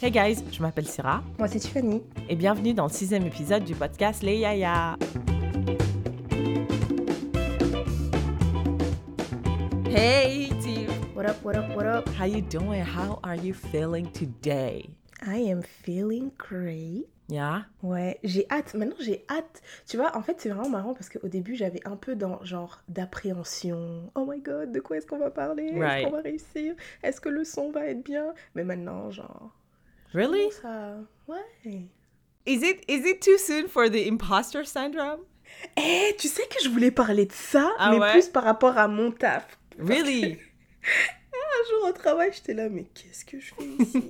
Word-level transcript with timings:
Hey 0.00 0.10
guys, 0.10 0.42
je 0.52 0.60
m'appelle 0.60 0.86
Syrah 0.86 1.22
Moi, 1.38 1.48
c'est 1.48 1.58
Tiffany. 1.58 2.02
et 2.28 2.36
bienvenue 2.36 2.74
dans 2.74 2.84
le 2.84 2.90
sixième 2.90 3.26
épisode 3.26 3.64
du 3.64 3.74
podcast 3.74 4.22
Les 4.22 4.36
Yaya. 4.38 4.96
Hey 9.86 10.50
Tiff, 10.60 10.90
What 11.14 11.26
up, 11.26 11.36
what 11.42 11.56
up, 11.56 11.74
what 11.74 11.86
up? 11.86 12.08
how 12.18 12.26
you 12.26 12.42
doing? 12.42 12.82
How 12.84 13.18
are 13.22 13.36
you 13.36 13.54
feeling 13.54 14.10
today? 14.12 14.88
I 15.26 15.38
am 15.50 15.62
feeling 15.62 16.30
great. 16.36 17.06
Yeah? 17.28 17.62
Ouais, 17.82 18.18
j'ai 18.22 18.46
hâte. 18.50 18.74
Maintenant, 18.74 18.96
j'ai 19.00 19.24
hâte. 19.30 19.60
Tu 19.88 19.96
vois, 19.96 20.16
en 20.16 20.22
fait, 20.22 20.40
c'est 20.40 20.50
vraiment 20.50 20.68
marrant 20.68 20.94
parce 20.94 21.08
qu'au 21.08 21.26
début, 21.26 21.56
j'avais 21.56 21.80
un 21.84 21.96
peu 21.96 22.14
dans 22.14 22.44
genre 22.44 22.82
d'appréhension. 22.88 24.12
Oh 24.14 24.26
my 24.28 24.40
god, 24.40 24.70
de 24.70 24.78
quoi 24.80 24.98
est-ce 24.98 25.06
qu'on 25.06 25.18
va 25.18 25.30
parler? 25.30 25.64
Est-ce 25.64 26.04
qu'on 26.04 26.10
va 26.12 26.20
réussir? 26.20 26.74
Est-ce 27.02 27.20
que 27.20 27.28
le 27.30 27.42
son 27.44 27.70
va 27.72 27.86
être 27.86 28.04
bien? 28.04 28.32
Mais 28.54 28.62
maintenant, 28.62 29.10
genre. 29.10 29.50
Really? 30.16 30.50
Ça. 30.62 30.96
Ouais. 31.28 31.88
Is 32.46 32.62
it 32.62 32.82
is 32.88 33.04
it 33.04 33.20
too 33.20 33.36
soon 33.36 33.68
for 33.68 33.90
the 33.90 34.06
imposter 34.08 34.64
syndrome? 34.64 35.20
Eh, 35.76 36.14
tu 36.18 36.28
sais 36.28 36.46
que 36.48 36.56
je 36.64 36.70
voulais 36.70 36.90
parler 36.90 37.26
de 37.26 37.32
ça, 37.32 37.70
Ah 37.78 37.90
mais 37.92 37.98
ouais? 37.98 38.12
plus 38.12 38.28
par 38.28 38.44
rapport 38.44 38.78
à 38.78 38.88
mon 38.88 39.12
taf. 39.12 39.58
Really? 39.78 40.24
Un 41.34 41.68
jour 41.70 41.88
au 41.88 41.92
travail, 41.92 42.30
j'étais 42.32 42.54
là, 42.54 42.68
mais 42.70 42.84
qu'est-ce 42.94 43.24
que 43.26 43.38
je 43.38 43.52
fais 43.54 43.64
ici? 43.64 44.02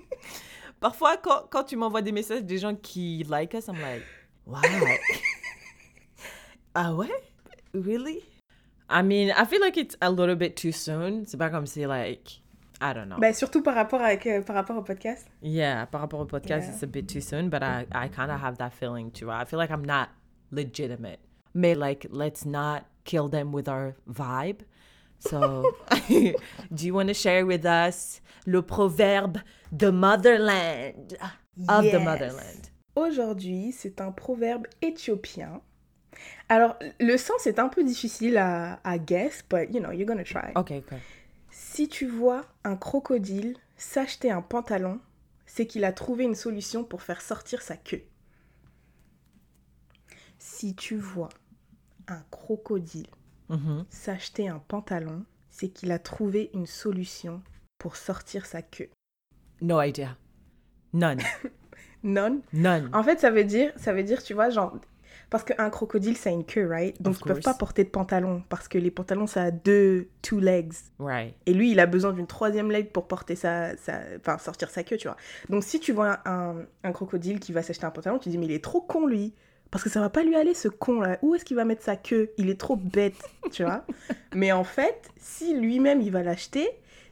Parfois, 0.80 1.16
quand, 1.18 1.46
quand 1.50 1.64
tu 1.64 1.76
m'envoies 1.76 2.02
des 2.02 2.12
messages 2.12 2.42
des 2.44 2.56
gens 2.58 2.74
qui 2.74 3.24
like 3.28 3.52
us, 3.54 3.66
I'm 3.68 3.78
like, 3.80 4.02
wow. 4.46 4.60
ah 6.74 6.94
ouais? 6.94 7.10
Really? 7.74 8.22
I 8.88 9.02
mean, 9.02 9.30
I 9.36 9.44
feel 9.44 9.60
like 9.60 9.76
it's 9.76 9.96
a 10.00 10.10
little 10.10 10.36
bit 10.36 10.56
too 10.56 10.72
soon. 10.72 11.24
C'est 11.26 11.36
pas 11.36 11.50
comme 11.50 11.66
si, 11.66 11.84
like, 11.84 12.40
I 12.80 12.92
don't 12.94 13.08
know. 13.08 13.18
bah, 13.18 13.32
surtout 13.32 13.62
par 13.62 13.74
rapport, 13.74 14.00
avec, 14.00 14.26
euh, 14.26 14.40
par 14.42 14.54
rapport 14.56 14.76
au 14.76 14.82
podcast. 14.82 15.26
yeah, 15.42 15.86
par 15.86 16.00
rapport 16.00 16.20
au 16.20 16.26
podcast, 16.26 16.66
Yeah. 16.66 16.74
it's 16.74 16.82
a 16.82 16.86
bit 16.86 17.06
too 17.08 17.20
soon, 17.20 17.48
but 17.48 17.62
I, 17.62 17.86
I 17.92 18.08
kind 18.08 18.30
of 18.30 18.40
have 18.40 18.56
that 18.58 18.70
feeling 18.72 19.10
too. 19.10 19.30
I 19.30 19.44
feel 19.44 19.58
like 19.58 19.70
I'm 19.70 19.84
not 19.84 20.08
legitimate. 20.52 21.18
Mais, 21.54 21.74
like, 21.74 22.06
let's 22.10 22.44
not 22.46 22.84
kill 23.04 23.28
them 23.28 23.52
with 23.52 23.68
our 23.68 23.94
vibe. 24.08 24.60
So, 25.18 25.72
do 26.08 26.86
you 26.86 26.94
want 26.94 27.08
to 27.08 27.14
share 27.14 27.44
with 27.44 27.64
us 27.66 28.20
le 28.46 28.62
proverbe 28.62 29.38
de 29.76 29.90
motherland? 29.90 31.16
Of 31.68 31.90
the 31.90 31.98
motherland. 31.98 32.70
Aujourd'hui, 32.94 33.72
c'est 33.72 34.00
un 34.00 34.12
proverbe 34.12 34.66
éthiopien. 34.80 35.60
Alors, 36.48 36.76
le 37.00 37.16
sens 37.16 37.46
est 37.46 37.58
un 37.58 37.68
peu 37.68 37.82
difficile 37.84 38.36
à, 38.38 38.78
à 38.84 38.98
guess, 38.98 39.42
but 39.50 39.72
you 39.74 39.80
know, 39.80 39.90
you're 39.90 40.06
gonna 40.06 40.24
try. 40.24 40.52
Okay, 40.56 40.78
okay. 40.78 40.98
Si 41.78 41.88
tu 41.88 42.08
vois 42.08 42.44
un 42.64 42.74
crocodile 42.74 43.56
s'acheter 43.76 44.32
un 44.32 44.42
pantalon, 44.42 44.98
c'est 45.46 45.68
qu'il 45.68 45.84
a 45.84 45.92
trouvé 45.92 46.24
une 46.24 46.34
solution 46.34 46.82
pour 46.82 47.02
faire 47.02 47.20
sortir 47.20 47.62
sa 47.62 47.76
queue. 47.76 48.02
Si 50.40 50.74
tu 50.74 50.96
vois 50.96 51.28
un 52.08 52.20
crocodile 52.32 53.06
Mhm. 53.48 53.84
s'acheter 53.90 54.48
un 54.48 54.58
pantalon, 54.58 55.24
c'est 55.50 55.68
qu'il 55.68 55.92
a 55.92 56.00
trouvé 56.00 56.50
une 56.52 56.66
solution 56.66 57.42
pour 57.78 57.94
sortir 57.94 58.44
sa 58.44 58.60
queue. 58.60 58.90
No 59.60 59.80
idea. 59.80 60.16
None. 60.92 61.20
Non 62.02 62.42
None. 62.52 62.90
En 62.92 63.04
fait, 63.04 63.20
ça 63.20 63.30
veut 63.30 63.44
dire, 63.44 63.72
ça 63.76 63.92
veut 63.92 64.02
dire, 64.02 64.24
tu 64.24 64.34
vois, 64.34 64.50
genre, 64.50 64.76
parce 65.30 65.44
qu'un 65.44 65.68
crocodile, 65.70 66.16
ça 66.16 66.30
a 66.30 66.32
une 66.32 66.44
queue, 66.44 66.66
right? 66.66 67.00
Donc, 67.02 67.14
Of 67.14 67.20
ils 67.20 67.24
peuvent 67.28 67.36
pas 67.42 67.50
course. 67.50 67.58
porter 67.58 67.84
de 67.84 67.90
pantalon, 67.90 68.42
parce 68.48 68.66
que 68.68 68.78
les 68.78 68.90
pantalons, 68.90 69.26
ça 69.26 69.42
a 69.44 69.50
deux, 69.50 70.08
two 70.22 70.40
legs. 70.40 70.72
Right. 70.98 71.34
Et 71.46 71.52
lui, 71.54 71.70
il 71.70 71.80
a 71.80 71.86
besoin 71.86 72.12
d'une 72.12 72.26
troisième 72.26 72.70
leg 72.70 72.90
pour 72.90 73.06
porter 73.06 73.36
sa, 73.36 73.76
sa, 73.76 74.00
enfin, 74.18 74.38
sortir 74.38 74.70
sa 74.70 74.82
queue, 74.84 74.96
tu 74.96 75.06
vois. 75.08 75.16
Donc, 75.50 75.64
si 75.64 75.80
tu 75.80 75.92
vois 75.92 76.20
un, 76.26 76.56
un 76.82 76.92
crocodile 76.92 77.40
qui 77.40 77.52
va 77.52 77.62
s'acheter 77.62 77.84
un 77.84 77.90
pantalon, 77.90 78.18
tu 78.18 78.28
dis, 78.30 78.38
mais 78.38 78.46
il 78.46 78.52
est 78.52 78.64
trop 78.64 78.80
con, 78.80 79.06
lui. 79.06 79.34
Parce 79.70 79.84
que 79.84 79.90
ça 79.90 80.00
va 80.00 80.08
pas 80.08 80.22
lui 80.22 80.34
aller, 80.34 80.54
ce 80.54 80.68
con-là. 80.68 81.18
Où 81.20 81.34
est-ce 81.34 81.44
qu'il 81.44 81.56
va 81.56 81.66
mettre 81.66 81.82
sa 81.82 81.96
queue? 81.96 82.30
Il 82.38 82.48
est 82.48 82.58
trop 82.58 82.76
bête, 82.76 83.22
tu 83.52 83.64
vois. 83.64 83.84
mais 84.34 84.50
en 84.50 84.64
fait, 84.64 85.10
si 85.18 85.52
lui-même, 85.54 86.00
il 86.00 86.10
va 86.10 86.22
l'acheter, 86.22 86.66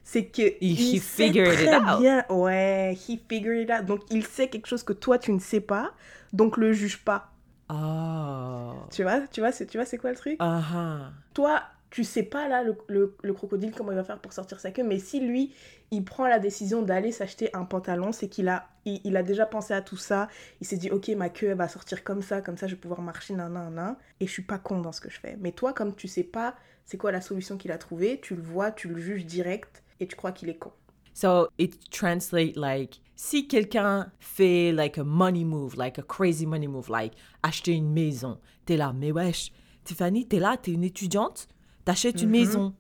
c'est 0.05 0.25
que 0.25 0.41
He- 0.63 0.97
he 0.97 0.99
sait 1.03 1.31
très 1.33 1.77
out. 1.77 2.01
bien. 2.01 2.25
Ouais, 2.31 2.95
he 2.95 3.19
figured 3.29 3.59
it 3.65 3.71
out. 3.71 3.85
Donc, 3.85 4.01
il 4.11 4.25
sait 4.25 4.49
quelque 4.49 4.69
chose 4.69 4.85
que 4.85 4.95
toi, 4.95 5.19
tu 5.19 5.33
ne 5.33 5.39
sais 5.39 5.61
pas. 5.61 5.93
Donc, 6.33 6.57
le 6.57 6.73
juge 6.73 7.05
pas. 7.05 7.31
Oh. 7.69 8.75
Tu 8.91 9.03
vois, 9.03 9.27
tu 9.29 9.41
vois, 9.41 9.53
c'est, 9.53 9.67
tu 9.67 9.77
vois, 9.79 9.85
c'est 9.87 9.99
quoi 9.99 10.11
le 10.11 10.17
truc? 10.17 10.41
Uh-huh. 10.41 11.11
toi, 11.35 11.63
tu 11.91 12.05
sais 12.05 12.23
pas 12.25 12.49
là 12.49 12.63
le, 12.63 12.77
le- 12.89 13.17
le 13.23 13.33
crocodile 13.33 13.73
comment 13.75 13.93
il 13.93 13.97
va 13.97 14.05
faire 14.05 14.21
pour 14.21 14.33
sortir 14.33 14.61
sa 14.61 14.71
queue, 14.71 14.83
mais 14.85 14.99
si 14.99 15.21
lui, 15.21 15.55
il 15.91 16.05
prend 16.05 16.27
la 16.27 16.39
décision 16.39 16.83
d'aller 16.83 17.13
s'acheter 17.13 17.51
un 17.55 17.65
pantalon, 17.65 18.13
c'est 18.13 18.29
qu'il 18.29 18.49
a, 18.49 18.69
il, 18.85 19.01
il 19.05 19.17
a 19.17 19.23
déjà 19.23 19.47
pensé 19.47 19.73
à 19.75 19.83
tout 19.83 19.97
ça. 19.97 20.29
Il 20.61 20.67
s'est 20.67 20.77
dit, 20.77 20.91
ok, 20.91 21.09
ma 21.11 21.29
queue 21.31 21.49
elle 21.51 21.57
va 21.57 21.69
sortir 21.69 22.05
comme 22.05 22.23
ça, 22.23 22.41
comme 22.43 22.57
ça 22.57 22.67
je 22.67 22.75
vais 22.75 22.81
pouvoir 22.81 23.03
marcher, 23.03 23.35
nan, 23.35 23.53
nan, 23.53 23.73
nan, 23.75 23.97
et 24.21 24.27
je 24.27 24.33
suis 24.33 24.43
pas 24.43 24.59
con 24.59 24.81
dans 24.81 24.93
ce 24.93 25.01
que 25.01 25.11
je 25.11 25.19
fais. 25.21 25.37
Mais 25.41 25.53
toi, 25.53 25.73
comme 25.73 25.95
tu 25.95 26.09
sais 26.09 26.25
pas 26.25 26.55
c'est 26.85 26.99
quoi 26.99 27.11
la 27.13 27.21
solution 27.21 27.57
qu'il 27.57 27.73
a 27.73 27.79
trouvée, 27.79 28.21
tu 28.23 28.37
le 28.37 28.43
vois, 28.43 28.71
tu 28.71 28.89
le 28.89 29.01
juges 29.01 29.27
direct, 29.27 29.83
et 30.01 30.07
tu 30.07 30.15
crois 30.15 30.31
qu'il 30.33 30.49
est 30.49 30.57
con. 30.59 30.73
So 31.17 31.49
it 31.57 31.91
translates 31.91 32.59
like 32.59 33.01
si 33.15 33.49
quelqu'un 33.49 34.13
fait 34.19 34.71
like 34.71 34.99
a 34.99 35.05
money 35.05 35.45
move, 35.45 35.75
like 35.75 35.97
a 35.97 36.03
crazy 36.03 36.45
money 36.45 36.67
move, 36.67 36.91
like 36.91 37.15
acheter 37.43 37.73
une 37.73 37.91
maison, 37.91 38.39
t'es 38.67 38.77
là, 38.77 38.93
mais 38.93 39.13
wesh, 39.13 39.51
Tiffany, 39.83 40.27
t'es 40.27 40.39
là, 40.39 40.59
t'es 40.59 40.73
une 40.73 40.85
étudiante, 40.85 41.49
t'achètes 41.87 42.21
une 42.21 42.29
maison. 42.29 42.75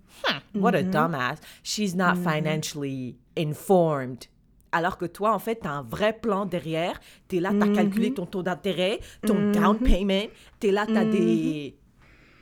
Hmm, 0.52 0.60
what 0.60 0.74
a 0.74 0.82
dumbass. 0.82 1.38
She's 1.62 1.94
not 1.94 2.16
financially 2.16 3.16
informed. 3.38 4.26
Alors 4.70 4.98
que 4.98 5.06
toi, 5.06 5.32
en 5.32 5.38
fait, 5.38 5.60
t'as 5.62 5.70
un 5.70 5.82
vrai 5.82 6.12
plan 6.12 6.44
derrière. 6.44 7.00
T'es 7.28 7.40
là, 7.40 7.52
t'as 7.58 7.68
calculé 7.68 8.12
ton 8.12 8.26
taux 8.26 8.42
d'intérêt, 8.42 9.00
ton 9.26 9.50
down 9.50 9.78
payment. 9.78 10.28
T'es 10.60 10.72
là, 10.72 10.84
t'as 10.86 11.06
des... 11.06 11.74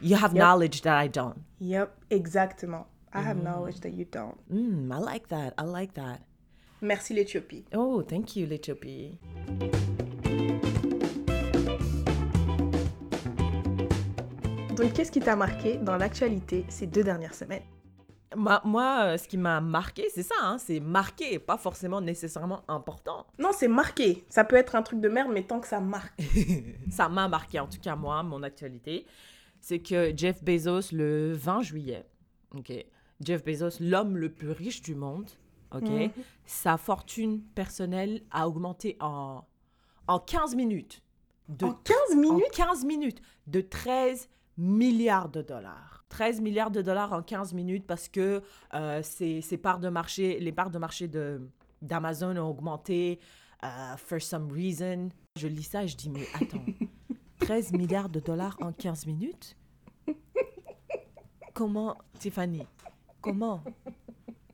You 0.02 0.16
have 0.16 0.34
knowledge 0.34 0.82
that 0.82 1.04
I 1.04 1.08
don't. 1.08 1.36
Yep, 1.60 1.90
exactement. 2.10 2.88
I 3.16 3.20
have 3.20 3.40
knowledge 3.40 3.78
that 3.80 3.92
you 3.92 4.06
don't. 4.10 4.36
Mm, 4.50 4.92
I 4.92 4.98
like 4.98 5.28
that. 5.28 5.54
I 5.56 5.62
like 5.62 5.94
that. 5.94 6.18
Merci 6.82 7.14
l'Éthiopie. 7.14 7.64
Oh, 7.72 8.02
thank 8.02 8.34
you, 8.34 8.44
l'Éthiopie. 8.44 9.20
Donc, 14.76 14.92
qu'est-ce 14.94 15.12
qui 15.12 15.20
t'a 15.20 15.36
marqué 15.36 15.76
dans 15.76 15.96
l'actualité 15.96 16.64
ces 16.68 16.88
deux 16.88 17.04
dernières 17.04 17.34
semaines? 17.34 17.62
Moi, 18.36 18.60
moi, 18.64 19.04
euh, 19.04 19.16
ce 19.16 19.28
qui 19.28 19.38
m'a 19.38 19.60
marqué, 19.60 20.08
c'est 20.12 20.24
ça, 20.24 20.34
hein, 20.42 20.58
c'est 20.58 20.80
marqué, 20.80 21.38
pas 21.38 21.56
forcément 21.56 22.00
nécessairement 22.00 22.62
important. 22.66 23.26
Non, 23.38 23.50
c'est 23.52 23.68
marqué. 23.68 24.24
Ça 24.28 24.42
peut 24.42 24.56
être 24.56 24.74
un 24.74 24.82
truc 24.82 25.00
de 25.00 25.08
merde, 25.08 25.30
mais 25.32 25.44
tant 25.44 25.60
que 25.60 25.68
ça 25.68 25.78
marque. 25.78 26.20
ça 26.90 27.08
m'a 27.08 27.28
marqué, 27.28 27.60
en 27.60 27.68
tout 27.68 27.78
cas 27.80 27.94
moi, 27.94 28.24
mon 28.24 28.42
actualité, 28.42 29.06
c'est 29.60 29.78
que 29.78 30.12
Jeff 30.16 30.42
Bezos, 30.42 30.90
le 30.90 31.32
20 31.32 31.62
juillet, 31.62 32.04
ok, 32.56 32.72
Jeff 33.20 33.44
Bezos, 33.44 33.78
l'homme 33.80 34.16
le 34.16 34.30
plus 34.32 34.50
riche 34.50 34.82
du 34.82 34.94
monde, 34.94 35.30
ok, 35.72 35.82
Mhm. 35.88 36.10
sa 36.46 36.76
fortune 36.76 37.40
personnelle 37.54 38.22
a 38.30 38.48
augmenté 38.48 38.96
en, 39.00 39.44
en 40.08 40.18
15 40.18 40.54
minutes. 40.56 41.02
De 41.48 41.66
En 41.66 41.74
15 41.74 41.96
en 42.12 42.16
minutes? 42.20 42.50
15 42.52 42.84
minutes 42.84 43.20
de 43.46 43.60
13 43.60 44.28
milliards 44.56 45.28
de 45.28 45.42
dollars. 45.42 46.04
13 46.08 46.40
milliards 46.40 46.70
de 46.70 46.80
dollars 46.80 47.12
en 47.12 47.22
15 47.22 47.52
minutes 47.54 47.86
parce 47.86 48.08
que 48.08 48.42
euh, 48.72 49.02
ces, 49.02 49.40
ces 49.42 49.56
parts 49.58 49.80
de 49.80 49.88
marché, 49.88 50.38
les 50.40 50.52
parts 50.52 50.70
de 50.70 50.78
marché 50.78 51.08
de, 51.08 51.40
d'Amazon 51.82 52.36
ont 52.36 52.48
augmenté 52.48 53.18
euh, 53.64 53.96
for 53.96 54.20
some 54.22 54.50
reason. 54.52 55.08
Je 55.36 55.48
lis 55.48 55.64
ça 55.64 55.84
et 55.84 55.88
je 55.88 55.96
dis, 55.96 56.08
mais 56.08 56.26
attends, 56.34 56.64
13 57.40 57.72
milliards 57.72 58.08
de 58.08 58.20
dollars 58.20 58.56
en 58.62 58.72
15 58.72 59.06
minutes? 59.06 59.56
Comment, 61.52 61.96
Tiffany 62.18 62.66
Comment? 63.24 63.64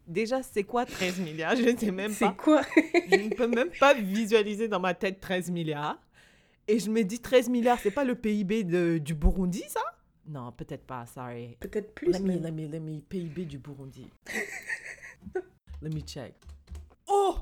Déjà, 0.06 0.42
c'est 0.42 0.64
quoi 0.64 0.86
13 0.86 1.19
milliards? 1.20 1.56
Je 1.56 1.69
ne 1.69 1.76
sais 1.76 1.91
même 1.91 2.12
C'est 2.12 2.25
pas. 2.25 2.32
quoi? 2.32 2.62
Je 3.11 3.17
ne 3.17 3.28
peux 3.34 3.46
même 3.46 3.70
pas 3.78 3.94
visualiser 3.94 4.69
dans 4.69 4.81
ma 4.81 4.94
tête 4.94 5.20
13 5.20 5.50
milliards. 5.50 5.99
Et 6.69 6.78
je 6.78 6.88
me 6.90 7.02
dis 7.02 7.19
13 7.20 7.49
milliards, 7.49 7.78
c'est 7.81 7.90
pas 7.90 8.05
le 8.05 8.14
PIB 8.14 8.64
de, 8.64 8.99
du 8.99 9.14
Burundi, 9.14 9.64
ça? 9.69 9.81
Non, 10.26 10.52
peut-être 10.52 10.84
pas, 10.87 11.05
sorry. 11.06 11.56
Peut-être 11.58 11.94
plus, 11.94 12.12
Let 12.12 12.20
me, 12.20 12.38
let 12.38 12.52
me, 12.52 12.69
let 12.69 12.78
me, 12.81 13.00
PIB 13.00 13.44
du 13.46 13.58
Burundi. 13.58 14.08
let 15.82 15.90
me 15.90 16.00
check. 16.00 16.34
Oh 17.08 17.37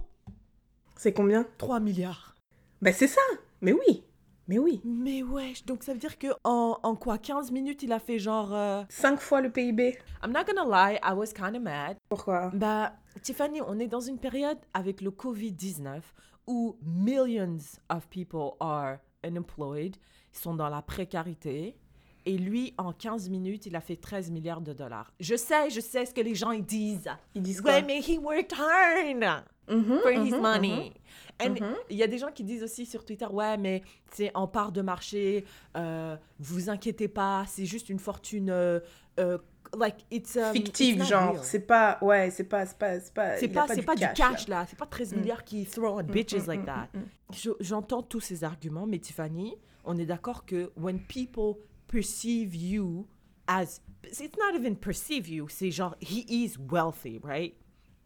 C'est 0.97 1.13
combien? 1.13 1.47
3 1.59 1.81
milliards. 1.81 2.35
Bah 2.81 2.93
c'est 2.93 3.09
ça 3.09 3.21
Mais 3.61 3.73
oui 3.73 4.03
Mais 4.49 4.59
oui 4.59 4.81
Mais 4.85 5.23
wesh, 5.23 5.65
donc 5.67 5.83
ça 5.83 5.93
veut 5.93 5.99
dire 5.99 6.19
que 6.19 6.29
en, 6.43 6.79
en 6.83 6.97
quoi 6.97 7.19
15 7.19 7.51
minutes, 7.53 7.83
il 7.83 7.93
a 7.93 7.99
fait 7.99 8.19
genre... 8.19 8.53
euh, 8.55 8.83
5 8.89 9.21
fois 9.21 9.41
le 9.43 9.51
PIB. 9.51 9.99
I'm 10.25 10.33
not 10.33 10.45
gonna 10.47 10.65
lie, 10.65 10.99
I 11.05 11.13
was 11.15 11.33
kind 11.35 11.55
of 11.55 11.63
mad. 11.63 11.99
Pourquoi? 12.09 12.51
Bah, 12.55 12.95
Tiffany, 13.23 13.61
on 13.61 13.79
est 13.79 13.89
dans 13.89 14.01
une 14.01 14.19
période 14.19 14.59
avec 14.75 15.01
le 15.03 15.11
COVID-19 15.11 16.01
où 16.47 16.77
millions 16.83 17.59
of 17.91 18.09
people 18.09 18.53
are 18.61 18.97
unemployed, 19.23 19.97
ils 20.33 20.39
sont 20.39 20.55
dans 20.55 20.69
la 20.71 20.81
précarité 20.81 21.77
Et 22.27 22.37
lui, 22.37 22.75
en 22.79 22.93
15 22.93 23.29
minutes, 23.31 23.67
il 23.67 23.75
a 23.77 23.81
fait 23.81 23.97
13 23.97 24.31
milliards 24.31 24.61
de 24.61 24.73
dollars. 24.73 25.13
Je 25.21 25.35
sais, 25.37 25.71
je 25.71 25.81
sais 25.81 26.05
ce 26.07 26.13
que 26.13 26.21
les 26.21 26.35
gens 26.35 26.51
ils 26.51 26.65
disent. 26.65 27.09
Ils 27.35 27.43
disent 27.43 27.61
quoi? 27.61 27.73
Ouais, 27.73 27.83
mais 27.83 28.01
he 28.01 28.19
worked 28.19 28.53
hard 28.53 29.45
Mhm, 29.71 29.99
for 30.03 30.11
his 30.11 30.33
mhm, 30.33 30.41
money. 30.41 30.93
And 31.41 31.51
Mhm. 31.51 31.75
il 31.91 31.97
y 31.97 32.03
a 32.03 32.07
des 32.07 32.19
gens 32.19 32.33
qui 32.33 32.43
disent 32.43 32.63
aussi 32.63 32.87
sur 32.87 33.05
Twitter, 33.05 33.27
ouais, 33.31 33.57
mais 33.59 33.83
c'est 34.13 34.31
en 34.35 34.47
part 34.49 34.73
de 34.73 34.81
marché, 34.83 35.45
euh, 35.77 36.17
vous 36.41 36.71
inquiétez 36.71 37.09
pas, 37.09 37.45
c'est 37.47 37.67
juste 37.67 37.89
une 37.91 37.99
fortune, 37.99 38.49
euh, 38.51 38.81
euh, 39.21 39.37
like 39.79 39.97
it's 40.11 40.37
um, 40.37 40.57
it's 40.57 40.97
not 40.97 41.05
genre. 41.05 41.45
C'est 41.45 41.61
pas. 41.61 41.99
Ouais, 42.01 42.31
c'est 42.31 42.45
pas. 42.45 42.65
C'est 42.67 42.79
pas. 42.79 42.99
C'est 43.01 43.13
pas, 43.13 43.37
C'est 43.37 43.49
pas, 43.53 43.67
pas 43.67 43.95
du 43.95 44.03
là. 44.03 44.09
cash 44.15 44.49
là, 44.49 44.65
c'est 44.69 44.79
pas 44.79 44.87
13 44.87 45.13
Mm. 45.13 45.17
milliards 45.19 45.45
qui 45.45 45.67
throw 45.67 45.99
at 45.99 46.05
bitches 46.05 46.47
like 46.47 46.63
mm, 46.63 46.67
that. 46.67 46.89
mm, 46.95 46.99
mm. 47.01 47.05
Je- 47.35 47.51
J'entends 47.61 48.03
tous 48.03 48.21
ces 48.21 48.45
arguments, 48.45 48.87
mais 48.87 48.99
Tiffany, 48.99 49.55
on 49.85 49.97
est 49.99 50.07
d'accord 50.07 50.47
que 50.47 50.73
when 50.77 50.99
people 50.99 51.55
perceive 51.89 52.55
you 52.55 53.07
as, 53.49 53.81
it's 54.05 54.37
not 54.39 54.55
even 54.55 54.77
perceive 54.77 55.29
you, 55.29 55.49
c'est 55.49 55.71
genre 55.73 55.95
he 56.01 56.25
is 56.29 56.57
wealthy, 56.59 57.19
right? 57.25 57.55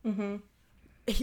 Mhm, 0.05 0.41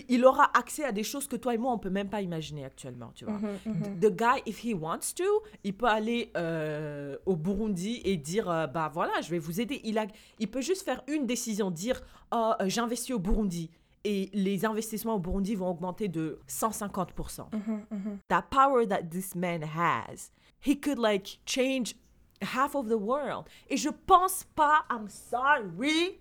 Il 0.09 0.25
aura 0.25 0.51
accès 0.57 0.83
à 0.83 0.91
des 0.91 1.03
choses 1.05 1.25
que 1.25 1.37
toi 1.37 1.53
et 1.53 1.57
moi 1.57 1.71
on 1.71 1.77
peut 1.79 1.89
même 1.89 2.09
pas 2.09 2.21
imaginer 2.21 2.65
actuellement, 2.65 3.11
tu 3.15 3.23
vois. 3.23 3.35
mhm, 3.35 3.59
mhm. 3.65 3.99
The 4.01 4.09
guy, 4.13 4.41
if 4.45 4.59
he 4.63 4.73
wants 4.73 5.13
to, 5.15 5.23
il 5.63 5.73
peut 5.73 5.85
aller 5.87 6.31
euh, 6.35 7.15
au 7.25 7.37
Burundi 7.37 8.01
et 8.03 8.17
dire, 8.17 8.49
euh, 8.49 8.67
bah 8.67 8.91
voilà, 8.93 9.21
je 9.21 9.29
vais 9.29 9.39
vous 9.39 9.61
aider. 9.61 9.79
Il, 9.85 9.97
a, 9.97 10.05
il 10.39 10.49
peut 10.51 10.59
juste 10.61 10.83
faire 10.83 11.01
une 11.07 11.25
décision, 11.25 11.71
dire, 11.71 12.01
oh, 12.33 12.51
j'investis 12.65 13.15
au 13.15 13.19
Burundi. 13.19 13.69
Et 14.03 14.29
les 14.33 14.65
investissements 14.65 15.15
au 15.15 15.19
Burundi 15.19 15.55
vont 15.55 15.69
augmenter 15.69 16.09
de 16.09 16.39
150%. 16.49 17.47
Mhm, 17.53 17.85
mhm. 17.91 18.17
That 18.27 18.43
power 18.51 18.85
that 18.85 19.03
this 19.09 19.33
man 19.33 19.61
has, 19.63 20.31
he 20.65 20.77
could 20.79 20.99
like 20.99 21.39
change 21.45 21.95
half 22.41 22.75
of 22.75 22.87
the 22.87 22.97
world. 22.97 23.47
Et 23.69 23.77
je 23.77 23.89
pense 23.89 24.43
pas, 24.55 24.85
I'm 24.89 25.07
sorry, 25.09 26.19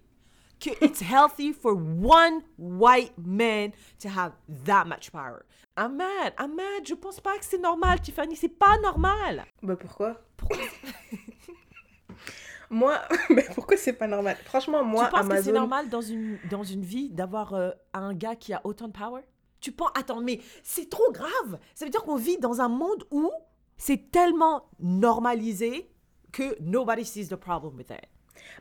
que 0.59 0.71
it's 0.81 1.01
healthy 1.01 1.53
for 1.53 1.75
one 1.75 2.43
white 2.59 3.13
man 3.17 3.73
to 4.01 4.09
have 4.09 4.33
that 4.65 4.87
much 4.87 5.11
power. 5.13 5.45
I'm 5.77 5.97
mad. 5.97 6.35
Je 6.85 6.95
pense 6.95 7.21
pas 7.21 7.39
que 7.39 7.45
c'est 7.45 7.59
normal, 7.59 8.01
Tiffany. 8.01 8.35
C'est 8.35 8.49
pas 8.49 8.79
normal. 8.79 9.45
Bah 9.63 9.77
pourquoi? 9.77 10.21
Moi, 12.71 12.99
mais 13.31 13.47
pourquoi 13.55 13.77
c'est 13.77 13.95
pas 13.95 14.07
normal? 14.07 14.37
Franchement, 14.45 14.85
moi, 14.85 15.07
tu 15.07 15.11
penses 15.11 15.21
que 15.23 15.27
c'est 15.27 15.33
Amazon. 15.33 15.53
normal 15.53 15.89
dans 15.89 16.03
une, 16.03 16.39
dans 16.51 16.65
une 16.65 16.83
vie 16.83 17.09
d'avoir 17.11 17.55
euh, 17.55 17.71
un 17.95 18.13
gars 18.13 18.37
qui 18.37 18.53
a 18.53 18.61
autant 18.65 18.89
de 18.89 18.93
power? 18.93 19.23
Tu 19.61 19.73
penses. 19.73 19.91
Attends, 19.95 20.21
mais 20.21 20.41
c'est 20.63 20.91
trop 20.91 21.11
grave. 21.13 21.59
Ça 21.75 21.85
veut 21.87 21.91
dire 21.91 22.03
qu'on 22.03 22.17
vit 22.17 22.37
dans 22.39 22.61
un 22.61 22.69
monde 22.69 23.05
où 23.11 23.31
c'est 23.77 24.11
tellement 24.11 24.69
normalisé 24.81 25.91
que 26.33 26.57
nobody 26.61 27.05
sees 27.05 27.29
the 27.29 27.37
problem 27.37 27.77
with 27.77 27.91
it. 27.91 28.07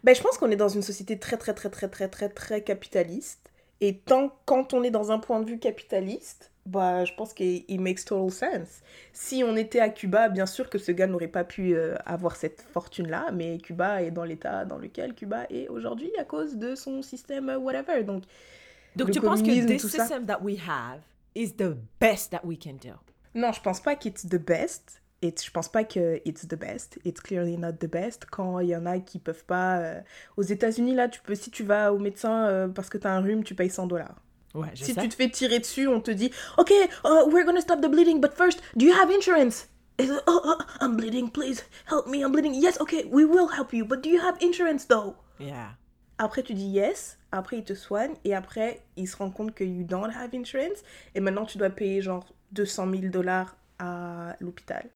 Ben, 0.03 0.15
je 0.15 0.21
pense 0.21 0.37
qu'on 0.37 0.51
est 0.51 0.55
dans 0.57 0.69
une 0.69 0.81
société 0.81 1.19
très, 1.19 1.37
très, 1.37 1.53
très, 1.53 1.69
très, 1.69 1.87
très, 1.87 2.07
très, 2.07 2.29
très 2.29 2.61
capitaliste. 2.63 3.51
Et 3.79 3.99
tant 3.99 4.35
quand 4.45 4.73
on 4.73 4.83
est 4.83 4.89
dans 4.91 5.11
un 5.11 5.19
point 5.19 5.39
de 5.39 5.45
vue 5.49 5.59
capitaliste, 5.59 6.51
bah, 6.65 7.05
je 7.05 7.13
pense 7.13 7.33
qu'il 7.33 7.63
it 7.67 7.79
makes 7.79 8.03
total 8.03 8.31
sense. 8.31 8.81
Si 9.13 9.43
on 9.45 9.55
était 9.55 9.79
à 9.79 9.89
Cuba, 9.89 10.29
bien 10.29 10.45
sûr 10.47 10.69
que 10.69 10.77
ce 10.77 10.91
gars 10.91 11.07
n'aurait 11.07 11.27
pas 11.27 11.43
pu 11.43 11.75
euh, 11.75 11.95
avoir 12.05 12.35
cette 12.35 12.61
fortune-là, 12.73 13.29
mais 13.31 13.59
Cuba 13.59 14.01
est 14.01 14.11
dans 14.11 14.23
l'état 14.23 14.65
dans 14.65 14.77
lequel 14.77 15.13
Cuba 15.13 15.45
est 15.49 15.67
aujourd'hui 15.69 16.11
à 16.19 16.23
cause 16.23 16.55
de 16.57 16.75
son 16.75 17.01
système 17.01 17.49
euh, 17.49 17.57
whatever. 17.57 18.03
Donc, 18.03 18.23
Donc 18.95 19.07
Le 19.09 19.13
tu 19.13 19.21
penses 19.21 19.41
que 19.43 19.77
ça. 19.77 19.89
system 19.89 20.25
that 20.25 20.39
we 20.41 20.57
have 20.67 21.01
is 21.35 21.53
the 21.53 21.77
best 22.01 22.31
that 22.31 22.41
we 22.43 22.57
can 22.57 22.73
do? 22.73 22.93
Non, 23.35 23.51
je 23.51 23.61
pense 23.61 23.79
pas 23.79 23.95
qu'it's 23.95 24.27
the 24.27 24.37
best. 24.43 25.01
Et 25.23 25.33
je 25.43 25.49
pense 25.49 25.67
pas 25.67 25.83
que 25.83 26.21
it's 26.25 26.47
the 26.47 26.55
best. 26.55 26.99
It's 27.03 27.19
clearly 27.21 27.57
not 27.57 27.73
the 27.79 27.89
best. 27.89 28.25
Quand 28.29 28.59
il 28.59 28.67
y 28.69 28.75
en 28.75 28.85
a 28.85 28.99
qui 28.99 29.17
peuvent 29.19 29.45
pas. 29.45 29.79
euh, 29.79 29.99
Aux 30.37 30.43
États-Unis, 30.43 30.93
là, 30.93 31.07
tu 31.09 31.21
peux, 31.21 31.33
si 31.35 31.49
tu 31.49 31.63
vas 31.63 31.91
au 31.91 31.97
médecin 31.97 32.45
euh, 32.47 32.67
parce 32.67 32.89
que 32.89 32.97
t'as 32.99 33.11
un 33.11 33.21
rhume, 33.21 33.43
tu 33.43 33.55
payes 33.55 33.69
100 33.71 33.87
dollars. 33.87 34.15
Ouais, 34.53 34.67
Si 34.75 34.93
sais. 34.93 35.01
tu 35.01 35.09
te 35.09 35.15
fais 35.15 35.29
tirer 35.29 35.59
dessus, 35.59 35.87
on 35.87 36.01
te 36.01 36.11
dit 36.11 36.31
Ok, 36.57 36.71
uh, 36.71 37.07
we're 37.31 37.45
gonna 37.45 37.61
stop 37.61 37.81
the 37.81 37.87
bleeding, 37.89 38.19
but 38.21 38.33
first, 38.33 38.61
do 38.75 38.85
you 38.85 38.93
have 38.93 39.09
insurance? 39.11 39.67
Et, 39.99 40.09
euh, 40.09 40.19
oh, 40.27 40.39
oh, 40.45 40.57
I'm 40.81 40.95
bleeding, 40.95 41.29
please 41.31 41.63
help 41.89 42.07
me, 42.07 42.19
I'm 42.19 42.31
bleeding. 42.31 42.53
Yes, 42.53 42.79
okay, 42.79 43.05
we 43.11 43.25
will 43.25 43.47
help 43.47 43.73
you, 43.73 43.85
but 43.85 44.01
do 44.03 44.09
you 44.09 44.19
have 44.21 44.37
insurance 44.41 44.85
though? 44.87 45.15
Yeah. 45.39 45.75
Après, 46.19 46.43
tu 46.43 46.53
dis 46.53 46.67
yes, 46.69 47.17
après, 47.31 47.57
ils 47.57 47.63
te 47.63 47.73
soignent, 47.73 48.15
et 48.23 48.33
après, 48.35 48.81
ils 48.95 49.07
se 49.07 49.17
rendent 49.17 49.33
compte 49.33 49.53
que 49.53 49.63
you 49.63 49.83
don't 49.83 50.09
have 50.11 50.29
insurance, 50.33 50.83
et 51.15 51.19
maintenant, 51.19 51.45
tu 51.45 51.57
dois 51.57 51.69
payer 51.71 52.01
genre 52.01 52.25
200 52.51 52.89
000 52.91 53.01
dollars 53.11 53.55
à 53.79 54.35
l'hôpital. 54.39 54.87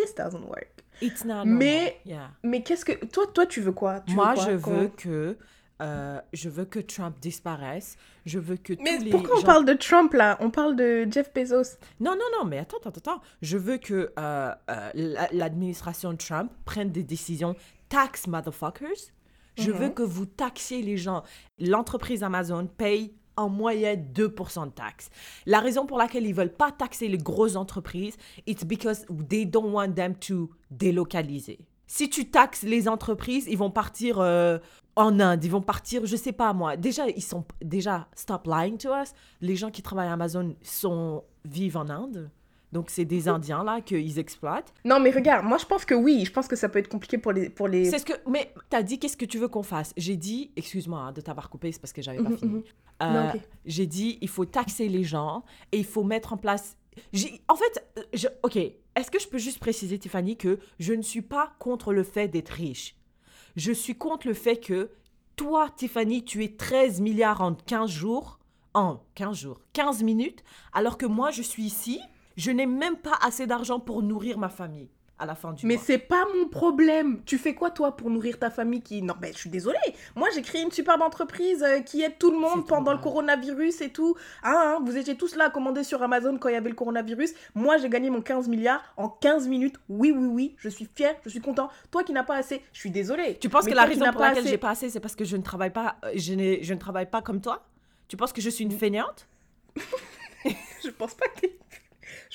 This 0.00 0.14
doesn't 0.14 0.46
work. 0.48 0.68
It's 1.02 1.24
not 1.24 1.44
Mais-. 1.46 1.96
Yeah. 2.04 2.30
Mais 2.42 2.62
qu'est-ce 2.62 2.84
que. 2.84 2.92
Toi, 3.06 3.26
toi 3.32 3.46
tu 3.46 3.60
veux 3.60 3.72
quoi? 3.72 4.00
Tu 4.00 4.14
Moi, 4.14 4.30
veux 4.30 4.34
quoi 4.34 4.44
je 4.44 4.50
veux 4.80 4.88
que 4.88 5.36
euh, 5.82 6.20
je 6.34 6.48
veux 6.50 6.66
que 6.66 6.78
Trump 6.78 7.16
disparaisse. 7.20 7.96
Je 8.26 8.38
veux 8.38 8.56
que 8.56 8.74
Mais 8.82 8.98
tous 8.98 9.04
les 9.04 9.10
pourquoi 9.10 9.38
on 9.38 9.42
parle 9.42 9.64
de 9.64 9.72
Trump 9.72 10.12
là? 10.12 10.36
On 10.40 10.50
parle 10.50 10.76
de 10.76 11.06
Jeff 11.10 11.32
Bezos. 11.32 11.78
Non, 12.00 12.12
non, 12.12 12.24
non, 12.38 12.44
mais 12.44 12.58
attends, 12.58 12.76
attends, 12.78 12.90
attends. 12.90 13.20
Je 13.40 13.56
veux 13.56 13.78
que 13.78 14.12
euh, 14.18 14.54
euh, 14.70 14.90
la- 14.94 15.28
l'administration 15.32 16.14
Trump 16.16 16.52
prenne 16.66 16.90
des 16.90 17.02
décisions 17.02 17.56
tax 17.88 18.26
motherfuckers. 18.26 19.10
Je 19.56 19.70
Mhm. 19.70 19.78
veux 19.78 19.88
que 19.88 20.02
vous 20.02 20.26
taxiez 20.26 20.82
les 20.82 20.96
gens. 20.98 21.22
L'entreprise 21.58 22.22
Amazon 22.22 22.66
paye 22.66 23.14
en 23.40 23.48
moyenne 23.48 24.06
2% 24.14 24.66
de 24.66 24.70
taxes. 24.70 25.10
La 25.46 25.60
raison 25.60 25.86
pour 25.86 25.98
laquelle 25.98 26.26
ils 26.26 26.34
veulent 26.34 26.52
pas 26.52 26.70
taxer 26.72 27.08
les 27.08 27.18
grosses 27.18 27.56
entreprises, 27.56 28.16
it's 28.46 28.64
because 28.64 29.04
they 29.28 29.46
don't 29.46 29.72
want 29.72 29.92
them 29.92 30.14
to 30.16 30.50
délocaliser. 30.70 31.58
Si 31.86 32.08
tu 32.08 32.30
taxes 32.30 32.62
les 32.62 32.88
entreprises, 32.88 33.46
ils 33.48 33.58
vont 33.58 33.70
partir 33.70 34.20
euh, 34.20 34.58
en 34.94 35.18
Inde, 35.18 35.44
ils 35.44 35.50
vont 35.50 35.60
partir, 35.60 36.06
je 36.06 36.14
sais 36.14 36.32
pas 36.32 36.52
moi. 36.52 36.76
Déjà, 36.76 37.08
ils 37.08 37.22
sont 37.22 37.44
déjà 37.62 38.06
stop 38.14 38.46
lying 38.46 38.78
to 38.78 38.90
us. 38.90 39.12
Les 39.40 39.56
gens 39.56 39.70
qui 39.70 39.82
travaillent 39.82 40.08
à 40.08 40.12
Amazon 40.12 40.54
sont 40.62 41.24
vivent 41.44 41.76
en 41.76 41.88
Inde. 41.88 42.30
Donc 42.72 42.90
c'est 42.90 43.04
des 43.04 43.28
Indiens 43.28 43.64
là 43.64 43.80
qu'ils 43.80 44.18
exploitent. 44.18 44.72
Non, 44.84 45.00
mais 45.00 45.10
regarde, 45.10 45.44
moi 45.44 45.58
je 45.58 45.66
pense 45.66 45.84
que 45.84 45.94
oui, 45.94 46.24
je 46.24 46.30
pense 46.32 46.46
que 46.46 46.54
ça 46.56 46.68
peut 46.68 46.78
être 46.78 46.88
compliqué 46.88 47.18
pour 47.18 47.32
les. 47.32 47.50
Pour 47.50 47.66
les... 47.68 47.84
C'est 47.90 47.98
ce 47.98 48.04
que 48.04 48.12
mais 48.28 48.52
t'as 48.68 48.82
dit 48.82 48.98
qu'est-ce 48.98 49.16
que 49.16 49.24
tu 49.24 49.38
veux 49.38 49.48
qu'on 49.48 49.62
fasse? 49.64 49.92
J'ai 49.96 50.16
dit 50.16 50.52
excuse-moi 50.56 50.98
hein, 51.00 51.12
de 51.12 51.20
t'avoir 51.20 51.50
coupé, 51.50 51.72
c'est 51.72 51.80
parce 51.80 51.92
que 51.92 52.00
j'avais 52.02 52.22
pas 52.22 52.30
Mhm, 52.30 52.38
fini. 52.38 52.54
mhm. 52.54 52.62
Euh. 53.02 53.32
J'ai 53.64 53.86
dit 53.86 54.18
il 54.20 54.28
faut 54.28 54.44
taxer 54.44 54.88
les 54.88 55.04
gens 55.04 55.42
et 55.72 55.78
il 55.78 55.84
faut 55.86 56.04
mettre 56.04 56.32
en 56.32 56.36
place. 56.36 56.76
En 57.48 57.54
fait, 57.56 57.84
euh, 57.98 58.02
je... 58.12 58.28
ok. 58.42 58.56
Est-ce 58.56 59.10
que 59.10 59.18
je 59.20 59.26
peux 59.28 59.38
juste 59.38 59.58
préciser 59.60 59.98
Tiffany 59.98 60.36
que 60.36 60.58
je 60.78 60.92
ne 60.92 61.02
suis 61.02 61.22
pas 61.22 61.52
contre 61.58 61.92
le 61.92 62.02
fait 62.02 62.28
d'être 62.28 62.50
riche. 62.50 62.96
Je 63.56 63.72
suis 63.72 63.94
contre 63.96 64.26
le 64.26 64.34
fait 64.34 64.56
que 64.58 64.90
toi 65.36 65.68
Tiffany 65.74 66.24
tu 66.24 66.44
es 66.44 66.48
13 66.56 67.00
milliards 67.00 67.40
en 67.40 67.54
15 67.54 67.88
jours, 67.90 68.38
en 68.74 69.00
15 69.14 69.36
jours, 69.38 69.60
15 69.72 70.02
minutes, 70.02 70.44
alors 70.72 70.98
que 70.98 71.06
moi 71.06 71.30
je 71.30 71.42
suis 71.42 71.62
ici, 71.64 72.00
je 72.36 72.50
n'ai 72.50 72.66
même 72.66 72.96
pas 72.96 73.18
assez 73.22 73.46
d'argent 73.46 73.80
pour 73.80 74.02
nourrir 74.02 74.38
ma 74.38 74.48
famille 74.48 74.88
à 75.18 75.26
la 75.26 75.34
fin 75.34 75.52
du 75.52 75.66
Mais 75.66 75.74
mois. 75.74 75.82
c'est 75.84 75.98
pas 75.98 76.24
mon 76.34 76.48
problème. 76.48 77.20
Tu 77.26 77.36
fais 77.36 77.54
quoi 77.54 77.70
toi 77.70 77.94
pour 77.94 78.08
nourrir 78.08 78.38
ta 78.38 78.48
famille 78.48 78.80
qui. 78.80 79.02
Non, 79.02 79.12
mais 79.20 79.34
je 79.34 79.36
suis 79.38 79.50
désolée. 79.50 79.76
Moi 80.16 80.28
j'ai 80.34 80.40
créé 80.40 80.62
une 80.62 80.70
superbe 80.70 81.02
entreprise 81.02 81.62
euh, 81.62 81.80
qui 81.80 82.00
aide 82.00 82.16
tout 82.18 82.30
le 82.30 82.38
monde 82.38 82.66
pendant 82.66 82.92
le 82.92 82.98
coronavirus 82.98 83.82
et 83.82 83.90
tout. 83.90 84.16
Hein, 84.42 84.54
hein, 84.56 84.78
vous 84.82 84.96
étiez 84.96 85.18
tous 85.18 85.36
là 85.36 85.44
à 85.48 85.50
commander 85.50 85.84
sur 85.84 86.02
Amazon 86.02 86.38
quand 86.38 86.48
il 86.48 86.54
y 86.54 86.56
avait 86.56 86.70
le 86.70 86.74
coronavirus. 86.74 87.34
Moi 87.54 87.76
j'ai 87.76 87.90
gagné 87.90 88.08
mon 88.08 88.22
15 88.22 88.48
milliards 88.48 88.82
en 88.96 89.10
15 89.10 89.46
minutes. 89.48 89.76
Oui, 89.90 90.10
oui, 90.10 90.26
oui. 90.26 90.54
Je 90.56 90.70
suis 90.70 90.88
fière, 90.96 91.14
je 91.22 91.28
suis 91.28 91.40
content. 91.42 91.68
Toi 91.90 92.02
qui 92.02 92.14
n'as 92.14 92.24
pas 92.24 92.36
assez, 92.36 92.62
je 92.72 92.78
suis 92.80 92.90
désolée. 92.90 93.36
Tu 93.38 93.50
penses 93.50 93.66
Mais 93.66 93.72
que 93.72 93.76
la 93.76 93.84
raison 93.84 94.10
pour 94.12 94.22
laquelle 94.22 94.38
assez- 94.38 94.48
j'ai 94.48 94.56
pas 94.58 94.70
assez, 94.70 94.88
c'est 94.88 95.00
parce 95.00 95.16
que 95.16 95.26
je 95.26 95.36
ne 95.36 95.42
travaille 95.42 95.72
pas, 95.72 95.96
euh, 96.06 96.12
je, 96.14 96.60
je 96.62 96.72
ne 96.72 96.78
travaille 96.78 97.10
pas 97.10 97.20
comme 97.20 97.42
toi? 97.42 97.66
Tu 98.08 98.16
penses 98.16 98.32
que 98.32 98.40
je 98.40 98.48
suis 98.48 98.64
une 98.64 98.70
fainéante? 98.72 99.28
Je 100.82 100.88
pense 100.88 101.12
pas 101.12 101.26
que 101.28 101.46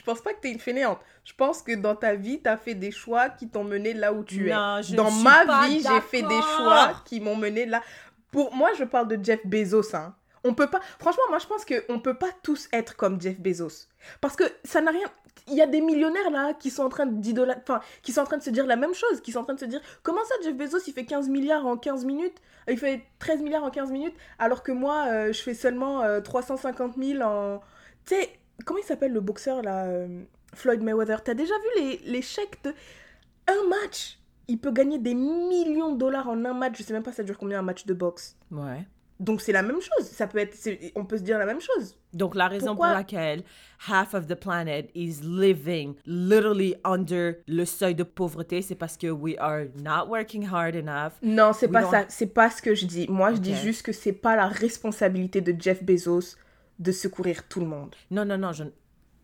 pense 0.05 0.21
pas 0.21 0.33
que 0.33 0.39
t'es 0.41 0.51
une 0.51 0.59
fainéante. 0.59 0.99
Je 1.23 1.33
pense 1.33 1.61
que 1.61 1.75
dans 1.75 1.95
ta 1.95 2.15
vie, 2.15 2.39
t'as 2.41 2.57
fait 2.57 2.75
des 2.75 2.91
choix 2.91 3.29
qui 3.29 3.49
t'ont 3.49 3.63
mené 3.63 3.93
là 3.93 4.13
où 4.13 4.23
tu 4.23 4.49
Non, 4.49 4.77
es. 4.77 4.83
je 4.83 4.95
Dans 4.95 5.11
ne 5.11 5.23
ma 5.23 5.67
vie, 5.67 5.81
j'ai 5.81 6.01
fait 6.01 6.21
des 6.21 6.41
choix 6.57 7.01
qui 7.05 7.19
m'ont 7.19 7.35
mené 7.35 7.65
là. 7.65 7.81
Pour 8.31 8.53
moi, 8.53 8.69
je 8.77 8.83
parle 8.83 9.07
de 9.07 9.23
Jeff 9.23 9.45
Bezos. 9.45 9.95
Hein. 9.95 10.13
On 10.43 10.53
peut 10.53 10.67
pas. 10.67 10.79
Franchement, 10.99 11.23
moi, 11.29 11.39
je 11.39 11.47
pense 11.47 11.65
que 11.65 11.83
on 11.89 11.99
peut 11.99 12.13
pas 12.13 12.29
tous 12.43 12.67
être 12.71 12.95
comme 12.95 13.19
Jeff 13.19 13.39
Bezos, 13.39 13.87
parce 14.21 14.35
que 14.35 14.43
ça 14.63 14.79
n'a 14.81 14.91
rien. 14.91 15.07
Il 15.47 15.55
y 15.55 15.61
a 15.61 15.67
des 15.67 15.81
millionnaires 15.81 16.29
là 16.31 16.53
qui 16.53 16.69
sont 16.69 16.83
en 16.83 16.89
train 16.89 17.05
d'idolâtrer, 17.05 17.61
enfin, 17.67 17.81
qui 18.01 18.11
sont 18.11 18.21
en 18.21 18.25
train 18.25 18.37
de 18.37 18.43
se 18.43 18.49
dire 18.51 18.65
la 18.65 18.75
même 18.75 18.93
chose, 18.93 19.21
qui 19.21 19.31
sont 19.31 19.39
en 19.39 19.43
train 19.43 19.53
de 19.55 19.59
se 19.59 19.65
dire 19.65 19.81
comment 20.03 20.23
ça 20.25 20.35
Jeff 20.43 20.55
Bezos 20.55 20.79
il 20.87 20.93
fait 20.93 21.05
15 21.05 21.29
milliards 21.29 21.65
en 21.65 21.77
15 21.77 22.05
minutes, 22.05 22.37
il 22.67 22.77
fait 22.77 23.03
13 23.19 23.41
milliards 23.41 23.63
en 23.63 23.69
15 23.71 23.91
minutes, 23.91 24.15
alors 24.39 24.63
que 24.63 24.71
moi 24.71 25.05
euh, 25.07 25.33
je 25.33 25.41
fais 25.41 25.53
seulement 25.55 26.01
euh, 26.01 26.21
350 26.21 26.93
000 26.97 27.21
en. 27.23 27.61
Tu 28.05 28.15
sais, 28.15 28.29
comment 28.63 28.79
il 28.79 28.85
s'appelle 28.85 29.11
le 29.13 29.21
boxeur 29.21 29.61
là 29.61 29.85
euh, 29.85 30.23
Floyd 30.53 30.81
Mayweather? 30.81 31.23
T'as 31.23 31.33
déjà 31.33 31.53
vu 31.55 31.81
les, 31.83 32.01
les 32.05 32.21
chèques 32.21 32.63
de 32.63 32.73
un 33.47 33.67
match? 33.69 34.19
Il 34.47 34.59
peut 34.59 34.71
gagner 34.71 34.99
des 34.99 35.15
millions 35.15 35.93
de 35.93 35.97
dollars 35.97 36.29
en 36.29 36.45
un 36.45 36.53
match. 36.53 36.77
Je 36.77 36.83
sais 36.83 36.93
même 36.93 37.03
pas 37.03 37.11
ça 37.11 37.23
dure 37.23 37.37
combien 37.37 37.59
un 37.59 37.63
match 37.63 37.85
de 37.85 37.93
boxe. 37.93 38.37
Ouais. 38.51 38.85
Donc 39.19 39.39
c'est 39.41 39.53
la 39.53 39.61
même 39.63 39.79
chose. 39.81 40.05
Ça 40.07 40.27
peut 40.27 40.39
être, 40.39 40.55
on 40.95 41.05
peut 41.05 41.17
se 41.17 41.23
dire 41.23 41.39
la 41.39 41.45
même 41.45 41.61
chose. 41.61 41.97
Donc 42.13 42.35
la 42.35 42.47
raison 42.49 42.67
Pourquoi- 42.67 42.87
pour 42.89 42.97
laquelle 42.97 43.43
half 43.89 44.13
of 44.13 44.27
the 44.27 44.35
planet 44.35 44.89
is 44.93 45.21
living 45.23 45.95
literally 46.05 46.75
under 46.83 47.35
le 47.47 47.63
seuil 47.65 47.95
de 47.95 48.03
pauvreté, 48.03 48.61
c'est 48.61 48.75
parce 48.75 48.97
que 48.97 49.07
we 49.07 49.35
are 49.39 49.63
not 49.81 50.09
working 50.09 50.45
hard 50.45 50.75
enough. 50.75 51.13
Non, 51.23 51.53
c'est 51.53 51.69
pas 51.69 51.83
don't- 51.83 51.91
ça. 51.91 52.05
C'est 52.09 52.27
pas 52.33 52.49
ce 52.49 52.61
que 52.61 52.75
je 52.75 52.85
dis. 52.85 53.07
Moi, 53.09 53.33
je 53.33 53.39
dis 53.39 53.55
juste 53.55 53.83
que 53.83 53.93
c'est 53.93 54.11
pas 54.13 54.35
la 54.35 54.47
responsabilité 54.47 55.39
de 55.41 55.55
Jeff 55.59 55.81
Bezos 55.83 56.35
de 56.79 56.91
secourir 56.91 57.47
tout 57.47 57.59
le 57.59 57.67
monde. 57.67 57.95
Non, 58.11 58.25
non, 58.25 58.37
non, 58.37 58.51
je... 58.53 58.63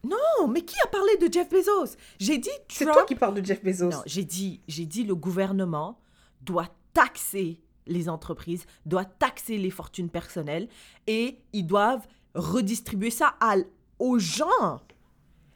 Non, 0.04 0.48
mais 0.50 0.62
qui 0.62 0.76
a 0.84 0.88
parlé 0.88 1.16
de 1.18 1.32
Jeff 1.32 1.50
Bezos? 1.50 1.96
J'ai 2.20 2.38
dit 2.40 2.50
C'est 2.70 2.86
Trump... 2.86 2.98
toi 2.98 3.06
qui 3.06 3.16
parles 3.16 3.36
de 3.36 3.46
Jeff 3.46 3.64
Bezos. 3.64 3.90
Non, 3.90 4.02
j'ai 4.06 4.24
dit, 4.24 4.62
j'ai 4.68 4.86
dit 4.86 5.04
le 5.04 5.14
gouvernement 5.16 6.00
doit 6.42 6.70
taxer 6.94 7.62
les 7.86 8.10
entreprises, 8.10 8.66
doit 8.86 9.06
taxer 9.06 9.58
les 9.58 9.70
fortunes 9.70 10.10
personnelles 10.10 10.70
et 11.08 11.38
ils 11.54 11.66
doivent 11.68 12.08
redistribuer 12.34 13.12
ça 13.12 13.36
à, 13.40 13.56
aux 14.00 14.18
gens. 14.18 14.82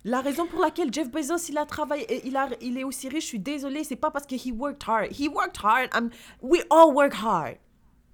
La 0.04 0.22
raison 0.22 0.46
pour 0.46 0.60
laquelle 0.60 0.94
Jeff 0.94 1.10
Bezos 1.10 1.50
il 1.50 1.58
a 1.58 1.66
travaillé, 1.66 2.04
et 2.14 2.28
il, 2.28 2.38
a, 2.38 2.48
il 2.62 2.78
est 2.78 2.84
aussi 2.84 3.10
riche, 3.10 3.24
je 3.24 3.30
suis 3.30 3.40
désolée, 3.40 3.84
c'est 3.84 3.96
pas 3.96 4.12
parce 4.12 4.28
que 4.28 4.36
he 4.36 4.52
worked 4.52 4.84
hard. 4.88 5.08
He 5.12 5.28
worked 5.28 5.58
hard. 5.64 5.90
I'm- 5.96 6.12
we 6.44 6.62
all 6.70 6.94
work 6.94 7.14
hard. 7.16 7.56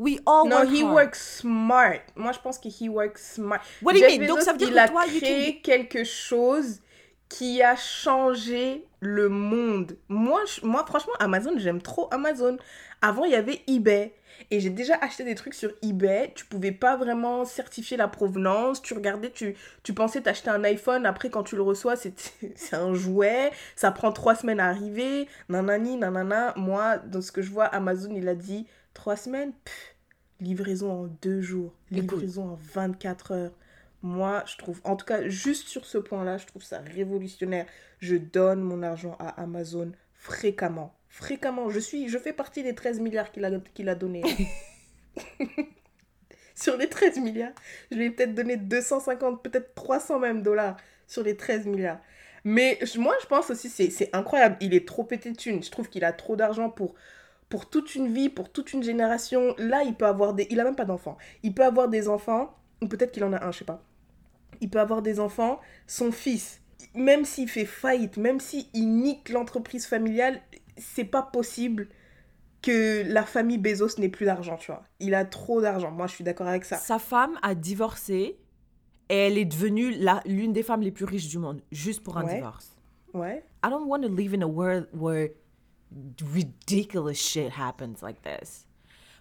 We 0.02 0.20
all 0.26 0.48
Non, 0.48 0.62
work 0.62 0.70
he 0.72 0.82
hard. 0.84 0.94
works 0.96 1.38
smart. 1.42 2.02
Moi, 2.16 2.32
je 2.32 2.40
pense 2.40 2.58
que 2.58 2.68
he 2.70 2.90
works 2.90 3.22
smart. 3.36 3.60
What 3.84 3.94
do 3.94 4.00
you 4.00 4.20
mean? 4.20 4.28
Donc, 4.28 4.42
ça 4.42 4.52
veut 4.52 4.58
dire 4.58 4.70
il 4.70 4.74
que 4.74 4.80
a 4.80 4.88
toi, 4.88 5.06
you 5.06 5.20
créé 5.20 5.54
can 5.54 5.60
quelque 5.64 6.04
chose 6.04 6.80
qui 7.30 7.62
a 7.62 7.76
changé 7.76 8.84
le 9.00 9.30
monde. 9.30 9.96
Moi, 10.10 10.42
je- 10.46 10.66
moi, 10.66 10.84
franchement, 10.88 11.14
Amazon, 11.20 11.52
j'aime 11.58 11.82
trop 11.82 12.08
Amazon. 12.12 12.58
Avant, 13.04 13.26
il 13.26 13.32
y 13.32 13.36
avait 13.36 13.62
eBay. 13.68 14.14
Et 14.50 14.60
j'ai 14.60 14.72
déjà 14.72 14.96
acheté 15.02 15.24
des 15.24 15.36
trucs 15.36 15.54
sur 15.54 15.72
eBay. 15.84 16.32
Tu 16.36 16.46
pouvais 16.46 16.72
pas 16.72 16.98
vraiment 16.98 17.46
certifier 17.46 17.96
la 17.96 18.08
provenance. 18.08 18.82
Tu 18.82 18.96
regardais, 18.96 19.30
tu, 19.30 19.56
tu 19.84 19.94
pensais 19.94 20.22
t'acheter 20.22 20.50
un 20.50 20.64
iPhone. 20.64 21.06
Après, 21.06 21.30
quand 21.30 21.44
tu 21.44 21.56
le 21.56 21.62
reçois, 21.62 21.96
c'est 21.96 22.14
un 22.74 22.94
jouet. 22.96 23.52
Ça 23.76 23.92
prend 23.92 24.12
trois 24.12 24.34
semaines 24.34 24.60
à 24.60 24.68
arriver. 24.68 25.28
Nanani, 25.48 25.96
nanana. 25.98 26.54
Moi, 26.58 26.98
dans 26.98 27.22
ce 27.22 27.32
que 27.32 27.42
je 27.44 27.52
vois, 27.52 27.66
Amazon, 27.66 28.10
il 28.16 28.28
a 28.28 28.34
dit 28.36 28.66
trois 28.94 29.16
semaines. 29.16 29.54
Pff, 29.66 29.96
livraison 30.40 30.92
en 30.92 31.08
deux 31.22 31.42
jours. 31.42 31.74
Écoute. 31.92 32.20
Livraison 32.20 32.52
en 32.52 32.60
24 32.74 33.32
heures. 33.32 33.52
Moi, 34.04 34.44
je 34.48 34.58
trouve, 34.58 34.82
en 34.84 34.96
tout 34.96 35.06
cas, 35.06 35.28
juste 35.28 35.68
sur 35.68 35.86
ce 35.86 36.00
point-là, 36.00 36.38
je 36.38 36.48
trouve 36.48 36.64
ça 36.64 36.80
révolutionnaire. 36.80 37.68
Je 38.00 38.16
donne 38.16 38.62
mon 38.62 38.82
argent 38.82 39.16
à 39.20 39.30
Amazon 39.42 39.92
fréquemment. 40.14 40.96
Fréquemment. 41.08 41.70
Je 41.70 41.80
suis, 41.80 42.10
je 42.10 42.18
fais 42.18 42.34
partie 42.34 42.64
des 42.64 42.74
13 42.74 43.00
milliards 43.00 43.32
qu'il 43.32 43.46
a, 43.46 43.52
qu'il 43.74 43.90
a 43.90 43.96
donné. 43.96 44.24
sur 46.56 46.78
les 46.78 46.88
13 46.88 47.20
milliards, 47.20 47.54
je 47.92 47.98
lui 47.98 48.06
ai 48.06 48.12
peut-être 48.12 48.34
donné 48.34 48.58
250, 48.58 49.44
peut-être 49.44 49.74
300 49.76 50.20
même 50.20 50.42
dollars 50.42 50.78
sur 51.08 51.24
les 51.24 51.36
13 51.36 51.66
milliards. 51.66 52.00
Mais 52.44 52.80
moi, 52.98 53.16
je 53.22 53.28
pense 53.28 53.52
aussi, 53.52 53.70
c'est 53.70 53.92
c'est 53.92 54.10
incroyable. 54.16 54.58
Il 54.62 54.74
est 54.74 54.88
trop 54.88 55.04
pété 55.04 55.32
de 55.32 55.38
thunes. 55.38 55.64
Je 55.64 55.70
trouve 55.70 55.90
qu'il 55.90 56.04
a 56.04 56.12
trop 56.12 56.36
d'argent 56.36 56.70
pour, 56.70 56.96
pour 57.52 57.70
toute 57.70 57.94
une 57.94 58.08
vie, 58.12 58.30
pour 58.30 58.52
toute 58.52 58.74
une 58.74 58.82
génération. 58.82 59.54
Là, 59.60 59.84
il 59.84 59.94
peut 59.94 60.08
avoir 60.08 60.34
des... 60.34 60.48
Il 60.50 60.60
a 60.60 60.64
même 60.64 60.76
pas 60.76 60.86
d'enfants. 60.86 61.18
Il 61.44 61.54
peut 61.54 61.64
avoir 61.66 61.88
des 61.90 62.08
enfants, 62.10 62.56
ou 62.82 62.88
peut-être 62.88 63.12
qu'il 63.12 63.24
en 63.24 63.34
a 63.34 63.46
un, 63.46 63.52
je 63.52 63.60
sais 63.60 63.66
pas. 63.66 63.84
Il 64.62 64.70
peut 64.72 64.80
avoir 64.80 65.04
des 65.04 65.20
enfants. 65.20 65.60
Son 65.86 66.12
fils, 66.12 66.62
même 66.96 67.26
s'il 67.26 67.48
fait 67.50 67.66
faillite, 67.66 68.18
même 68.18 68.40
s'il 68.40 68.66
nique 68.74 69.30
l'entreprise 69.30 69.86
familiale, 69.86 70.42
c'est 70.78 71.04
pas 71.06 71.22
possible 71.22 71.90
que 72.62 73.04
la 73.12 73.24
famille 73.24 73.58
Bezos 73.58 74.00
n'ait 74.00 74.10
plus 74.10 74.26
d'argent, 74.26 74.56
tu 74.58 74.68
vois. 74.72 74.84
Il 75.00 75.14
a 75.16 75.26
trop 75.26 75.62
d'argent. 75.62 75.92
Moi, 75.92 76.08
je 76.08 76.14
suis 76.14 76.24
d'accord 76.24 76.48
avec 76.48 76.64
ça. 76.64 76.78
Sa 76.78 77.00
femme 77.00 77.38
a 77.42 77.56
divorcé 77.56 78.38
et 79.10 79.16
elle 79.16 79.38
est 79.38 79.46
devenue 79.46 79.92
la- 79.92 80.22
l'une 80.26 80.54
des 80.54 80.64
femmes 80.64 80.82
les 80.82 80.92
plus 80.92 81.06
riches 81.06 81.28
du 81.28 81.38
monde, 81.40 81.62
juste 81.72 82.02
pour 82.04 82.18
un 82.18 82.26
Ouais. 82.26 82.36
divorce. 82.36 82.76
Ouais. 83.14 83.44
I 83.66 83.70
don't 83.70 83.88
want 83.88 84.02
to 84.04 84.08
live 84.10 84.34
in 84.34 84.42
a 84.42 84.48
world 84.48 84.88
where 84.94 85.32
ridiculous 86.34 87.16
shit 87.16 87.52
happens 87.58 88.02
like 88.02 88.22
this. 88.22 88.66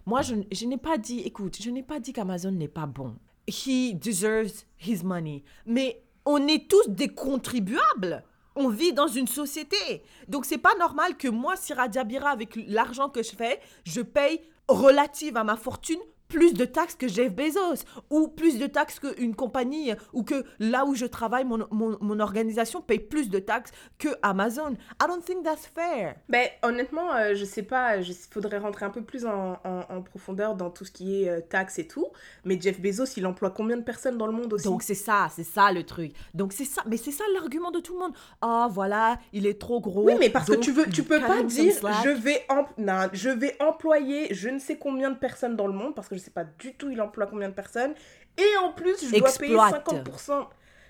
Moi, 0.05 0.21
je, 0.21 0.65
n'ai 0.65 0.77
pas 0.77 0.97
dit, 0.97 1.19
écoute, 1.19 1.57
je 1.61 1.69
n'ai 1.69 1.83
pas 1.83 1.99
dit 1.99 2.13
qu'Amazon 2.13 2.51
n'est 2.51 2.67
pas 2.67 2.87
bon. 2.87 3.15
He 3.47 3.93
deserves 3.93 4.65
his 4.79 5.03
money. 5.03 5.43
Mais 5.65 6.01
on 6.25 6.47
est 6.47 6.67
tous 6.67 6.89
des 6.89 7.09
contribuables. 7.09 8.23
On 8.55 8.69
vit 8.69 8.93
dans 8.93 9.07
une 9.07 9.27
société. 9.27 10.03
Donc, 10.27 10.45
c'est 10.45 10.57
pas 10.57 10.75
normal 10.75 11.17
que 11.17 11.27
moi, 11.27 11.55
Sira 11.55 11.87
Diabira, 11.87 12.31
avec 12.31 12.57
l'argent 12.67 13.09
que 13.09 13.23
je 13.23 13.31
fais, 13.31 13.59
je 13.85 14.01
paye 14.01 14.41
relative 14.67 15.37
à 15.37 15.43
ma 15.43 15.55
fortune 15.55 15.99
plus 16.31 16.53
de 16.53 16.65
taxes 16.65 16.95
que 16.95 17.07
Jeff 17.07 17.33
Bezos 17.33 17.83
ou 18.09 18.27
plus 18.27 18.57
de 18.57 18.67
taxes 18.67 18.99
qu'une 18.99 19.35
compagnie 19.35 19.91
ou 20.13 20.23
que 20.23 20.43
là 20.59 20.85
où 20.85 20.95
je 20.95 21.05
travaille, 21.05 21.43
mon, 21.45 21.67
mon, 21.71 21.97
mon 22.01 22.19
organisation 22.19 22.81
paye 22.81 22.99
plus 22.99 23.29
de 23.29 23.39
taxes 23.39 23.71
que 23.99 24.09
Amazon. 24.21 24.73
I 25.01 25.05
don't 25.07 25.21
think 25.23 25.43
that's 25.43 25.67
fair. 25.67 26.15
Ben, 26.29 26.47
honnêtement, 26.63 27.13
euh, 27.13 27.35
je 27.35 27.45
sais 27.45 27.63
pas, 27.63 27.97
il 27.97 28.13
faudrait 28.31 28.57
rentrer 28.59 28.85
un 28.85 28.89
peu 28.89 29.01
plus 29.03 29.25
en, 29.25 29.53
en- 29.63 29.81
en 29.89 30.01
profondeur 30.01 30.55
dans 30.55 30.69
tout 30.69 30.85
ce 30.85 30.91
qui 30.91 31.23
est 31.23 31.29
euh, 31.29 31.41
taxes 31.41 31.79
et 31.79 31.87
tout. 31.87 32.07
Mais 32.45 32.59
Jeff 32.59 32.79
Bezos, 32.81 33.05
il 33.17 33.25
emploie 33.27 33.51
combien 33.51 33.77
de 33.77 33.83
personnes 33.83 34.17
dans 34.17 34.27
le 34.27 34.33
monde 34.33 34.53
aussi? 34.53 34.65
Donc 34.65 34.83
c'est 34.83 34.93
ça, 34.95 35.27
c'est 35.35 35.43
ça 35.43 35.71
le 35.71 35.83
truc. 35.83 36.13
Donc 36.33 36.53
c'est 36.53 36.65
ça, 36.65 36.81
mais 36.87 36.97
c'est 36.97 37.11
ça 37.11 37.23
l'argument 37.33 37.71
de 37.71 37.79
tout 37.79 37.93
le 37.93 37.99
monde. 37.99 38.13
Ah 38.41 38.67
voilà, 38.71 39.19
il 39.33 39.45
est 39.45 39.59
trop 39.59 39.79
gros. 39.81 40.03
Oui, 40.05 40.13
mais 40.19 40.29
parce 40.29 40.47
que 40.49 40.55
tu 40.55 40.71
veux, 40.71 40.85
tu 40.87 41.03
peux 41.03 41.19
pas 41.19 41.43
dire 41.43 41.73
je 42.03 42.09
vais, 42.09 42.45
non, 42.77 43.09
je 43.13 43.29
vais 43.29 43.55
employer 43.61 44.33
je 44.33 44.49
ne 44.49 44.59
sais 44.59 44.77
combien 44.77 45.09
de 45.11 45.17
personnes 45.17 45.55
dans 45.55 45.67
le 45.67 45.73
monde 45.73 45.93
parce 45.95 46.07
que 46.07 46.15
je 46.15 46.20
sais 46.21 46.31
pas 46.31 46.45
du 46.45 46.73
tout 46.75 46.89
il 46.89 47.01
emploie 47.01 47.27
combien 47.27 47.49
de 47.49 47.53
personnes 47.53 47.93
et 48.37 48.57
en 48.63 48.71
plus 48.71 48.95
je 49.01 49.19
dois 49.19 49.31
payer 49.31 49.53
Exploite. 49.53 49.87
50%. 49.87 50.47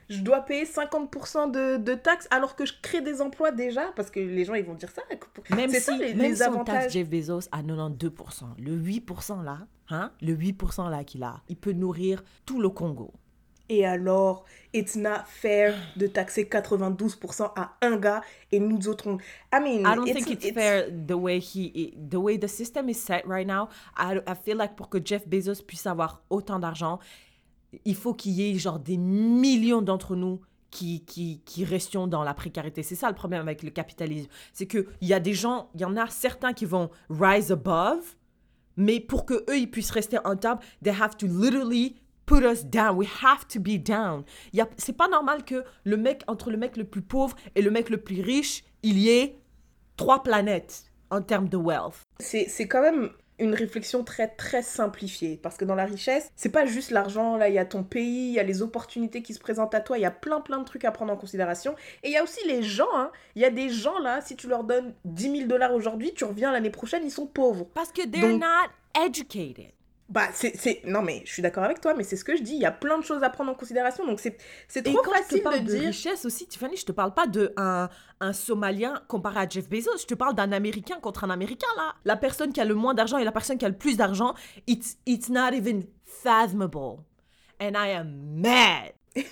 Je 0.09 0.19
dois 0.19 0.41
payer 0.41 0.65
50% 0.65 1.51
de, 1.51 1.77
de 1.77 1.93
taxes 1.93 2.27
alors 2.31 2.57
que 2.57 2.65
je 2.65 2.73
crée 2.81 2.99
des 2.99 3.21
emplois 3.21 3.51
déjà 3.51 3.93
parce 3.95 4.11
que 4.11 4.19
les 4.19 4.43
gens 4.43 4.55
ils 4.55 4.65
vont 4.65 4.73
dire 4.73 4.89
ça. 4.91 5.01
Même 5.55 5.69
si, 5.69 5.79
ça 5.79 5.95
les, 5.95 6.13
même 6.13 6.31
les 6.31 6.41
avantages. 6.41 6.83
taxe 6.83 6.93
Jeff 6.93 7.09
Bezos 7.09 7.47
à 7.51 7.63
92%, 7.63 8.43
le 8.59 8.77
8% 8.77 9.43
là, 9.43 9.59
hein, 9.89 10.11
le 10.21 10.35
8% 10.35 10.89
là 10.89 11.05
qu'il 11.05 11.23
a, 11.23 11.41
il 11.47 11.55
peut 11.55 11.71
nourrir 11.71 12.23
tout 12.45 12.61
le 12.61 12.69
Congo. 12.69 13.13
Et 13.73 13.85
alors, 13.85 14.43
it's 14.73 14.97
not 14.97 15.23
fair 15.27 15.73
de 15.95 16.05
taxer 16.05 16.43
92% 16.43 17.53
à 17.55 17.77
un 17.81 17.95
gars 17.95 18.21
et 18.51 18.59
nous 18.59 18.89
autres 18.89 19.07
on... 19.07 19.17
I 19.53 19.61
mean, 19.61 19.79
I 19.89 19.95
don't 19.95 20.05
it's- 20.05 20.13
think 20.13 20.29
it's, 20.29 20.43
it's- 20.45 20.53
fair 20.53 20.89
the 21.07 21.13
way 21.13 21.39
he, 21.39 21.93
the 22.09 22.15
way 22.17 22.37
the 22.37 22.47
system 22.49 22.89
is 22.89 22.95
set 22.95 23.23
right 23.25 23.47
now. 23.47 23.69
I, 23.97 24.17
I 24.27 24.33
feel 24.35 24.57
like 24.57 24.75
pour 24.75 24.89
que 24.89 24.97
Jeff 25.03 25.25
Bezos 25.25 25.63
puisse 25.65 25.87
avoir 25.87 26.21
autant 26.29 26.59
d'argent, 26.59 26.99
il 27.85 27.95
faut 27.95 28.13
qu'il 28.13 28.33
y 28.33 28.51
ait 28.51 28.59
genre 28.59 28.77
des 28.77 28.97
millions 28.97 29.81
d'entre 29.81 30.17
nous 30.17 30.41
qui, 30.69 31.05
qui, 31.05 31.41
qui 31.45 31.63
restions 31.63 32.07
dans 32.07 32.23
la 32.25 32.33
précarité. 32.33 32.83
C'est 32.83 32.95
ça 32.95 33.07
le 33.07 33.15
problème 33.15 33.39
avec 33.41 33.63
le 33.63 33.69
capitalisme. 33.69 34.27
C'est 34.51 34.67
qu'il 34.67 34.85
y 35.01 35.13
a 35.13 35.21
des 35.21 35.33
gens, 35.33 35.69
il 35.75 35.81
y 35.81 35.85
en 35.85 35.95
a 35.95 36.07
certains 36.07 36.51
qui 36.51 36.65
vont 36.65 36.89
rise 37.09 37.53
above, 37.53 38.15
mais 38.75 38.99
pour 38.99 39.25
que 39.25 39.45
eux 39.49 39.57
ils 39.57 39.71
puissent 39.71 39.91
rester 39.91 40.17
en 40.25 40.35
table, 40.35 40.59
they 40.83 40.93
have 40.93 41.15
to 41.15 41.27
literally 41.27 41.95
put 42.25 42.43
us 42.43 42.63
down. 42.65 42.95
We 42.97 43.07
have 43.23 43.45
to 43.49 43.59
be 43.59 43.77
down. 43.81 44.23
C'est 44.77 44.95
pas 44.97 45.07
normal 45.07 45.43
que 45.43 45.63
le 45.83 45.97
mec, 45.97 46.23
entre 46.27 46.51
le 46.51 46.57
mec 46.57 46.77
le 46.77 46.83
plus 46.85 47.01
pauvre 47.01 47.35
et 47.55 47.61
le 47.61 47.71
mec 47.71 47.89
le 47.89 47.97
plus 47.97 48.21
riche, 48.21 48.63
il 48.83 48.97
y 48.97 49.09
ait 49.09 49.37
trois 49.97 50.23
planètes 50.23 50.85
en 51.09 51.21
termes 51.21 51.49
de 51.49 51.57
wealth. 51.57 52.01
c'est 52.19 52.45
c'est 52.47 52.67
quand 52.67 52.81
même 52.81 53.09
une 53.37 53.53
réflexion 53.55 54.03
très 54.03 54.27
très 54.27 54.61
simplifiée 54.61 55.35
parce 55.41 55.57
que 55.57 55.65
dans 55.65 55.73
la 55.75 55.85
richesse 55.85 56.29
c'est 56.35 56.51
pas 56.51 56.65
juste 56.65 56.91
l'argent 56.91 57.37
là 57.37 57.49
il 57.49 57.55
y 57.55 57.59
a 57.59 57.65
ton 57.65 57.83
pays 57.83 58.27
il 58.29 58.33
y 58.33 58.39
a 58.39 58.43
les 58.43 58.61
opportunités 58.61 59.21
qui 59.23 59.33
se 59.33 59.39
présentent 59.39 59.73
à 59.75 59.81
toi 59.81 59.97
il 59.97 60.01
y 60.01 60.05
a 60.05 60.11
plein 60.11 60.41
plein 60.41 60.59
de 60.59 60.63
trucs 60.63 60.85
à 60.85 60.91
prendre 60.91 61.11
en 61.11 61.17
considération 61.17 61.75
et 62.03 62.09
il 62.09 62.13
y 62.13 62.17
a 62.17 62.23
aussi 62.23 62.39
les 62.47 62.61
gens 62.61 62.87
hein. 62.95 63.11
il 63.35 63.41
y 63.41 63.45
a 63.45 63.49
des 63.49 63.69
gens 63.69 63.97
là 63.99 64.21
si 64.21 64.35
tu 64.35 64.47
leur 64.47 64.63
donnes 64.63 64.93
10 65.05 65.37
000 65.37 65.47
dollars 65.47 65.73
aujourd'hui 65.73 66.13
tu 66.15 66.23
reviens 66.23 66.51
l'année 66.51 66.69
prochaine 66.69 67.01
ils 67.03 67.11
sont 67.11 67.25
pauvres 67.27 67.65
Parce 67.73 67.91
que 67.91 68.07
they're 68.07 68.29
Donc- 68.29 68.41
not 68.41 68.69
educated. 69.05 69.71
Bah 70.11 70.27
c'est 70.33 70.81
non 70.85 71.01
mais 71.01 71.23
je 71.25 71.31
suis 71.31 71.41
d'accord 71.41 71.63
avec 71.63 71.79
toi 71.79 71.93
mais 71.93 72.03
c'est 72.03 72.17
ce 72.17 72.25
que 72.25 72.35
je 72.35 72.43
dis 72.43 72.53
il 72.53 72.61
y 72.61 72.65
a 72.65 72.71
plein 72.71 72.97
de 72.97 73.03
choses 73.03 73.23
à 73.23 73.29
prendre 73.29 73.49
en 73.49 73.55
considération 73.55 74.05
donc 74.05 74.19
c'est 74.19 74.37
c'est 74.67 74.83
trop 74.83 75.01
quand 75.01 75.11
je 75.13 75.17
te 75.17 75.23
facile 75.23 75.41
parle 75.41 75.59
de 75.63 75.71
de, 75.71 75.77
dire 75.77 75.87
richesse 75.87 76.25
aussi, 76.25 76.47
Tiffany, 76.47 76.75
je 76.75 76.85
te 76.85 76.91
parle 76.91 77.13
pas 77.13 77.27
de 77.27 77.53
un, 77.57 77.89
un 78.19 78.33
Somalien 78.33 79.01
comparé 79.07 79.39
à 79.39 79.49
Jeff 79.49 79.69
Bezos. 79.69 79.97
Je 79.99 80.05
te 80.05 80.13
parle 80.13 80.35
d'un 80.35 80.51
Américain 80.51 80.99
contre 81.01 81.23
un 81.23 81.29
Américain, 81.29 81.67
là. 81.77 81.95
La 82.05 82.15
personne 82.15 82.53
qui 82.53 82.61
a 82.61 82.65
le 82.65 82.75
moins 82.75 82.93
d'argent 82.93 83.17
et 83.17 83.23
la 83.23 83.31
personne 83.31 83.57
qui 83.57 83.65
a 83.65 83.69
le 83.69 83.77
plus 83.77 83.97
d'argent, 83.97 84.33
it's, 84.67 84.97
it's 85.05 85.29
not 85.29 85.53
even 85.53 85.83
fathomable. 86.05 87.03
And 87.59 87.73
I 87.75 87.91
am 87.91 88.41
mad. 88.41 88.93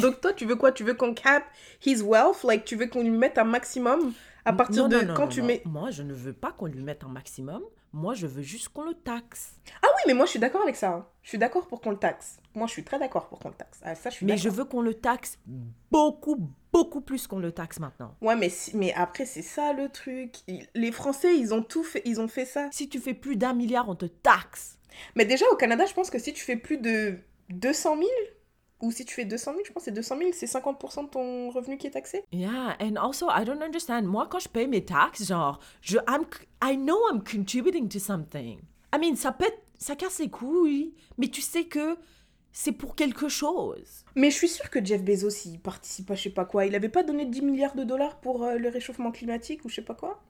donc 0.00 0.20
toi 0.20 0.32
tu 0.32 0.46
veux 0.46 0.56
quoi? 0.56 0.72
Tu 0.72 0.84
veux 0.84 0.94
qu'on 0.94 1.14
cap 1.14 1.44
his 1.84 2.02
wealth? 2.02 2.44
Like 2.44 2.64
tu 2.64 2.76
veux 2.76 2.86
qu'on 2.86 3.02
lui 3.02 3.10
mette 3.10 3.38
un 3.38 3.44
maximum 3.44 4.12
à 4.44 4.52
partir 4.52 4.82
Non, 4.82 4.88
de 4.88 4.96
non, 4.96 5.06
non, 5.08 5.14
quand 5.14 5.28
tu 5.28 5.42
mets 5.42 5.62
Moi, 5.64 5.90
je 5.90 6.02
ne 6.02 6.12
veux 6.12 6.32
pas 6.32 6.52
qu'on 6.52 6.66
lui 6.66 6.82
mette 6.82 7.04
un 7.04 7.08
maximum. 7.08 7.62
Moi, 7.94 8.14
je 8.14 8.26
veux 8.26 8.40
juste 8.42 8.70
qu'on 8.70 8.84
le 8.84 8.94
taxe. 8.94 9.54
Ah 9.82 9.86
oui, 9.94 10.02
mais 10.06 10.14
moi 10.14 10.24
je 10.24 10.30
suis 10.30 10.38
d'accord 10.40 10.62
avec 10.62 10.76
ça. 10.76 10.90
hein. 10.92 11.06
Je 11.22 11.28
suis 11.28 11.38
d'accord 11.38 11.66
pour 11.66 11.80
qu'on 11.82 11.90
le 11.90 11.98
taxe. 11.98 12.38
Moi 12.54 12.66
je 12.66 12.72
suis 12.72 12.84
très 12.84 12.98
d'accord 12.98 13.28
pour 13.28 13.38
qu'on 13.38 13.48
le 13.50 13.54
taxe. 13.54 13.80
Ah, 13.82 13.94
ça 13.94 14.08
je 14.10 14.14
suis 14.16 14.26
Mais 14.26 14.36
je 14.38 14.48
veux 14.48 14.64
qu'on 14.64 14.80
le 14.80 14.94
taxe 14.94 15.38
beaucoup, 15.90 16.38
beaucoup 16.72 17.00
plus 17.00 17.26
qu'on 17.26 17.38
le 17.38 17.52
taxe 17.52 17.78
maintenant. 17.80 18.14
Ouais, 18.22 18.34
mais, 18.36 18.48
si- 18.48 18.76
mais 18.76 18.92
après 18.94 19.26
c'est 19.26 19.42
ça 19.42 19.72
le 19.72 19.88
truc. 19.88 20.36
Les 20.74 20.90
Français 20.92 21.36
ils 21.36 21.52
ont 21.52 21.62
tout 21.62 21.84
fait, 21.84 22.02
ils 22.04 22.20
ont 22.20 22.28
fait 22.28 22.46
ça. 22.46 22.68
Si 22.72 22.88
tu 22.88 22.98
fais 22.98 23.14
plus 23.14 23.36
d'un 23.36 23.52
milliard, 23.52 23.88
on 23.88 23.94
te 23.94 24.06
taxe. 24.06 24.78
Mais 25.14 25.24
déjà, 25.24 25.46
au 25.50 25.56
Canada, 25.56 25.86
je 25.86 25.94
pense 25.94 26.10
que 26.10 26.18
si 26.18 26.32
tu 26.32 26.42
fais 26.44 26.56
plus 26.56 26.76
de 26.78 27.18
200 27.50 27.96
000, 27.96 28.08
ou 28.82 28.90
si 28.90 29.04
tu 29.04 29.14
fais 29.14 29.24
200 29.24 29.52
000, 29.52 29.62
je 29.64 29.72
pense 29.72 29.82
que 29.82 29.84
c'est 29.86 29.94
200 29.94 30.18
000, 30.18 30.30
c'est 30.34 30.46
50% 30.46 31.04
de 31.04 31.08
ton 31.08 31.50
revenu 31.50 31.78
qui 31.78 31.86
est 31.86 31.92
taxé. 31.92 32.24
Yeah, 32.32 32.76
and 32.80 32.96
also 32.96 33.28
I 33.30 33.44
don't 33.44 33.62
understand. 33.62 34.02
Moi, 34.02 34.26
quand 34.28 34.40
je 34.40 34.48
paye 34.48 34.66
mes 34.66 34.84
taxes, 34.84 35.26
genre, 35.26 35.60
je, 35.80 35.98
I'm, 36.08 36.24
I 36.62 36.76
know 36.76 36.98
I'm 37.10 37.22
contributing 37.22 37.88
to 37.88 37.98
something. 37.98 38.58
I 38.94 38.98
mean, 38.98 39.16
ça 39.16 39.32
pète, 39.32 39.58
ça 39.78 39.96
casse 39.96 40.18
les 40.18 40.28
couilles, 40.28 40.92
mais 41.16 41.28
tu 41.28 41.40
sais 41.40 41.64
que 41.64 41.96
c'est 42.50 42.72
pour 42.72 42.96
quelque 42.96 43.28
chose. 43.28 44.04
Mais 44.14 44.30
je 44.30 44.36
suis 44.36 44.48
sûre 44.48 44.68
que 44.68 44.84
Jeff 44.84 45.02
Bezos, 45.02 45.46
il 45.46 45.58
participe 45.58 46.10
à 46.10 46.14
je 46.14 46.24
sais 46.24 46.30
pas 46.30 46.44
quoi. 46.44 46.66
Il 46.66 46.74
avait 46.74 46.88
pas 46.88 47.04
donné 47.04 47.24
10 47.24 47.42
milliards 47.42 47.74
de 47.74 47.84
dollars 47.84 48.20
pour 48.20 48.44
euh, 48.44 48.56
le 48.56 48.68
réchauffement 48.68 49.12
climatique 49.12 49.64
ou 49.64 49.68
je 49.68 49.76
sais 49.76 49.82
pas 49.82 49.94
quoi? 49.94 50.22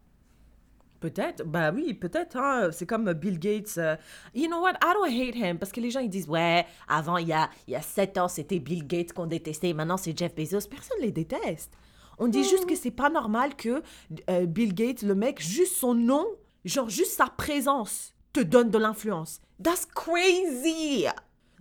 Peut-être, 1.03 1.45
bah 1.45 1.73
oui, 1.75 1.95
peut-être. 1.95 2.37
Hein. 2.37 2.71
C'est 2.71 2.87
comme 2.87 3.13
Bill 3.13 3.41
Gates. 3.41 3.75
euh, 3.77 3.97
You 4.37 4.47
know 4.47 4.61
what? 4.61 4.75
I 4.83 4.95
don't 4.95 5.11
hate 5.11 5.35
him. 5.35 5.59
Parce 5.59 5.73
que 5.73 5.81
les 5.81 5.91
gens, 5.91 5.99
ils 5.99 6.09
disent, 6.09 6.29
ouais, 6.29 6.65
avant, 6.87 7.17
il 7.17 7.27
y 7.27 7.33
a, 7.33 7.51
il 7.67 7.73
y 7.73 7.77
a 7.77 7.83
7 7.83 8.19
ans, 8.19 8.29
c'était 8.29 8.61
Bill 8.61 8.87
Gates 8.87 9.13
qu'on 9.13 9.27
détestait. 9.27 9.73
Maintenant, 9.73 9.97
c'est 9.97 10.17
Jeff 10.17 10.33
Bezos. 10.37 10.69
Personne 10.71 10.99
les 11.01 11.11
déteste. 11.11 11.73
On 12.19 12.29
dit 12.29 12.45
juste 12.45 12.67
que 12.67 12.77
c'est 12.77 12.93
pas 12.93 13.11
normal 13.11 13.57
que 13.57 13.83
euh, 14.31 14.47
Bill 14.47 14.73
Gates, 14.75 15.03
le 15.03 15.17
mec, 15.17 15.41
juste 15.43 15.75
son 15.75 15.95
nom, 15.95 16.25
genre 16.65 16.89
juste 16.89 17.13
sa 17.15 17.27
présence, 17.27 18.15
te 18.33 18.39
donne 18.39 18.71
de 18.71 18.79
l'influence. 18.79 19.41
That's 19.61 19.85
crazy! 19.87 21.07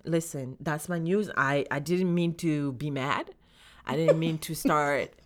Listen, 0.06 0.56
that's 0.64 0.88
my 0.88 1.00
news. 1.00 1.32
I, 1.36 1.66
I 1.72 1.80
didn't 1.80 2.14
mean 2.14 2.36
to 2.36 2.74
be 2.74 2.92
mad. 2.92 3.32
I 3.88 3.96
didn't 3.96 4.20
mean 4.20 4.38
to 4.40 4.54
start 4.54 5.10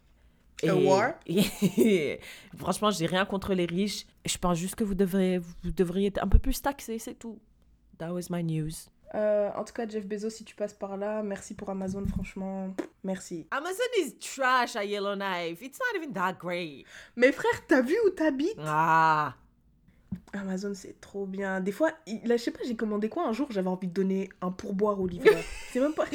A 0.64 0.74
war? 0.74 1.16
Franchement, 2.58 2.92
j'ai 2.92 3.06
rien 3.06 3.26
contre 3.26 3.54
les 3.54 3.66
riches. 3.66 4.06
Je 4.26 4.38
pense 4.38 4.58
juste 4.58 4.76
que 4.76 4.84
vous 4.84 4.96
devriez, 4.96 5.40
vous 5.40 5.72
devriez 5.72 6.08
être 6.08 6.24
un 6.24 6.28
peu 6.28 6.40
plus 6.40 6.62
taxés, 6.62 7.00
c'est 7.00 7.16
tout. 7.16 7.40
That 7.98 8.12
was 8.12 8.24
my 8.30 8.44
news. 8.44 8.72
Euh, 9.14 9.50
En 9.56 9.64
tout 9.64 9.74
cas, 9.74 9.88
Jeff 9.88 10.06
Bezos, 10.06 10.30
si 10.32 10.44
tu 10.44 10.56
passes 10.56 10.74
par 10.74 10.98
là, 10.98 11.24
merci 11.24 11.54
pour 11.54 11.70
Amazon, 11.70 12.06
franchement. 12.08 12.74
Merci. 13.04 13.48
Amazon 13.52 13.84
is 14.00 14.18
trash 14.18 14.76
à 14.76 14.84
Yellowknife. 14.84 15.62
It's 15.62 15.80
not 15.80 15.98
even 16.02 16.14
that 16.14 16.34
great. 16.40 16.86
Mais 17.16 17.32
frère, 17.32 17.66
t'as 17.68 17.82
vu 17.82 17.96
où 18.06 18.10
t'habites? 18.10 18.58
Ah. 18.60 19.36
Amazon, 20.36 20.74
c'est 20.74 21.00
trop 21.02 21.26
bien. 21.26 21.60
Des 21.60 21.72
fois, 21.72 21.92
là, 22.26 22.38
je 22.38 22.44
sais 22.44 22.52
pas, 22.52 22.60
j'ai 22.66 22.76
commandé 22.76 23.10
quoi 23.10 23.28
un 23.28 23.34
jour, 23.34 23.48
j'avais 23.52 23.70
envie 23.70 23.88
de 23.88 23.94
donner 23.94 24.30
un 24.42 24.52
pourboire 24.52 25.00
au 25.00 25.08
livreur. 25.08 25.36
c'est 25.72 25.80
même 25.80 25.94
pas. 25.94 26.06